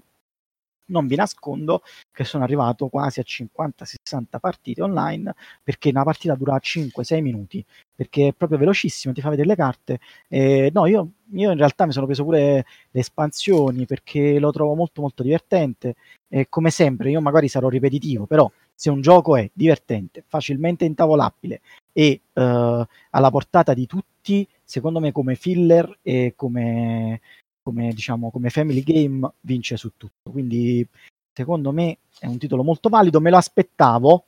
non 0.87 1.07
vi 1.07 1.15
nascondo 1.15 1.81
che 2.11 2.23
sono 2.23 2.43
arrivato 2.43 2.87
quasi 2.87 3.19
a 3.19 3.23
50-60 3.25 4.39
partite 4.39 4.81
online 4.81 5.35
perché 5.63 5.89
una 5.89 6.03
partita 6.03 6.35
dura 6.35 6.57
5-6 6.61 7.21
minuti 7.21 7.63
perché 7.93 8.29
è 8.29 8.33
proprio 8.33 8.59
velocissimo, 8.59 9.13
ti 9.13 9.21
fa 9.21 9.29
vedere 9.29 9.47
le 9.49 9.55
carte. 9.55 9.99
Eh, 10.27 10.69
no, 10.73 10.85
io, 10.85 11.11
io, 11.33 11.51
in 11.51 11.57
realtà 11.57 11.85
mi 11.85 11.91
sono 11.91 12.05
preso 12.05 12.23
pure 12.23 12.65
le 12.91 12.99
espansioni 12.99 13.85
perché 13.85 14.39
lo 14.39 14.51
trovo 14.51 14.75
molto 14.75 15.01
molto 15.01 15.23
divertente 15.23 15.95
e 16.27 16.47
come 16.49 16.69
sempre 16.69 17.09
io 17.09 17.21
magari 17.21 17.47
sarò 17.47 17.69
ripetitivo, 17.69 18.25
però 18.25 18.49
se 18.73 18.89
un 18.89 19.01
gioco 19.01 19.35
è 19.35 19.49
divertente, 19.53 20.23
facilmente 20.27 20.85
intavolabile 20.85 21.61
e 21.97 22.21
eh, 22.31 22.87
alla 23.09 23.31
portata 23.31 23.73
di 23.73 23.87
tutti, 23.87 24.47
secondo 24.63 24.99
me 24.99 25.11
come 25.11 25.33
filler 25.33 25.97
e 26.03 26.33
come, 26.35 27.21
come, 27.63 27.91
diciamo, 27.91 28.29
come 28.29 28.51
family 28.51 28.83
game 28.83 29.27
vince 29.41 29.77
su 29.77 29.93
tutto. 29.97 30.29
Quindi 30.29 30.87
secondo 31.33 31.71
me 31.71 31.97
è 32.19 32.27
un 32.27 32.37
titolo 32.37 32.61
molto 32.61 32.89
valido, 32.89 33.19
me 33.19 33.31
lo 33.31 33.37
aspettavo, 33.37 34.25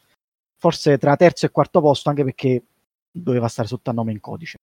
forse 0.57 0.97
tra 0.97 1.15
terzo 1.15 1.45
e 1.45 1.51
quarto 1.51 1.79
posto, 1.79 2.09
anche 2.09 2.23
perché 2.23 2.63
doveva 3.11 3.47
stare 3.47 3.67
sotto 3.67 3.91
a 3.91 3.93
nome 3.93 4.13
in 4.13 4.19
codice. 4.19 4.57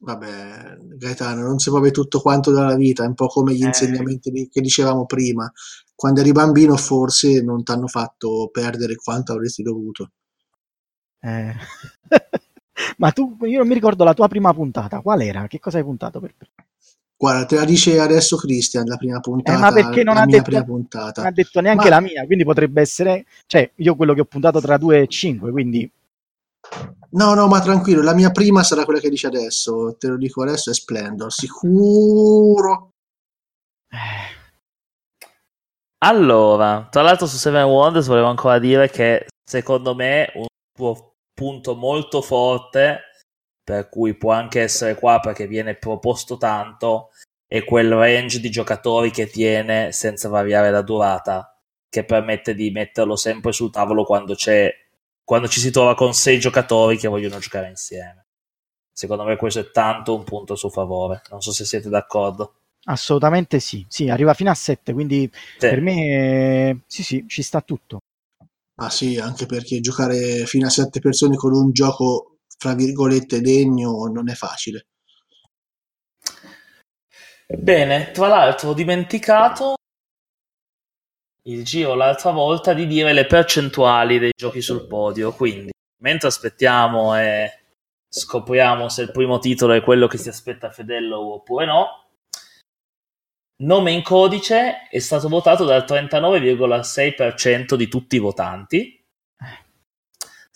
Vabbè, 0.00 0.76
Gaetano, 0.94 1.42
non 1.42 1.58
si 1.58 1.70
può 1.70 1.78
avere 1.78 1.92
tutto 1.92 2.20
quanto 2.20 2.52
dalla 2.52 2.76
vita, 2.76 3.02
è 3.02 3.08
un 3.08 3.14
po' 3.14 3.26
come 3.26 3.54
gli 3.54 3.64
eh. 3.64 3.66
insegnamenti 3.66 4.48
che 4.48 4.60
dicevamo 4.60 5.04
prima. 5.04 5.50
Quando 5.96 6.20
eri 6.20 6.30
bambino 6.30 6.76
forse 6.76 7.42
non 7.42 7.64
ti 7.64 7.72
hanno 7.72 7.88
fatto 7.88 8.48
perdere 8.52 8.94
quanto 8.94 9.32
avresti 9.32 9.64
dovuto. 9.64 10.12
Eh. 11.20 11.54
Ma 12.98 13.10
tu, 13.10 13.36
io 13.42 13.58
non 13.58 13.66
mi 13.66 13.74
ricordo 13.74 14.04
la 14.04 14.14
tua 14.14 14.28
prima 14.28 14.52
puntata, 14.54 15.00
qual 15.00 15.20
era? 15.20 15.46
Che 15.46 15.58
cosa 15.58 15.78
hai 15.78 15.84
puntato 15.84 16.20
per 16.20 16.34
prima? 16.36 16.54
Guarda, 17.16 17.46
te 17.46 17.56
la 17.56 17.64
dice 17.64 17.98
adesso 17.98 18.36
Christian, 18.36 18.86
la 18.86 18.96
prima 18.96 19.18
puntata. 19.18 19.58
Eh, 19.58 19.60
ma 19.60 19.72
perché 19.72 20.04
non 20.04 20.16
ha, 20.16 20.24
detto, 20.24 20.56
non 20.56 20.86
ha, 20.92 21.30
detto, 21.32 21.60
neanche 21.60 21.88
ma... 21.88 21.96
la 21.96 22.00
mia, 22.00 22.24
quindi 22.24 22.44
potrebbe 22.44 22.80
essere... 22.80 23.24
Cioè, 23.46 23.72
io 23.74 23.96
quello 23.96 24.14
che 24.14 24.20
ho 24.20 24.24
puntato 24.24 24.60
tra 24.60 24.76
2 24.76 25.00
e 25.00 25.06
5, 25.08 25.50
quindi... 25.50 25.90
No, 27.10 27.34
no, 27.34 27.48
ma 27.48 27.60
tranquillo, 27.60 28.02
la 28.02 28.14
mia 28.14 28.30
prima 28.30 28.62
sarà 28.62 28.84
quella 28.84 29.00
che 29.00 29.08
dice 29.08 29.26
adesso, 29.26 29.96
te 29.98 30.06
lo 30.08 30.16
dico 30.16 30.42
adesso, 30.42 30.70
è 30.70 30.74
Splendor, 30.74 31.32
sicuro. 31.32 32.90
Allora, 35.98 36.86
tra 36.88 37.02
l'altro 37.02 37.26
su 37.26 37.36
Seven 37.36 37.64
Wonders 37.64 38.06
volevo 38.06 38.28
ancora 38.28 38.60
dire 38.60 38.88
che 38.90 39.26
secondo 39.44 39.96
me 39.96 40.30
un 40.34 40.46
tuo 40.78 41.14
punto 41.34 41.74
molto 41.74 42.22
forte 42.22 43.00
per 43.68 43.88
cui 43.88 44.14
può 44.14 44.32
anche 44.32 44.62
essere 44.62 44.94
qua 44.94 45.20
perché 45.20 45.46
viene 45.46 45.74
proposto 45.74 46.38
tanto, 46.38 47.10
è 47.46 47.64
quel 47.64 47.92
range 47.92 48.40
di 48.40 48.48
giocatori 48.48 49.10
che 49.10 49.26
tiene 49.26 49.92
senza 49.92 50.28
variare 50.30 50.70
la 50.70 50.80
durata, 50.80 51.60
che 51.86 52.04
permette 52.04 52.54
di 52.54 52.70
metterlo 52.70 53.14
sempre 53.14 53.52
sul 53.52 53.70
tavolo 53.70 54.04
quando 54.04 54.34
c'è 54.34 54.72
quando 55.22 55.48
ci 55.48 55.60
si 55.60 55.70
trova 55.70 55.94
con 55.94 56.14
sei 56.14 56.38
giocatori 56.38 56.96
che 56.96 57.08
vogliono 57.08 57.38
giocare 57.38 57.68
insieme. 57.68 58.28
Secondo 58.90 59.24
me 59.24 59.36
questo 59.36 59.60
è 59.60 59.70
tanto 59.70 60.14
un 60.14 60.24
punto 60.24 60.54
a 60.54 60.56
suo 60.56 60.70
favore. 60.70 61.20
Non 61.28 61.42
so 61.42 61.52
se 61.52 61.66
siete 61.66 61.90
d'accordo. 61.90 62.54
Assolutamente 62.84 63.60
sì, 63.60 63.84
sì, 63.90 64.08
arriva 64.08 64.32
fino 64.32 64.50
a 64.50 64.54
7, 64.54 64.94
quindi 64.94 65.30
sì. 65.32 65.68
per 65.68 65.82
me 65.82 66.84
sì, 66.86 67.02
sì, 67.02 67.26
ci 67.28 67.42
sta 67.42 67.60
tutto. 67.60 67.98
Ah 68.80 68.90
sì, 68.90 69.18
anche 69.18 69.46
perché 69.46 69.80
giocare 69.80 70.46
fino 70.46 70.66
a 70.66 70.70
7 70.70 71.00
persone 71.00 71.34
con 71.34 71.52
un 71.52 71.72
gioco 71.72 72.38
fra 72.58 72.74
virgolette 72.74 73.40
degno 73.40 74.06
non 74.06 74.28
è 74.28 74.34
facile. 74.34 74.86
Bene, 77.46 78.10
tra 78.12 78.28
l'altro 78.28 78.70
ho 78.70 78.74
dimenticato 78.74 79.74
il 81.48 81.64
giro 81.64 81.94
l'altra 81.94 82.30
volta 82.30 82.74
di 82.74 82.86
dire 82.86 83.12
le 83.12 83.26
percentuali 83.26 84.18
dei 84.18 84.32
giochi 84.36 84.60
sul 84.60 84.86
podio, 84.86 85.32
quindi 85.32 85.70
mentre 86.02 86.28
aspettiamo 86.28 87.18
e 87.18 87.50
scopriamo 88.08 88.88
se 88.88 89.02
il 89.02 89.10
primo 89.10 89.38
titolo 89.38 89.72
è 89.72 89.82
quello 89.82 90.06
che 90.06 90.18
si 90.18 90.28
aspetta 90.28 90.70
Fedello 90.70 91.18
oppure 91.34 91.66
no, 91.66 92.07
nome 93.58 93.92
in 93.92 94.02
codice 94.02 94.88
è 94.88 94.98
stato 94.98 95.28
votato 95.28 95.64
dal 95.64 95.84
39,6% 95.86 97.74
di 97.74 97.88
tutti 97.88 98.16
i 98.16 98.20
votanti 98.20 98.98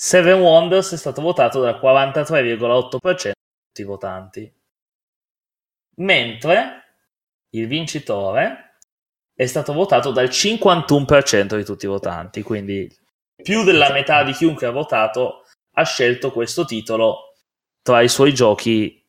Seven 0.05 0.41
Wonders 0.41 0.95
è 0.95 0.97
stato 0.97 1.23
votato 1.23 1.61
dal 1.61 1.79
43,8% 1.81 3.27
di 3.27 3.33
tutti 3.69 3.81
i 3.83 3.85
votanti. 3.85 4.53
Mentre 5.99 6.97
il 7.51 7.69
vincitore 7.69 8.79
è 9.33 9.47
stato 9.47 9.73
votato 9.73 10.11
dal 10.11 10.27
51% 10.27 11.55
di 11.55 11.65
tutti 11.65 11.85
i 11.85 11.89
votanti, 11.89 12.43
quindi 12.43 12.93
più 13.41 13.63
della 13.63 13.93
metà 13.93 14.25
di 14.25 14.33
chiunque 14.33 14.67
ha 14.67 14.73
votato 14.73 15.45
ha 15.75 15.85
scelto 15.85 16.33
questo 16.33 16.65
titolo 16.65 17.35
tra 17.81 18.01
i 18.01 18.09
suoi 18.09 18.35
giochi 18.35 19.02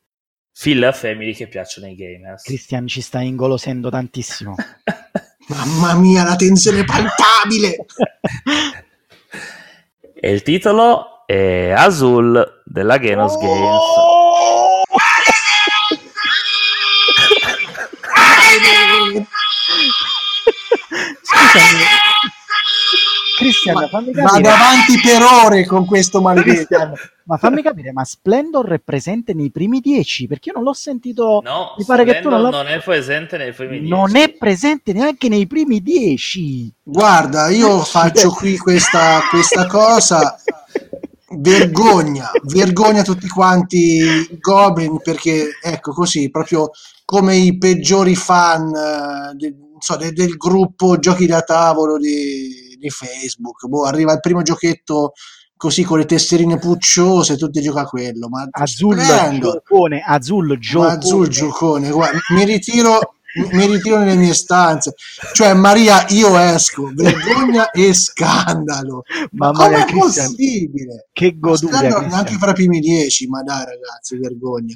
filler 0.54 0.96
family 0.96 1.34
che 1.34 1.48
piacciono 1.48 1.88
ai 1.88 1.96
gamers. 1.96 2.44
Christian 2.44 2.88
ci 2.88 3.02
sta 3.02 3.20
ingolosendo 3.20 3.90
tantissimo. 3.90 4.56
Mamma 5.48 5.96
mia, 5.96 6.24
la 6.24 6.36
tensione 6.36 6.86
palpabile! 6.86 7.86
E 10.14 10.32
il 10.32 10.42
titolo 10.42 11.26
è 11.26 11.72
Azul 11.76 12.62
della 12.64 12.98
Genos 12.98 13.34
oh! 13.34 13.40
Games. 13.40 14.04
Scusami. 21.22 22.03
Cristian, 23.64 23.76
ma, 23.76 23.88
fammi 23.88 24.12
capire. 24.12 24.24
Vado 24.24 24.50
avanti 24.50 25.00
per 25.02 25.22
ore 25.46 25.66
con 25.66 25.86
questo 25.86 26.22
maledetto. 26.22 26.94
ma 27.24 27.38
fammi 27.38 27.62
capire, 27.62 27.92
ma 27.92 28.04
Splendor 28.04 28.70
è 28.74 28.80
presente 28.80 29.34
nei 29.34 29.52
primi 29.52 29.80
dieci? 29.80 30.28
Perché 30.28 30.50
io 30.50 30.56
non 30.56 30.64
l'ho 30.64 30.74
sentito. 30.74 31.42
No, 31.44 31.76
mi 31.78 31.86
pare 31.86 32.04
che 32.04 32.20
tu 32.20 32.30
non, 32.30 32.42
non 32.42 32.68
è 32.68 32.82
presente 32.82 33.38
nei 33.38 33.54
primi 33.54 33.80
dieci. 33.80 33.90
Non 33.90 34.16
è 34.16 34.34
presente 34.34 34.94
neanche 34.94 35.30
nei 35.30 35.48
primi 35.48 35.82
dieci. 35.82 36.72
Guarda, 36.84 37.50
io 37.50 37.80
faccio 37.80 38.32
qui 38.32 38.58
questa, 38.58 39.22
questa 39.30 39.66
cosa. 39.68 40.38
Vergogna, 41.36 42.30
vergogna 42.44 43.02
tutti 43.02 43.28
quanti 43.28 44.38
Goblin 44.40 45.00
perché 45.02 45.58
ecco 45.64 45.92
così, 45.92 46.30
proprio 46.30 46.70
come 47.06 47.36
i 47.36 47.58
peggiori 47.58 48.16
fan 48.16 48.68
eh, 48.68 49.34
de, 49.34 49.56
so, 49.80 49.96
de, 49.96 50.12
del 50.12 50.38
gruppo 50.38 51.00
giochi 51.00 51.26
da 51.26 51.42
tavolo 51.42 51.98
di, 51.98 52.63
di 52.84 52.90
Facebook. 52.90 53.68
Boh, 53.68 53.86
arriva 53.86 54.14
il 54.14 54.20
primo 54.20 54.42
giochetto 54.42 55.14
così 55.56 55.84
con 55.84 55.98
le 55.98 56.06
tesserine 56.06 56.58
pucciose, 56.58 57.38
tutti 57.38 57.62
gioca 57.62 57.82
a 57.82 57.86
quello. 57.86 58.28
Ma 58.28 58.48
Azul 58.52 58.98
giocone, 58.98 60.04
Azul 60.06 60.58
giocone. 60.60 60.92
Azul 60.92 61.28
giocone. 61.28 61.90
Guarda, 61.90 62.20
mi 62.36 62.44
ritiro 62.46 63.00
mi 63.52 63.66
ritiro 63.66 63.98
nelle 63.98 64.16
mie 64.16 64.34
stanze. 64.34 64.94
Cioè, 65.34 65.54
Maria, 65.54 66.06
io 66.10 66.38
esco, 66.38 66.92
vergogna 66.94 67.72
e 67.72 67.94
scandalo. 67.94 69.04
Ma 69.32 69.52
come 69.52 69.86
è 69.86 69.92
possibile? 69.92 71.08
Che 71.12 71.40
goduria. 71.40 71.98
Anche 72.12 72.36
fra 72.36 72.52
i 72.52 72.54
primi 72.54 72.80
dieci, 72.80 73.28
ma 73.28 73.42
dai 73.42 73.66
ragazzi, 73.66 74.18
vergogna. 74.18 74.76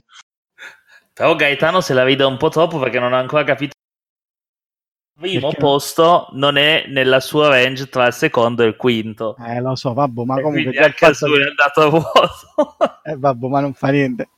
Però 1.13 1.35
Gaetano 1.35 1.81
se 1.81 1.93
la 1.93 2.03
ride 2.03 2.23
un 2.23 2.37
po' 2.37 2.49
troppo 2.49 2.79
perché 2.79 2.99
non 2.99 3.13
ha 3.13 3.19
ancora 3.19 3.43
capito 3.43 3.76
primo 5.17 5.47
Perché? 5.47 5.61
posto 5.61 6.27
non 6.33 6.57
è 6.57 6.85
nella 6.87 7.19
sua 7.19 7.49
range 7.49 7.89
tra 7.89 8.07
il 8.07 8.13
secondo 8.13 8.63
e 8.63 8.67
il 8.67 8.75
quinto. 8.75 9.35
Eh, 9.39 9.59
lo 9.59 9.75
so, 9.75 9.93
vabbè, 9.93 10.23
ma 10.23 10.37
e 10.37 10.41
comunque 10.41 10.71
già 10.71 10.83
anche 10.83 11.13
fatto... 11.13 11.35
è 11.35 11.47
andato 11.47 11.81
a 11.81 11.89
vuoto. 11.89 12.77
eh, 13.03 13.17
vabbè, 13.17 13.47
ma 13.47 13.59
non 13.59 13.73
fa 13.73 13.89
niente. 13.89 14.29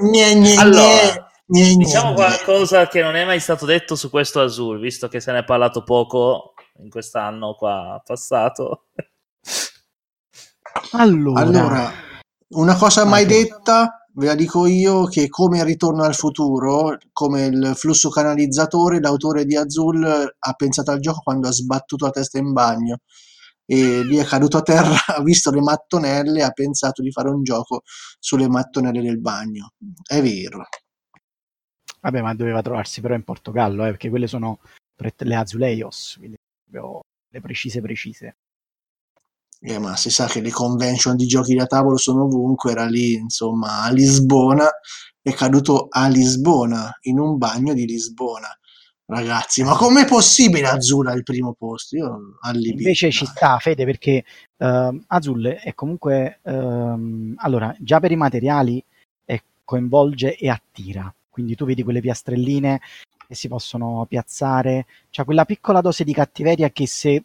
gne, 0.00 0.34
gne, 0.34 0.56
allora, 0.56 1.28
gne, 1.44 1.74
diciamo 1.76 2.14
qualcosa 2.14 2.88
che 2.88 3.02
non 3.02 3.14
è 3.14 3.24
mai 3.24 3.40
stato 3.40 3.66
detto 3.66 3.94
su 3.94 4.08
questo 4.08 4.40
Azul, 4.40 4.80
visto 4.80 5.08
che 5.08 5.20
se 5.20 5.32
ne 5.32 5.40
è 5.40 5.44
parlato 5.44 5.82
poco 5.82 6.54
in 6.78 6.88
quest'anno 6.88 7.54
qua 7.54 8.00
passato. 8.04 8.86
allora, 10.92 11.40
allora 11.40 11.92
una 12.48 12.76
cosa 12.76 13.04
mai 13.04 13.26
detta 13.26 14.05
Ve 14.18 14.26
la 14.26 14.34
dico 14.34 14.64
io 14.64 15.04
che 15.04 15.28
come 15.28 15.62
Ritorno 15.62 16.02
al 16.02 16.14
futuro, 16.14 16.96
come 17.12 17.44
il 17.44 17.72
flusso 17.76 18.08
canalizzatore, 18.08 18.98
l'autore 18.98 19.44
di 19.44 19.56
Azul 19.56 20.06
ha 20.06 20.52
pensato 20.54 20.90
al 20.90 21.00
gioco 21.00 21.20
quando 21.20 21.48
ha 21.48 21.52
sbattuto 21.52 22.06
la 22.06 22.12
testa 22.12 22.38
in 22.38 22.52
bagno 22.52 23.00
e 23.66 24.02
lì 24.04 24.16
è 24.16 24.24
caduto 24.24 24.56
a 24.56 24.62
terra, 24.62 24.96
ha 25.18 25.22
visto 25.22 25.50
le 25.50 25.60
mattonelle 25.60 26.42
ha 26.42 26.50
pensato 26.52 27.02
di 27.02 27.10
fare 27.10 27.28
un 27.28 27.42
gioco 27.42 27.82
sulle 28.18 28.48
mattonelle 28.48 29.02
del 29.02 29.20
bagno. 29.20 29.72
È 30.02 30.22
vero. 30.22 30.64
Vabbè, 32.00 32.22
ma 32.22 32.34
doveva 32.34 32.62
trovarsi 32.62 33.02
però 33.02 33.14
in 33.14 33.24
Portogallo, 33.24 33.84
eh, 33.84 33.90
perché 33.90 34.08
quelle 34.08 34.28
sono 34.28 34.60
le 34.96 35.34
Azuleios, 35.34 36.14
quindi 36.16 36.36
le 36.70 37.40
precise 37.42 37.82
precise. 37.82 38.36
Eh, 39.68 39.80
ma 39.80 39.96
si 39.96 40.10
sa 40.10 40.26
che 40.26 40.40
le 40.40 40.52
convention 40.52 41.16
di 41.16 41.26
giochi 41.26 41.56
da 41.56 41.66
tavolo 41.66 41.96
sono 41.96 42.22
ovunque, 42.26 42.70
era 42.70 42.86
lì, 42.86 43.14
insomma, 43.14 43.82
a 43.82 43.90
Lisbona, 43.90 44.70
è 45.20 45.32
caduto 45.32 45.88
a 45.90 46.06
Lisbona, 46.06 46.96
in 47.02 47.18
un 47.18 47.36
bagno 47.36 47.74
di 47.74 47.84
Lisbona. 47.84 48.46
Ragazzi, 49.06 49.64
ma 49.64 49.74
com'è 49.74 50.04
possibile 50.04 50.68
Azul 50.68 51.08
al 51.08 51.24
primo 51.24 51.52
posto? 51.58 51.96
Io 51.96 52.38
allibito. 52.42 52.78
Invece 52.78 53.10
ci 53.10 53.26
sta, 53.26 53.58
Fede, 53.58 53.84
perché 53.84 54.24
uh, 54.58 55.02
Azul 55.08 55.44
è 55.46 55.74
comunque... 55.74 56.38
Uh, 56.42 57.34
allora, 57.38 57.74
già 57.80 57.98
per 57.98 58.12
i 58.12 58.16
materiali 58.16 58.80
è, 59.24 59.42
coinvolge 59.64 60.36
e 60.36 60.48
attira. 60.48 61.12
Quindi 61.28 61.56
tu 61.56 61.64
vedi 61.64 61.82
quelle 61.82 62.00
piastrelline 62.00 62.80
che 63.26 63.34
si 63.34 63.48
possono 63.48 64.06
piazzare. 64.08 64.86
C'è 65.10 65.24
quella 65.24 65.44
piccola 65.44 65.80
dose 65.80 66.04
di 66.04 66.12
cattiveria 66.12 66.70
che 66.70 66.86
se 66.86 67.24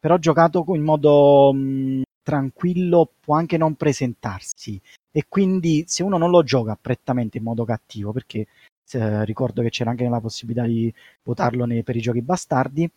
però 0.00 0.16
giocato 0.18 0.64
in 0.74 0.82
modo 0.82 1.52
mh, 1.52 2.02
tranquillo 2.22 3.12
può 3.20 3.36
anche 3.36 3.58
non 3.58 3.74
presentarsi. 3.74 4.80
E 5.12 5.26
quindi 5.28 5.84
se 5.86 6.02
uno 6.02 6.16
non 6.18 6.30
lo 6.30 6.42
gioca 6.42 6.76
prettamente 6.80 7.38
in 7.38 7.44
modo 7.44 7.64
cattivo, 7.64 8.12
perché 8.12 8.46
eh, 8.92 9.24
ricordo 9.24 9.62
che 9.62 9.70
c'era 9.70 9.90
anche 9.90 10.08
la 10.08 10.20
possibilità 10.20 10.66
di 10.66 10.92
votarlo 11.22 11.64
nei, 11.66 11.82
per 11.82 11.96
i 11.96 12.00
giochi 12.00 12.22
bastardi. 12.22 12.90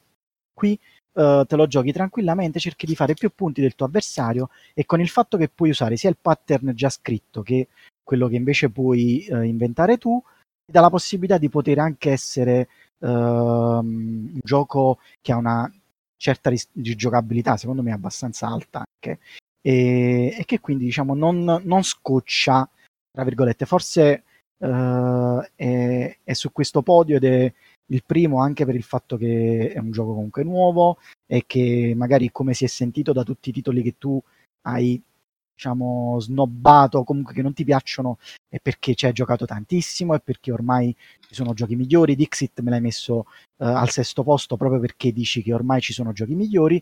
Qui 0.54 0.80
eh, 1.16 1.45
te 1.47 1.56
lo 1.56 1.68
giochi 1.68 1.91
tranquillamente, 1.91 2.60
cerchi 2.60 2.86
di 2.86 2.95
fare 2.95 3.14
più 3.14 3.32
punti 3.34 3.62
del 3.62 3.76
tuo 3.76 3.86
avversario 3.88 4.49
e 4.74 4.86
con 4.86 5.01
il 5.01 5.10
fatto 5.10 5.38
che 5.38 5.49
puoi 5.49 5.70
usare 5.70 5.97
sia 5.97 6.10
il 6.10 6.18
pattern 6.20 6.74
già 6.74 6.89
scritto 6.89 7.41
che 7.41 7.68
quello 8.04 8.28
che 8.28 8.36
invece 8.36 8.70
puoi 8.70 9.26
eh, 9.26 9.45
inventare 9.45 9.97
tu, 9.97 10.22
ti 10.66 10.72
dà 10.72 10.82
la 10.82 10.89
possibilità 10.89 11.38
di 11.38 11.49
poter 11.49 11.80
anche 11.80 12.12
essere 12.12 12.68
ehm, 12.99 14.32
un 14.34 14.39
gioco 14.43 14.99
che 15.22 15.32
ha 15.32 15.38
una 15.38 15.72
certa 16.24 16.50
ris- 16.50 16.70
giocabilità, 16.72 17.58
secondo 17.58 17.84
me 17.84 17.92
abbastanza 17.92 18.48
alta 18.48 18.82
anche, 18.82 19.20
e, 19.62 20.34
e 20.38 20.46
che 20.46 20.62
quindi 20.62 20.86
diciamo 20.86 21.14
non, 21.14 21.62
non 21.66 21.84
scoccia, 21.84 22.68
tra 23.12 23.26
virgolette, 23.26 23.66
forse 23.66 24.24
uh, 24.60 25.42
è, 25.54 26.18
è, 26.24 26.34
su 26.34 26.54
questo 26.54 26.82
podio 26.82 27.18
ed 27.18 27.26
è 27.26 27.54
il 27.88 28.04
primo 28.06 28.40
anche 28.40 28.64
per 28.64 28.76
il 28.76 28.84
fatto 28.84 29.18
che 29.18 29.74
è 29.74 29.80
un 29.80 29.92
gioco 29.92 30.14
comunque 30.14 30.44
nuovo 30.44 30.98
e 31.28 31.44
che 31.46 31.94
magari 31.94 32.32
come 32.32 32.54
si 32.54 32.64
è 32.64 32.70
sentito 32.70 33.12
da 33.12 33.24
tutti 33.24 33.50
i 33.50 33.54
titoli 33.54 33.84
che 33.84 33.96
tu 33.98 34.22
hai 34.62 35.02
diciamo 35.56 36.20
snobbato 36.20 37.04
comunque 37.04 37.34
che 37.34 37.41
non 37.41 37.54
ti 37.54 37.64
piacciono 37.64 38.18
è 38.49 38.60
perché 38.60 38.95
ci 38.95 39.06
hai 39.06 39.14
giocato 39.14 39.45
tantissimo 39.45 40.14
e 40.14 40.20
perché 40.20 40.51
ormai 40.51 40.95
ci 41.20 41.34
sono 41.34 41.54
giochi 41.54 41.76
migliori. 41.76 42.16
Dixit 42.16 42.60
me 42.62 42.72
l'hai 42.72 42.82
messo 42.82 43.16
uh, 43.16 43.26
al 43.66 43.89
sesto 43.89 44.24
posto 44.24 44.58
proprio 44.58 44.80
perché 44.80 45.12
dici 45.12 45.41
che 45.41 45.54
ormai 45.54 45.82
ci 45.82 45.93
sono 45.93 46.12
giochi 46.12 46.36
migliori. 46.36 46.82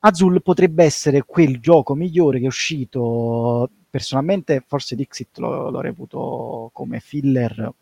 Azul 0.00 0.42
potrebbe 0.42 0.84
essere 0.84 1.22
quel 1.24 1.60
gioco 1.60 1.94
migliore 1.94 2.38
che 2.38 2.44
è 2.44 2.48
uscito. 2.48 3.70
Personalmente 3.90 4.62
forse 4.66 4.96
Dixit 4.96 5.38
lo, 5.38 5.70
lo 5.70 5.80
reputo 5.80 6.70
come 6.72 7.00
filler 7.00 7.72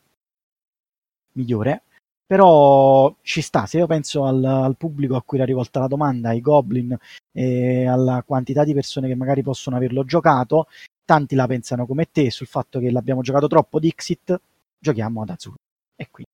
migliore 1.33 1.83
però 2.27 3.15
ci 3.23 3.41
sta, 3.41 3.67
se 3.67 3.79
io 3.79 3.87
penso 3.87 4.25
al, 4.25 4.43
al, 4.45 4.77
pubblico 4.77 5.15
a 5.15 5.23
cui 5.23 5.39
era 5.39 5.47
rivolta 5.47 5.79
la 5.79 5.87
domanda, 5.87 6.31
ai 6.31 6.41
goblin 6.41 6.97
e 7.33 7.87
alla 7.87 8.25
quantità 8.27 8.65
di 8.65 8.75
persone 8.75 9.07
che 9.07 9.15
magari 9.15 9.43
possono 9.43 9.77
averlo 9.77 10.05
giocato, 10.05 10.67
tanti 11.05 11.37
la 11.37 11.47
pensano 11.47 11.87
come 11.87 12.11
te 12.11 12.31
sul 12.33 12.49
fatto 12.49 12.81
che 12.81 12.91
l'abbiamo 12.91 13.23
giocato 13.23 13.47
troppo 13.47 13.79
Dixit, 13.79 14.41
giochiamo 14.79 15.23
ad 15.23 15.31
Azul. 15.31 15.55
E 15.95 16.09
qui. 16.11 16.25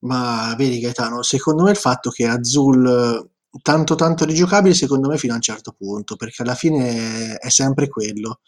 Ma 0.00 0.54
vedi 0.56 0.80
Gaetano, 0.80 1.22
secondo 1.22 1.64
me 1.64 1.72
il 1.72 1.76
fatto 1.76 2.08
che 2.10 2.26
Azul 2.26 3.28
tanto 3.62 3.94
tanto 3.96 4.24
rigiocabile 4.24 4.74
secondo 4.74 5.08
me 5.08 5.18
fino 5.18 5.32
a 5.32 5.36
un 5.36 5.42
certo 5.42 5.74
punto, 5.76 6.16
perché 6.16 6.42
alla 6.42 6.54
fine 6.54 7.36
è 7.36 7.48
sempre 7.50 7.88
quello. 7.88 8.40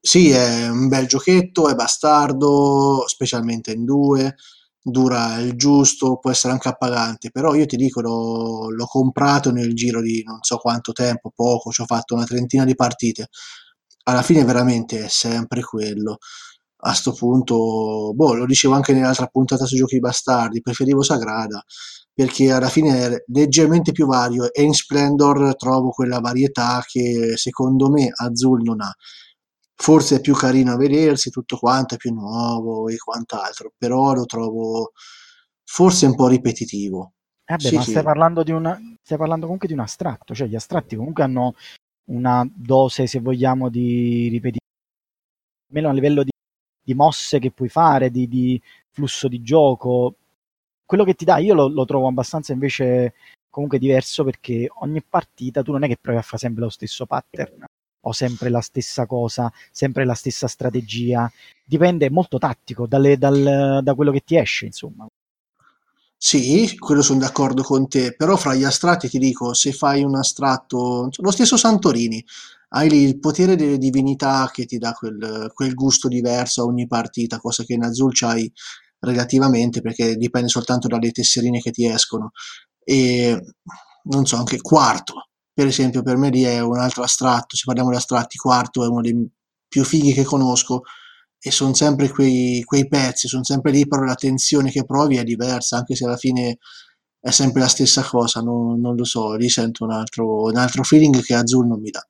Sì, 0.00 0.30
è 0.30 0.68
un 0.68 0.88
bel 0.88 1.06
giochetto, 1.06 1.68
è 1.68 1.74
bastardo, 1.76 3.04
specialmente 3.06 3.70
in 3.70 3.84
due, 3.84 4.34
dura 4.82 5.38
il 5.38 5.54
giusto, 5.56 6.18
può 6.18 6.30
essere 6.30 6.52
anche 6.52 6.68
appagante, 6.68 7.30
però 7.30 7.54
io 7.54 7.66
ti 7.66 7.76
dico, 7.76 8.00
l'ho, 8.00 8.70
l'ho 8.70 8.86
comprato 8.86 9.50
nel 9.52 9.74
giro 9.74 10.00
di 10.02 10.22
non 10.24 10.38
so 10.42 10.58
quanto 10.58 10.92
tempo, 10.92 11.30
poco, 11.34 11.70
ci 11.70 11.82
ho 11.82 11.86
fatto 11.86 12.14
una 12.14 12.24
trentina 12.24 12.64
di 12.64 12.74
partite. 12.74 13.28
Alla 14.04 14.22
fine 14.22 14.44
veramente 14.44 15.04
è 15.04 15.08
sempre 15.08 15.62
quello. 15.62 16.18
A 16.84 16.92
sto 16.94 17.12
punto, 17.12 18.12
boh, 18.14 18.34
lo 18.34 18.46
dicevo 18.46 18.74
anche 18.74 18.92
nell'altra 18.92 19.26
puntata 19.26 19.64
su 19.66 19.76
giochi 19.76 20.00
bastardi, 20.00 20.60
preferivo 20.60 21.02
Sagrada 21.02 21.62
perché 22.14 22.50
alla 22.50 22.68
fine 22.68 23.06
è 23.06 23.24
leggermente 23.28 23.92
più 23.92 24.06
vario 24.06 24.52
e 24.52 24.62
in 24.62 24.74
Splendor 24.74 25.56
trovo 25.56 25.90
quella 25.90 26.20
varietà 26.20 26.82
che 26.86 27.32
secondo 27.36 27.90
me 27.90 28.10
Azul 28.14 28.62
non 28.62 28.80
ha. 28.82 28.94
Forse 29.74 30.16
è 30.16 30.20
più 30.20 30.34
carino 30.34 30.72
a 30.72 30.76
vedersi, 30.76 31.30
tutto 31.30 31.56
quanto 31.56 31.94
è 31.94 31.96
più 31.96 32.12
nuovo 32.12 32.88
e 32.88 32.96
quant'altro, 32.96 33.72
però 33.76 34.12
lo 34.12 34.24
trovo 34.26 34.92
forse 35.64 36.06
un 36.06 36.14
po' 36.14 36.28
ripetitivo. 36.28 37.12
Eh 37.44 37.56
beh, 37.56 37.68
sì, 37.68 37.74
ma 37.74 37.82
sì. 37.82 37.90
Stai, 37.90 38.02
parlando 38.02 38.42
di 38.42 38.52
una, 38.52 38.78
stai 39.02 39.18
parlando 39.18 39.44
comunque 39.44 39.68
di 39.68 39.74
un 39.74 39.80
astratto, 39.80 40.34
cioè 40.34 40.46
gli 40.46 40.54
astratti 40.54 40.96
comunque 40.96 41.24
hanno 41.24 41.54
una 42.04 42.48
dose, 42.54 43.06
se 43.06 43.20
vogliamo, 43.20 43.68
di 43.68 44.28
ripetitività, 44.28 44.60
almeno 45.68 45.88
a 45.88 45.92
livello 45.92 46.22
di, 46.22 46.30
di 46.82 46.94
mosse 46.94 47.38
che 47.38 47.50
puoi 47.50 47.68
fare, 47.68 48.10
di, 48.10 48.28
di 48.28 48.60
flusso 48.90 49.28
di 49.28 49.42
gioco, 49.42 50.16
quello 50.84 51.04
che 51.04 51.14
ti 51.14 51.24
dà 51.24 51.38
io 51.38 51.54
lo, 51.54 51.68
lo, 51.68 51.84
trovo 51.84 52.06
abbastanza 52.06 52.52
invece 52.52 53.14
comunque 53.48 53.78
diverso 53.78 54.24
perché 54.24 54.68
ogni 54.80 55.02
partita 55.02 55.62
tu 55.62 55.72
non 55.72 55.84
è 55.84 55.88
che 55.88 55.96
provi 55.98 56.18
a 56.18 56.22
fare 56.22 56.38
sempre 56.38 56.64
lo 56.64 56.68
stesso 56.68 57.06
pattern 57.06 57.64
o 58.02 58.12
sempre 58.12 58.48
la 58.48 58.60
stessa 58.60 59.06
cosa, 59.06 59.52
sempre 59.70 60.04
la 60.04 60.14
stessa 60.14 60.46
strategia, 60.46 61.30
dipende, 61.64 62.10
molto 62.10 62.38
tattico 62.38 62.86
dalle, 62.86 63.18
dal, 63.18 63.80
da 63.82 63.94
quello 63.94 64.12
che 64.12 64.22
ti 64.24 64.36
esce, 64.36 64.66
insomma. 64.66 65.06
Sì, 66.16 66.76
quello 66.78 67.02
sono 67.02 67.18
d'accordo 67.18 67.62
con 67.62 67.88
te, 67.88 68.14
però 68.14 68.36
fra 68.36 68.54
gli 68.54 68.62
astratti 68.62 69.08
ti 69.08 69.18
dico, 69.18 69.54
se 69.54 69.72
fai 69.72 70.04
un 70.04 70.14
astratto, 70.14 71.08
lo 71.16 71.30
stesso 71.32 71.56
Santorini, 71.56 72.24
hai 72.74 72.88
lì 72.88 73.02
il 73.02 73.18
potere 73.18 73.56
delle 73.56 73.76
divinità 73.76 74.48
che 74.52 74.64
ti 74.64 74.78
dà 74.78 74.92
quel, 74.92 75.50
quel 75.52 75.74
gusto 75.74 76.08
diverso 76.08 76.62
a 76.62 76.64
ogni 76.66 76.86
partita, 76.86 77.38
cosa 77.38 77.64
che 77.64 77.74
in 77.74 77.82
Azul 77.82 78.12
c'hai 78.14 78.50
relativamente 79.00 79.80
perché 79.80 80.16
dipende 80.16 80.48
soltanto 80.48 80.86
dalle 80.86 81.10
tesserine 81.10 81.60
che 81.60 81.72
ti 81.72 81.86
escono. 81.86 82.30
E 82.84 83.40
non 84.04 84.24
so 84.26 84.36
anche 84.36 84.60
quarto 84.60 85.26
per 85.52 85.66
esempio 85.66 86.02
per 86.02 86.16
me 86.16 86.30
lì 86.30 86.42
è 86.42 86.60
un 86.60 86.78
altro 86.78 87.02
astratto 87.02 87.56
se 87.56 87.62
parliamo 87.66 87.90
di 87.90 87.96
astratti 87.96 88.38
quarto 88.38 88.84
è 88.84 88.88
uno 88.88 89.00
dei 89.00 89.28
più 89.68 89.84
fighi 89.84 90.12
che 90.12 90.24
conosco 90.24 90.82
e 91.38 91.50
sono 91.50 91.74
sempre 91.74 92.08
quei, 92.08 92.62
quei 92.64 92.86
pezzi 92.88 93.28
sono 93.28 93.44
sempre 93.44 93.72
lì 93.72 93.86
però 93.86 94.02
la 94.04 94.14
tensione 94.14 94.70
che 94.70 94.84
provi 94.84 95.16
è 95.16 95.24
diversa 95.24 95.76
anche 95.76 95.94
se 95.94 96.04
alla 96.04 96.16
fine 96.16 96.58
è 97.22 97.30
sempre 97.30 97.60
la 97.60 97.68
stessa 97.68 98.02
cosa 98.02 98.40
non, 98.40 98.80
non 98.80 98.96
lo 98.96 99.04
so 99.04 99.34
lì 99.34 99.48
sento 99.48 99.84
un 99.84 99.92
altro, 99.92 100.42
un 100.42 100.56
altro 100.56 100.82
feeling 100.82 101.22
che 101.22 101.34
Azul 101.34 101.68
non 101.68 101.80
mi 101.80 101.90
dà. 101.90 102.04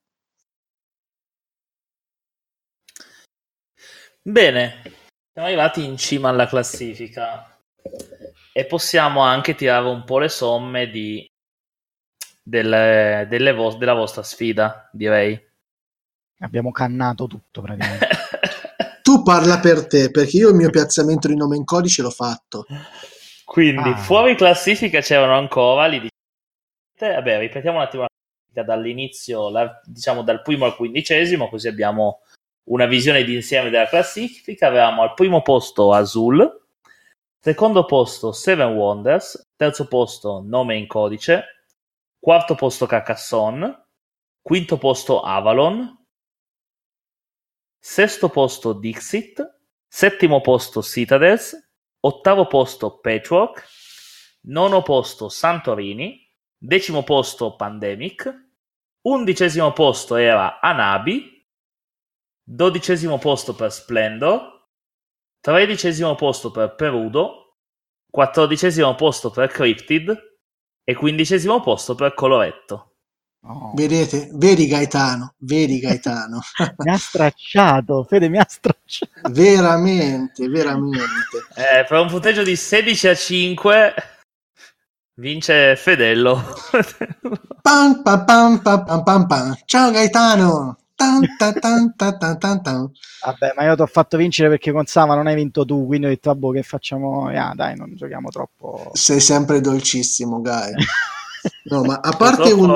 Bene, 4.23 4.81
siamo 5.33 5.49
arrivati 5.49 5.85
in 5.85 5.99
cima 5.99 6.31
alla 6.31 6.47
classifica 6.47 7.59
e 8.53 8.65
possiamo 8.67 9.21
anche 9.21 9.55
tirare 9.55 9.87
un 9.89 10.05
po' 10.05 10.19
le 10.19 10.29
somme 10.29 10.89
di, 10.89 11.29
delle, 12.43 13.27
delle 13.29 13.53
vo- 13.53 13.75
della 13.75 13.95
vostra 13.95 14.23
sfida, 14.23 14.89
direi. 14.93 15.41
Abbiamo 16.41 16.73
cannato 16.73 17.27
tutto 17.27 17.63
praticamente. 17.63 18.09
tu 19.03 19.23
parla 19.23 19.61
per 19.61 19.87
te, 19.87 20.11
perché 20.11 20.39
io 20.39 20.49
il 20.49 20.57
mio 20.57 20.71
piazzamento 20.71 21.29
di 21.29 21.37
nome 21.37 21.57
in 21.57 21.65
codice 21.65 22.03
l'ho 22.03 22.11
fatto. 22.11 22.67
Quindi, 23.45 23.91
ah. 23.91 23.97
fuori 23.97 24.35
classifica 24.35 25.01
c'erano 25.01 25.37
ancora 25.37 25.87
lì. 25.87 26.09
Vabbè, 26.99 27.39
ripetiamo 27.39 27.79
un 27.79 27.83
attimo 27.83 28.07
dall'inizio, 28.53 29.51
la, 29.51 29.81
diciamo 29.85 30.23
dal 30.23 30.43
primo 30.43 30.65
al 30.67 30.77
quindicesimo, 30.77 31.49
così 31.49 31.69
abbiamo 31.69 32.21
una 32.65 32.87
visione 32.87 33.25
d'insieme 33.25 33.71
della 33.71 33.89
classifica, 33.89 34.69
avevamo 34.69 35.03
al 35.03 35.15
primo 35.15 35.43
posto 35.43 35.93
Azul, 35.93 36.61
secondo 37.41 37.87
posto 37.87 38.33
Seven 38.33 38.75
Wonders, 38.75 39.43
terzo 39.57 39.89
posto 39.89 40.43
Nome 40.47 40.77
in 40.77 40.87
Codice, 40.87 41.62
quarto 42.23 42.55
posto 42.55 42.87
Carcassonne, 42.87 43.89
quinto 44.41 44.79
posto 44.79 45.23
Avalon, 45.23 46.07
sesto 47.77 48.29
posto 48.29 48.75
Dixit, 48.75 49.43
settimo 49.89 50.41
posto 50.41 50.83
Citadels, 50.83 51.53
ottavo 51.99 52.47
posto 52.47 53.01
Patchwork, 53.01 53.67
nono 54.43 54.83
posto 54.83 55.29
Santorini, 55.29 56.33
decimo 56.57 57.03
posto 57.03 57.57
Pandemic, 57.57 58.33
undicesimo 59.01 59.73
posto 59.73 60.15
era 60.15 60.61
Anabi, 60.61 61.45
dodicesimo 62.41 63.19
posto 63.19 63.53
per 63.57 63.73
Splendor, 63.73 64.69
tredicesimo 65.41 66.15
posto 66.15 66.53
per 66.53 66.77
Perudo, 66.77 67.57
quattordicesimo 68.09 68.95
posto 68.95 69.33
per 69.33 69.51
Cryptid 69.51 70.31
e 70.85 70.95
quindicesimo 70.95 71.61
posto 71.61 71.95
per 71.95 72.15
Coloretto. 72.15 72.89
Oh. 73.45 73.73
Vedete? 73.75 74.31
Vedi 74.35 74.67
Gaetano, 74.69 75.35
vedi 75.39 75.81
Gaetano. 75.81 76.41
mi 76.79 76.91
ha 76.93 76.97
stracciato, 76.97 78.05
Fede 78.05 78.29
mi 78.29 78.39
ha 78.39 78.47
stracciato. 78.49 79.31
veramente, 79.31 80.47
veramente. 80.49 81.39
Eh, 81.57 81.85
per 81.89 81.99
un 81.99 82.09
punteggio 82.09 82.45
di 82.45 82.55
16 82.55 83.09
a 83.09 83.15
5 83.15 83.95
vince 85.15 85.75
Fedello. 85.77 86.41
pam, 87.63 88.03
pam, 88.03 88.25
pam, 88.25 88.63
pam, 88.63 89.03
pam, 89.03 89.27
pam. 89.27 89.57
Ciao 89.65 89.91
Gaetano. 89.91 90.77
Tan, 91.39 91.59
tan, 91.59 92.39
tan, 92.39 92.91
Vabbè, 93.25 93.55
ma 93.57 93.65
io 93.65 93.75
ti 93.75 93.83
ho 93.83 93.87
fatto 93.87 94.17
vincere 94.17 94.49
perché 94.49 94.73
con 94.73 94.87
Sama 94.87 95.15
non 95.15 95.27
hai 95.27 95.35
vinto 95.35 95.65
tu, 95.65 95.87
quindi 95.87 96.07
ho 96.07 96.09
detto, 96.11 96.35
vabbè, 96.35 96.57
che 96.57 96.63
facciamo? 96.63 97.29
Ah, 97.29 97.53
dai, 97.55 97.77
non 97.77 97.95
giochiamo 97.95 98.29
troppo. 98.31 98.91
Sei 98.93 99.21
sempre 99.21 99.61
dolcissimo, 99.61 100.41
Gai. 100.41 100.73
No, 101.65 101.83
ma 101.83 101.99
a 102.01 102.13
parte 102.13 102.53
un 102.53 102.71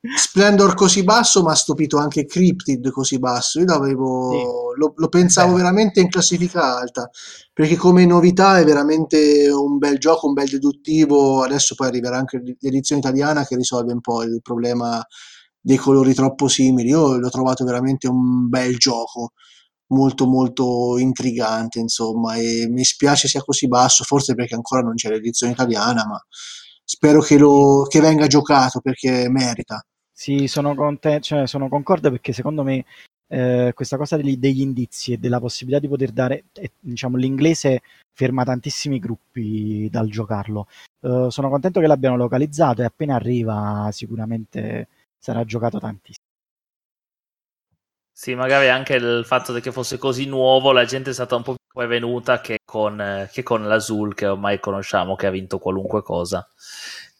Splendor 0.00 0.74
così 0.74 1.02
basso 1.02 1.42
mi 1.42 1.50
ha 1.50 1.54
stupito 1.54 1.98
anche 1.98 2.24
Cryptid 2.24 2.90
così 2.90 3.18
basso. 3.18 3.58
Io 3.58 3.64
l'avevo, 3.66 4.30
sì. 4.30 4.78
lo, 4.78 4.92
lo, 4.94 5.08
pensavo 5.08 5.52
Beh. 5.52 5.58
veramente 5.58 6.00
in 6.00 6.08
classifica 6.08 6.76
alta 6.76 7.10
perché 7.52 7.74
come 7.74 8.06
novità 8.06 8.58
è 8.58 8.64
veramente 8.64 9.48
un 9.50 9.78
bel 9.78 9.98
gioco, 9.98 10.28
un 10.28 10.34
bel 10.34 10.48
deduttivo. 10.48 11.42
Adesso 11.42 11.74
poi 11.74 11.88
arriverà 11.88 12.16
anche 12.16 12.40
l'edizione 12.60 13.00
italiana 13.00 13.44
che 13.44 13.56
risolve 13.56 13.92
un 13.92 14.00
po' 14.00 14.22
il 14.22 14.40
problema 14.40 15.04
dei 15.68 15.76
colori 15.76 16.14
troppo 16.14 16.48
simili. 16.48 16.88
Io 16.88 17.18
l'ho 17.18 17.28
trovato 17.28 17.62
veramente 17.62 18.08
un 18.08 18.48
bel 18.48 18.78
gioco, 18.78 19.32
molto 19.88 20.26
molto 20.26 20.96
intrigante, 20.96 21.78
insomma, 21.78 22.36
e 22.36 22.66
mi 22.70 22.84
spiace 22.84 23.28
sia 23.28 23.42
così 23.42 23.68
basso, 23.68 24.02
forse 24.04 24.34
perché 24.34 24.54
ancora 24.54 24.80
non 24.80 24.94
c'è 24.94 25.10
l'edizione 25.10 25.52
italiana, 25.52 26.06
ma 26.06 26.18
spero 26.82 27.20
che, 27.20 27.36
lo, 27.36 27.82
che 27.86 28.00
venga 28.00 28.26
giocato 28.26 28.80
perché 28.80 29.28
merita. 29.28 29.84
Sì, 30.10 30.46
sono, 30.48 30.74
conte- 30.74 31.20
cioè, 31.20 31.46
sono 31.46 31.68
concorde 31.68 32.10
perché 32.10 32.32
secondo 32.32 32.62
me 32.64 32.84
eh, 33.28 33.72
questa 33.74 33.98
cosa 33.98 34.16
degli, 34.16 34.38
degli, 34.38 34.62
indizi 34.62 35.12
e 35.12 35.18
della 35.18 35.38
possibilità 35.38 35.80
di 35.80 35.88
poter 35.88 36.12
dare, 36.12 36.44
eh, 36.54 36.72
diciamo, 36.80 37.18
l'inglese 37.18 37.82
ferma 38.14 38.42
tantissimi 38.42 38.98
gruppi 38.98 39.88
dal 39.90 40.08
giocarlo. 40.08 40.66
Eh, 41.02 41.26
sono 41.28 41.50
contento 41.50 41.78
che 41.78 41.86
l'abbiano 41.86 42.16
localizzato 42.16 42.80
e 42.80 42.86
appena 42.86 43.16
arriva 43.16 43.90
sicuramente 43.92 44.88
sarà 45.18 45.44
giocato 45.44 45.78
tantissimo. 45.78 46.26
Sì, 48.12 48.34
magari 48.34 48.68
anche 48.68 48.94
il 48.94 49.22
fatto 49.24 49.52
che 49.60 49.70
fosse 49.70 49.96
così 49.96 50.26
nuovo, 50.26 50.72
la 50.72 50.84
gente 50.84 51.10
è 51.10 51.12
stata 51.12 51.36
un 51.36 51.42
po' 51.44 51.52
più 51.54 51.64
prevenuta 51.72 52.40
che 52.40 52.58
con, 52.64 53.28
che 53.30 53.42
con 53.44 53.66
l'Azul, 53.66 54.12
che 54.14 54.26
ormai 54.26 54.58
conosciamo, 54.58 55.14
che 55.14 55.26
ha 55.28 55.30
vinto 55.30 55.58
qualunque 55.60 56.02
cosa. 56.02 56.46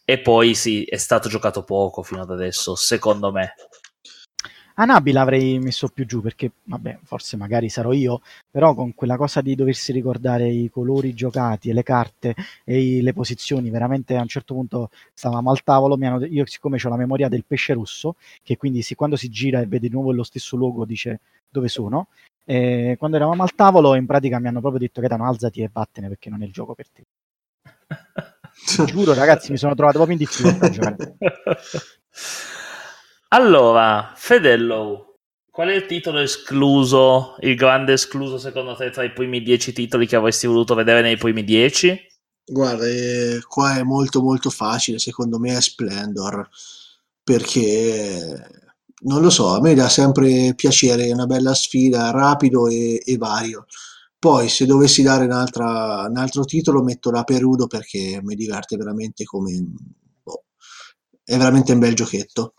E 0.03 0.19
poi 0.19 0.55
sì, 0.55 0.83
è 0.83 0.97
stato 0.97 1.29
giocato 1.29 1.63
poco 1.63 2.03
fino 2.03 2.21
ad 2.23 2.31
adesso, 2.31 2.75
secondo 2.75 3.31
me. 3.31 3.53
Anabi 4.79 5.11
l'avrei 5.11 5.59
messo 5.59 5.89
più 5.89 6.05
giù 6.05 6.21
perché, 6.21 6.51
vabbè, 6.63 6.99
forse 7.03 7.35
magari 7.35 7.67
sarò 7.67 7.91
io, 7.91 8.21
però 8.49 8.73
con 8.73 8.95
quella 8.95 9.17
cosa 9.17 9.41
di 9.41 9.53
doversi 9.53 9.91
ricordare 9.91 10.47
i 10.47 10.69
colori 10.69 11.13
giocati 11.13 11.69
e 11.69 11.73
le 11.73 11.83
carte 11.83 12.33
e 12.63 12.81
i, 12.81 13.01
le 13.01 13.11
posizioni, 13.11 13.69
veramente 13.69 14.15
a 14.15 14.21
un 14.21 14.29
certo 14.29 14.53
punto 14.53 14.89
stavamo 15.13 15.51
al 15.51 15.63
tavolo, 15.63 15.97
hanno, 16.01 16.23
io 16.23 16.45
siccome 16.45 16.79
ho 16.81 16.87
la 16.87 16.95
memoria 16.95 17.27
del 17.27 17.43
pesce 17.45 17.73
rosso, 17.73 18.15
che 18.41 18.55
quindi 18.55 18.81
si, 18.81 18.95
quando 18.95 19.17
si 19.17 19.27
gira 19.27 19.59
e 19.59 19.65
vede 19.65 19.89
di 19.89 19.93
nuovo 19.93 20.13
lo 20.13 20.23
stesso 20.23 20.55
luogo 20.55 20.85
dice 20.85 21.19
dove 21.49 21.67
sono, 21.67 22.07
e 22.45 22.95
quando 22.97 23.17
eravamo 23.17 23.43
al 23.43 23.53
tavolo 23.55 23.95
in 23.95 24.05
pratica 24.05 24.39
mi 24.39 24.47
hanno 24.47 24.61
proprio 24.61 24.79
detto 24.79 25.01
che 25.01 25.07
alzati 25.07 25.61
e 25.61 25.69
vattene 25.69 26.07
perché 26.07 26.29
non 26.29 26.41
è 26.41 26.45
il 26.45 26.53
gioco 26.53 26.73
per 26.73 26.87
te. 26.87 27.03
Giuro 28.85 29.13
ragazzi 29.13 29.51
mi 29.51 29.57
sono 29.57 29.75
trovato 29.75 29.97
proprio 29.97 30.17
in 30.17 30.23
difficoltà 30.23 30.67
a 30.67 30.69
giocare. 30.69 31.17
Allora, 33.31 34.11
Fedello, 34.15 35.17
qual 35.51 35.69
è 35.69 35.75
il 35.75 35.85
titolo 35.85 36.17
escluso, 36.19 37.35
il 37.41 37.55
grande 37.55 37.93
escluso 37.93 38.39
secondo 38.39 38.75
te 38.75 38.89
tra 38.89 39.03
i 39.03 39.13
primi 39.13 39.43
dieci 39.43 39.71
titoli 39.71 40.07
che 40.07 40.15
avresti 40.15 40.47
voluto 40.47 40.73
vedere 40.73 41.01
nei 41.01 41.15
primi 41.15 41.43
dieci? 41.43 41.95
Guarda, 42.43 42.87
eh, 42.87 43.39
qua 43.47 43.77
è 43.77 43.83
molto 43.83 44.21
molto 44.23 44.49
facile, 44.49 44.97
secondo 44.97 45.37
me 45.37 45.55
è 45.55 45.61
Splendor, 45.61 46.49
perché 47.23 48.47
non 49.01 49.21
lo 49.21 49.29
so, 49.29 49.49
a 49.49 49.61
me 49.61 49.75
dà 49.75 49.87
sempre 49.89 50.55
piacere, 50.55 51.11
una 51.11 51.27
bella 51.27 51.53
sfida, 51.53 52.09
rapido 52.09 52.67
e, 52.67 52.99
e 53.05 53.17
vario. 53.17 53.65
Poi 54.17 54.49
se 54.49 54.65
dovessi 54.65 55.03
dare 55.03 55.25
un 55.25 55.31
altro 55.31 56.45
titolo 56.45 56.81
metto 56.81 57.11
la 57.11 57.23
Perudo 57.23 57.67
perché 57.67 58.19
mi 58.23 58.33
diverte 58.33 58.75
veramente 58.75 59.23
come... 59.23 59.51
Boh, 60.23 60.45
è 61.23 61.37
veramente 61.37 61.73
un 61.73 61.79
bel 61.79 61.93
giochetto. 61.93 62.55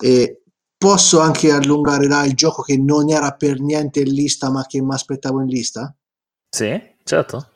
E 0.00 0.42
posso 0.76 1.20
anche 1.20 1.50
allungare 1.50 2.06
là 2.06 2.24
il 2.24 2.34
gioco 2.34 2.62
che 2.62 2.76
non 2.76 3.10
era 3.10 3.32
per 3.32 3.60
niente 3.60 4.00
in 4.00 4.12
lista, 4.12 4.50
ma 4.50 4.64
che 4.66 4.80
mi 4.80 4.94
aspettavo 4.94 5.40
in 5.40 5.48
lista? 5.48 5.94
Sì, 6.48 6.80
certo. 7.02 7.50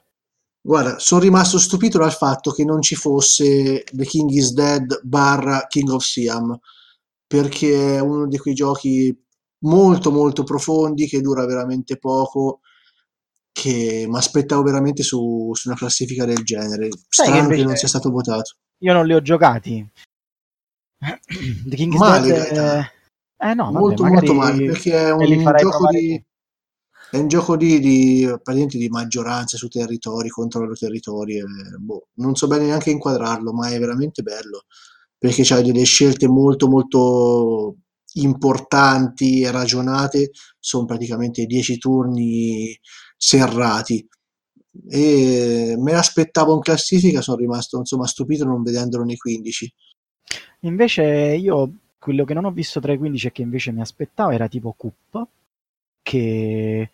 Guarda, 0.60 0.98
sono 0.98 1.20
rimasto 1.20 1.58
stupito 1.58 1.98
dal 1.98 2.12
fatto 2.12 2.52
che 2.52 2.64
non 2.64 2.82
ci 2.82 2.94
fosse 2.94 3.84
The 3.90 4.04
King 4.04 4.30
is 4.30 4.52
Dead 4.52 5.00
barra 5.02 5.66
King 5.68 5.88
of 5.90 6.04
Siam, 6.04 6.56
perché 7.26 7.96
è 7.96 8.00
uno 8.00 8.28
di 8.28 8.38
quei 8.38 8.54
giochi 8.54 9.16
molto 9.64 10.10
molto 10.10 10.44
profondi 10.44 11.06
che 11.06 11.20
dura 11.20 11.44
veramente 11.46 11.96
poco 11.96 12.60
che 13.52 14.06
mi 14.08 14.16
aspettavo 14.16 14.62
veramente 14.62 15.02
su, 15.02 15.50
su, 15.52 15.68
una 15.68 15.76
classifica 15.76 16.24
del 16.24 16.42
genere 16.42 16.88
strano 17.08 17.48
che, 17.48 17.56
che 17.56 17.64
non 17.64 17.76
sia 17.76 17.88
stato 17.88 18.10
votato 18.10 18.56
io 18.78 18.92
non 18.92 19.06
li 19.06 19.14
ho 19.14 19.22
giocati 19.22 19.88
The 21.66 21.76
King's 21.76 21.98
male, 21.98 22.28
Dead 22.28 22.90
eh, 23.42 23.54
no, 23.54 23.64
vabbè, 23.64 23.78
molto 23.78 24.04
molto 24.04 24.34
male 24.34 24.66
perché 24.66 24.92
è 24.92 25.10
un 25.10 25.24
gioco 25.56 25.88
di 25.90 26.24
è 27.10 27.18
un 27.18 27.28
gioco 27.28 27.56
di, 27.56 27.78
di, 27.78 28.26
di, 28.68 28.88
maggioranza 28.88 29.58
su 29.58 29.68
territori, 29.68 30.30
controllo 30.30 30.72
territori. 30.72 31.36
E, 31.36 31.44
boh, 31.78 32.08
non 32.14 32.34
so 32.36 32.46
bene 32.46 32.64
neanche 32.64 32.90
inquadrarlo, 32.90 33.52
ma 33.52 33.68
è 33.68 33.78
veramente 33.78 34.22
bello 34.22 34.64
perché 35.18 35.42
c'hai 35.44 35.62
delle 35.62 35.84
scelte 35.84 36.26
molto 36.26 36.68
molto 36.68 37.76
importanti 38.14 39.42
e 39.42 39.50
ragionate. 39.50 40.30
Sono 40.58 40.86
praticamente 40.86 41.44
10 41.44 41.78
turni 41.78 42.78
serrati. 43.14 44.08
E 44.88 45.74
me 45.78 45.92
l'aspettavo 45.92 46.54
in 46.54 46.60
classifica, 46.60 47.20
sono 47.20 47.36
rimasto 47.36 47.76
insomma 47.76 48.06
stupito 48.06 48.46
non 48.46 48.62
vedendolo 48.62 49.04
nei 49.04 49.18
15. 49.18 49.74
Invece 50.60 51.02
io 51.04 51.72
quello 51.98 52.24
che 52.24 52.34
non 52.34 52.44
ho 52.44 52.50
visto 52.50 52.80
tra 52.80 52.92
i 52.92 52.98
15 52.98 53.26
e 53.26 53.32
che 53.32 53.42
invece 53.42 53.72
mi 53.72 53.80
aspettavo 53.80 54.30
era 54.30 54.48
tipo 54.48 54.72
Coop, 54.76 55.26
che 56.02 56.90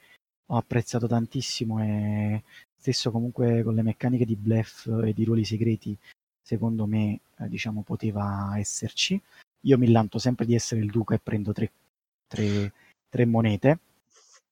ho 0.47 0.57
apprezzato 0.57 1.07
tantissimo 1.07 1.83
e 1.83 2.43
stesso 2.77 3.11
comunque 3.11 3.63
con 3.63 3.75
le 3.75 3.83
meccaniche 3.83 4.25
di 4.25 4.37
bluff 4.37 4.87
e 5.05 5.13
di 5.13 5.25
ruoli 5.25 5.45
segreti, 5.45 5.97
secondo 6.41 6.87
me 6.87 7.21
eh, 7.39 7.49
diciamo 7.49 7.83
poteva 7.83 8.55
esserci. 8.57 9.21
Io 9.63 9.79
mi 9.79 9.91
lanto 9.91 10.19
sempre 10.19 10.47
di 10.47 10.55
essere 10.55 10.81
il 10.81 10.91
duca 10.91 11.15
e 11.15 11.19
prendo 11.19 11.53
tre, 11.53 11.71
tre, 12.27 12.73
tre 13.09 13.25
monete. 13.27 13.79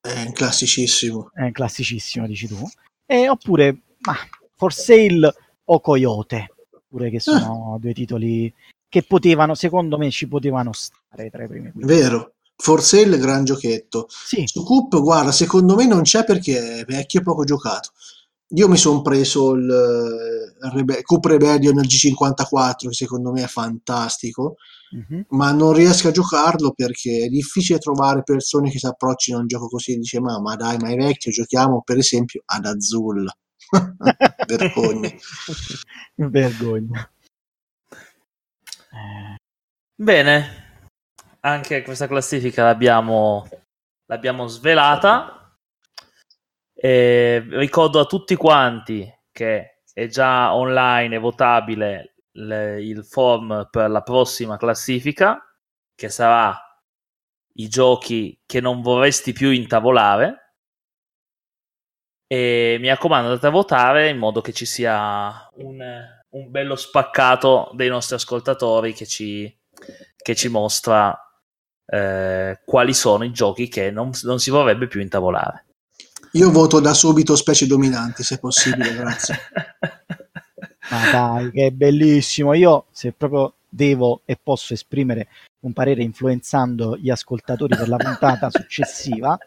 È 0.01 0.31
classicissimo. 0.31 1.31
È 1.33 1.43
un 1.43 1.51
classicissimo, 1.51 2.27
dici 2.27 2.47
tu. 2.47 2.57
E 3.05 3.29
oppure 3.29 3.77
ma, 3.99 4.15
For 4.55 4.73
Sale 4.73 5.33
o 5.65 5.79
Coyote, 5.79 6.53
pure 6.87 7.09
che 7.09 7.19
sono 7.19 7.75
ah. 7.75 7.79
due 7.79 7.93
titoli 7.93 8.53
che 8.89 9.03
potevano, 9.03 9.53
secondo 9.53 9.97
me, 9.97 10.09
ci 10.09 10.27
potevano 10.27 10.71
stare 10.73 11.29
tra 11.29 11.43
i 11.43 11.47
primi. 11.47 11.71
Vero. 11.75 12.33
Forse 12.59 13.01
il 13.01 13.19
gran 13.19 13.43
giochetto. 13.43 14.07
Sì. 14.09 14.43
Su 14.47 14.63
Coop, 14.63 14.99
guarda, 14.99 15.31
secondo 15.31 15.75
me 15.75 15.85
non 15.85 16.01
c'è 16.01 16.23
perché 16.23 16.79
è 16.79 16.85
vecchio 16.85 17.19
e 17.19 17.23
poco 17.23 17.43
giocato. 17.43 17.91
Io 18.51 18.67
mi 18.67 18.77
sono 18.77 19.01
preso 19.01 19.53
il, 19.53 19.63
il 19.63 20.71
Rebe- 20.71 21.01
Coop 21.03 21.25
Rebellion 21.25 21.75
G54, 21.75 22.87
che 22.87 22.93
secondo 22.93 23.31
me 23.31 23.43
è 23.43 23.47
fantastico, 23.47 24.55
mm-hmm. 24.95 25.23
ma 25.31 25.51
non 25.51 25.73
riesco 25.73 26.07
a 26.07 26.11
giocarlo 26.11 26.71
perché 26.71 27.25
è 27.25 27.27
difficile 27.27 27.77
trovare 27.77 28.23
persone 28.23 28.71
che 28.71 28.79
si 28.79 28.85
approccino 28.85 29.37
a 29.37 29.41
un 29.41 29.47
gioco 29.47 29.67
così 29.67 29.91
e 29.91 29.97
dice 29.97 30.21
ma, 30.21 30.39
ma 30.39 30.55
dai, 30.55 30.77
ma 30.77 30.89
è 30.89 30.95
vecchio, 30.95 31.29
giochiamo 31.29 31.83
per 31.83 31.97
esempio 31.97 32.41
ad 32.45 32.65
Azul. 32.65 33.29
Vergogna. 34.47 35.09
Vergogna. 36.15 37.11
Bene, 39.99 40.67
anche 41.41 41.81
questa 41.81 42.07
classifica 42.07 42.63
l'abbiamo, 42.63 43.47
l'abbiamo 44.05 44.47
svelata. 44.47 45.55
E 46.73 47.43
ricordo 47.49 47.99
a 47.99 48.05
tutti 48.05 48.35
quanti 48.35 49.11
che 49.31 49.81
è 49.91 50.07
già 50.07 50.53
online 50.53 51.15
e 51.15 51.19
votabile 51.19 52.15
le, 52.33 52.83
il 52.83 53.03
form 53.03 53.67
per 53.71 53.89
la 53.89 54.01
prossima 54.03 54.57
classifica, 54.57 55.43
che 55.95 56.09
sarà 56.09 56.55
i 57.53 57.67
giochi 57.67 58.39
che 58.45 58.61
non 58.61 58.81
vorresti 58.81 59.33
più 59.33 59.49
intavolare. 59.49 60.46
E 62.27 62.77
mi 62.79 62.89
raccomando, 62.89 63.29
andate 63.29 63.47
a 63.47 63.51
votare 63.51 64.09
in 64.09 64.17
modo 64.17 64.41
che 64.41 64.51
ci 64.51 64.65
sia 64.65 65.49
un, 65.55 65.81
un 66.29 66.51
bello 66.51 66.75
spaccato 66.75 67.71
dei 67.73 67.87
nostri 67.87 68.15
ascoltatori 68.15 68.93
che 68.93 69.05
ci, 69.05 69.51
che 70.17 70.35
ci 70.35 70.49
mostra 70.49 71.17
eh, 71.85 72.59
quali 72.65 72.93
sono 72.93 73.23
i 73.23 73.31
giochi 73.31 73.69
che 73.69 73.91
non, 73.91 74.11
non 74.23 74.39
si 74.39 74.49
vorrebbe 74.49 74.87
più 74.87 74.99
intavolare. 74.99 75.65
Io 76.33 76.51
voto 76.51 76.81
da 76.81 76.93
subito 76.93 77.35
specie 77.35 77.65
dominanti, 77.65 78.23
se 78.23 78.39
possibile, 78.39 78.93
grazie. 78.93 79.39
Ma 80.91 81.11
dai, 81.11 81.51
che 81.51 81.71
bellissimo. 81.71 82.53
Io, 82.53 82.85
se 82.91 83.13
proprio 83.13 83.53
devo 83.69 84.21
e 84.25 84.37
posso 84.41 84.73
esprimere 84.73 85.27
un 85.61 85.73
parere 85.73 86.03
influenzando 86.03 86.97
gli 86.97 87.09
ascoltatori 87.09 87.75
per 87.75 87.87
la 87.87 87.97
puntata 87.97 88.49
successiva, 88.49 89.37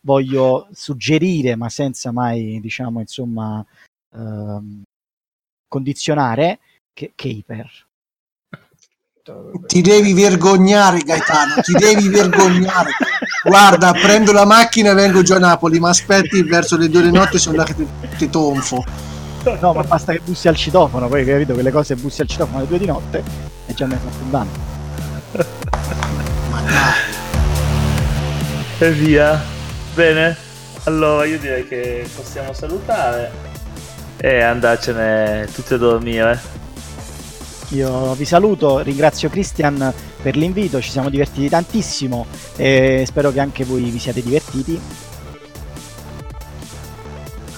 voglio 0.00 0.68
suggerire, 0.72 1.56
ma 1.56 1.68
senza 1.68 2.12
mai, 2.12 2.60
diciamo, 2.60 3.00
insomma, 3.00 3.64
ehm, 4.14 4.82
condizionare, 5.68 6.58
che 6.92 7.12
Caper. 7.14 7.70
Ti 9.66 9.80
devi 9.80 10.12
vergognare, 10.14 10.98
Gaetano, 10.98 11.60
ti 11.62 11.72
devi 11.72 12.08
vergognare. 12.08 12.90
Guarda, 13.44 13.92
prendo 13.92 14.32
la 14.32 14.44
macchina 14.44 14.90
e 14.90 14.94
vengo 14.94 15.22
giù 15.22 15.34
a 15.34 15.38
Napoli, 15.38 15.78
ma 15.78 15.90
aspetti 15.90 16.42
verso 16.42 16.76
le 16.76 16.88
due 16.88 17.02
di 17.02 17.12
notte 17.12 17.38
sono 17.38 17.56
là 17.56 17.64
che 17.64 17.74
ti, 17.74 17.86
ti 18.16 18.28
tonfo. 18.28 18.84
No, 19.60 19.72
ma 19.72 19.82
basta 19.82 20.12
che 20.12 20.20
bussi 20.24 20.48
al 20.48 20.56
citofono, 20.56 21.08
poi 21.08 21.24
capito 21.24 21.54
che 21.54 21.62
le 21.62 21.70
cose 21.70 21.94
bussi 21.96 22.20
al 22.20 22.28
citofono 22.28 22.58
alle 22.58 22.66
due 22.66 22.78
di 22.78 22.86
notte 22.86 23.22
e 23.66 23.74
già 23.74 23.86
mi 23.86 23.94
hai 23.94 23.98
fatto 23.98 24.22
un 24.22 24.30
danno. 24.30 24.50
Ma 26.50 26.60
dai. 26.62 27.20
E 28.78 28.92
via. 28.92 29.61
Bene, 29.94 30.34
allora 30.84 31.26
io 31.26 31.38
direi 31.38 31.68
che 31.68 32.08
possiamo 32.16 32.54
salutare 32.54 33.30
e 34.16 34.40
andarcene 34.40 35.46
tutti 35.52 35.74
a 35.74 35.76
dormire. 35.76 36.40
Io 37.68 38.14
vi 38.14 38.24
saluto, 38.24 38.78
ringrazio 38.78 39.28
Christian 39.28 39.92
per 40.22 40.36
l'invito, 40.36 40.80
ci 40.80 40.90
siamo 40.90 41.10
divertiti 41.10 41.50
tantissimo 41.50 42.24
e 42.56 43.04
spero 43.06 43.30
che 43.32 43.40
anche 43.40 43.64
voi 43.64 43.82
vi 43.90 43.98
siate 43.98 44.22
divertiti. 44.22 44.80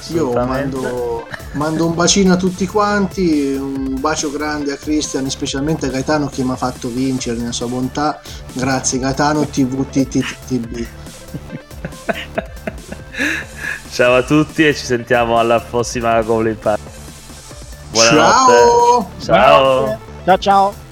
Io 0.09 0.33
mando, 0.33 1.27
mando 1.53 1.87
un 1.87 1.95
bacino 1.95 2.33
a 2.33 2.37
tutti 2.37 2.67
quanti, 2.67 3.55
un 3.55 4.01
bacio 4.01 4.33
grande 4.33 4.73
a 4.73 4.77
Christian, 4.77 5.31
specialmente 5.31 5.87
a 5.87 5.89
Gaetano 5.89 6.29
che 6.29 6.43
mi 6.43 6.51
ha 6.51 6.57
fatto 6.57 6.89
vincere 6.89 7.39
nella 7.39 7.53
sua 7.53 7.67
bontà. 7.67 8.21
Grazie 8.53 8.99
Gaetano 8.99 9.47
TVTTTB. 9.47 10.87
Ciao 13.91 14.15
a 14.17 14.23
tutti 14.23 14.67
e 14.67 14.75
ci 14.75 14.85
sentiamo 14.85 15.39
alla 15.39 15.61
prossima 15.61 16.21
Goblin 16.23 16.59
Party. 16.59 16.83
Buonanotte. 17.91 18.53
Ciao! 18.53 19.11
Ciao. 19.21 19.99
Ciao 20.25 20.39
ciao! 20.39 20.84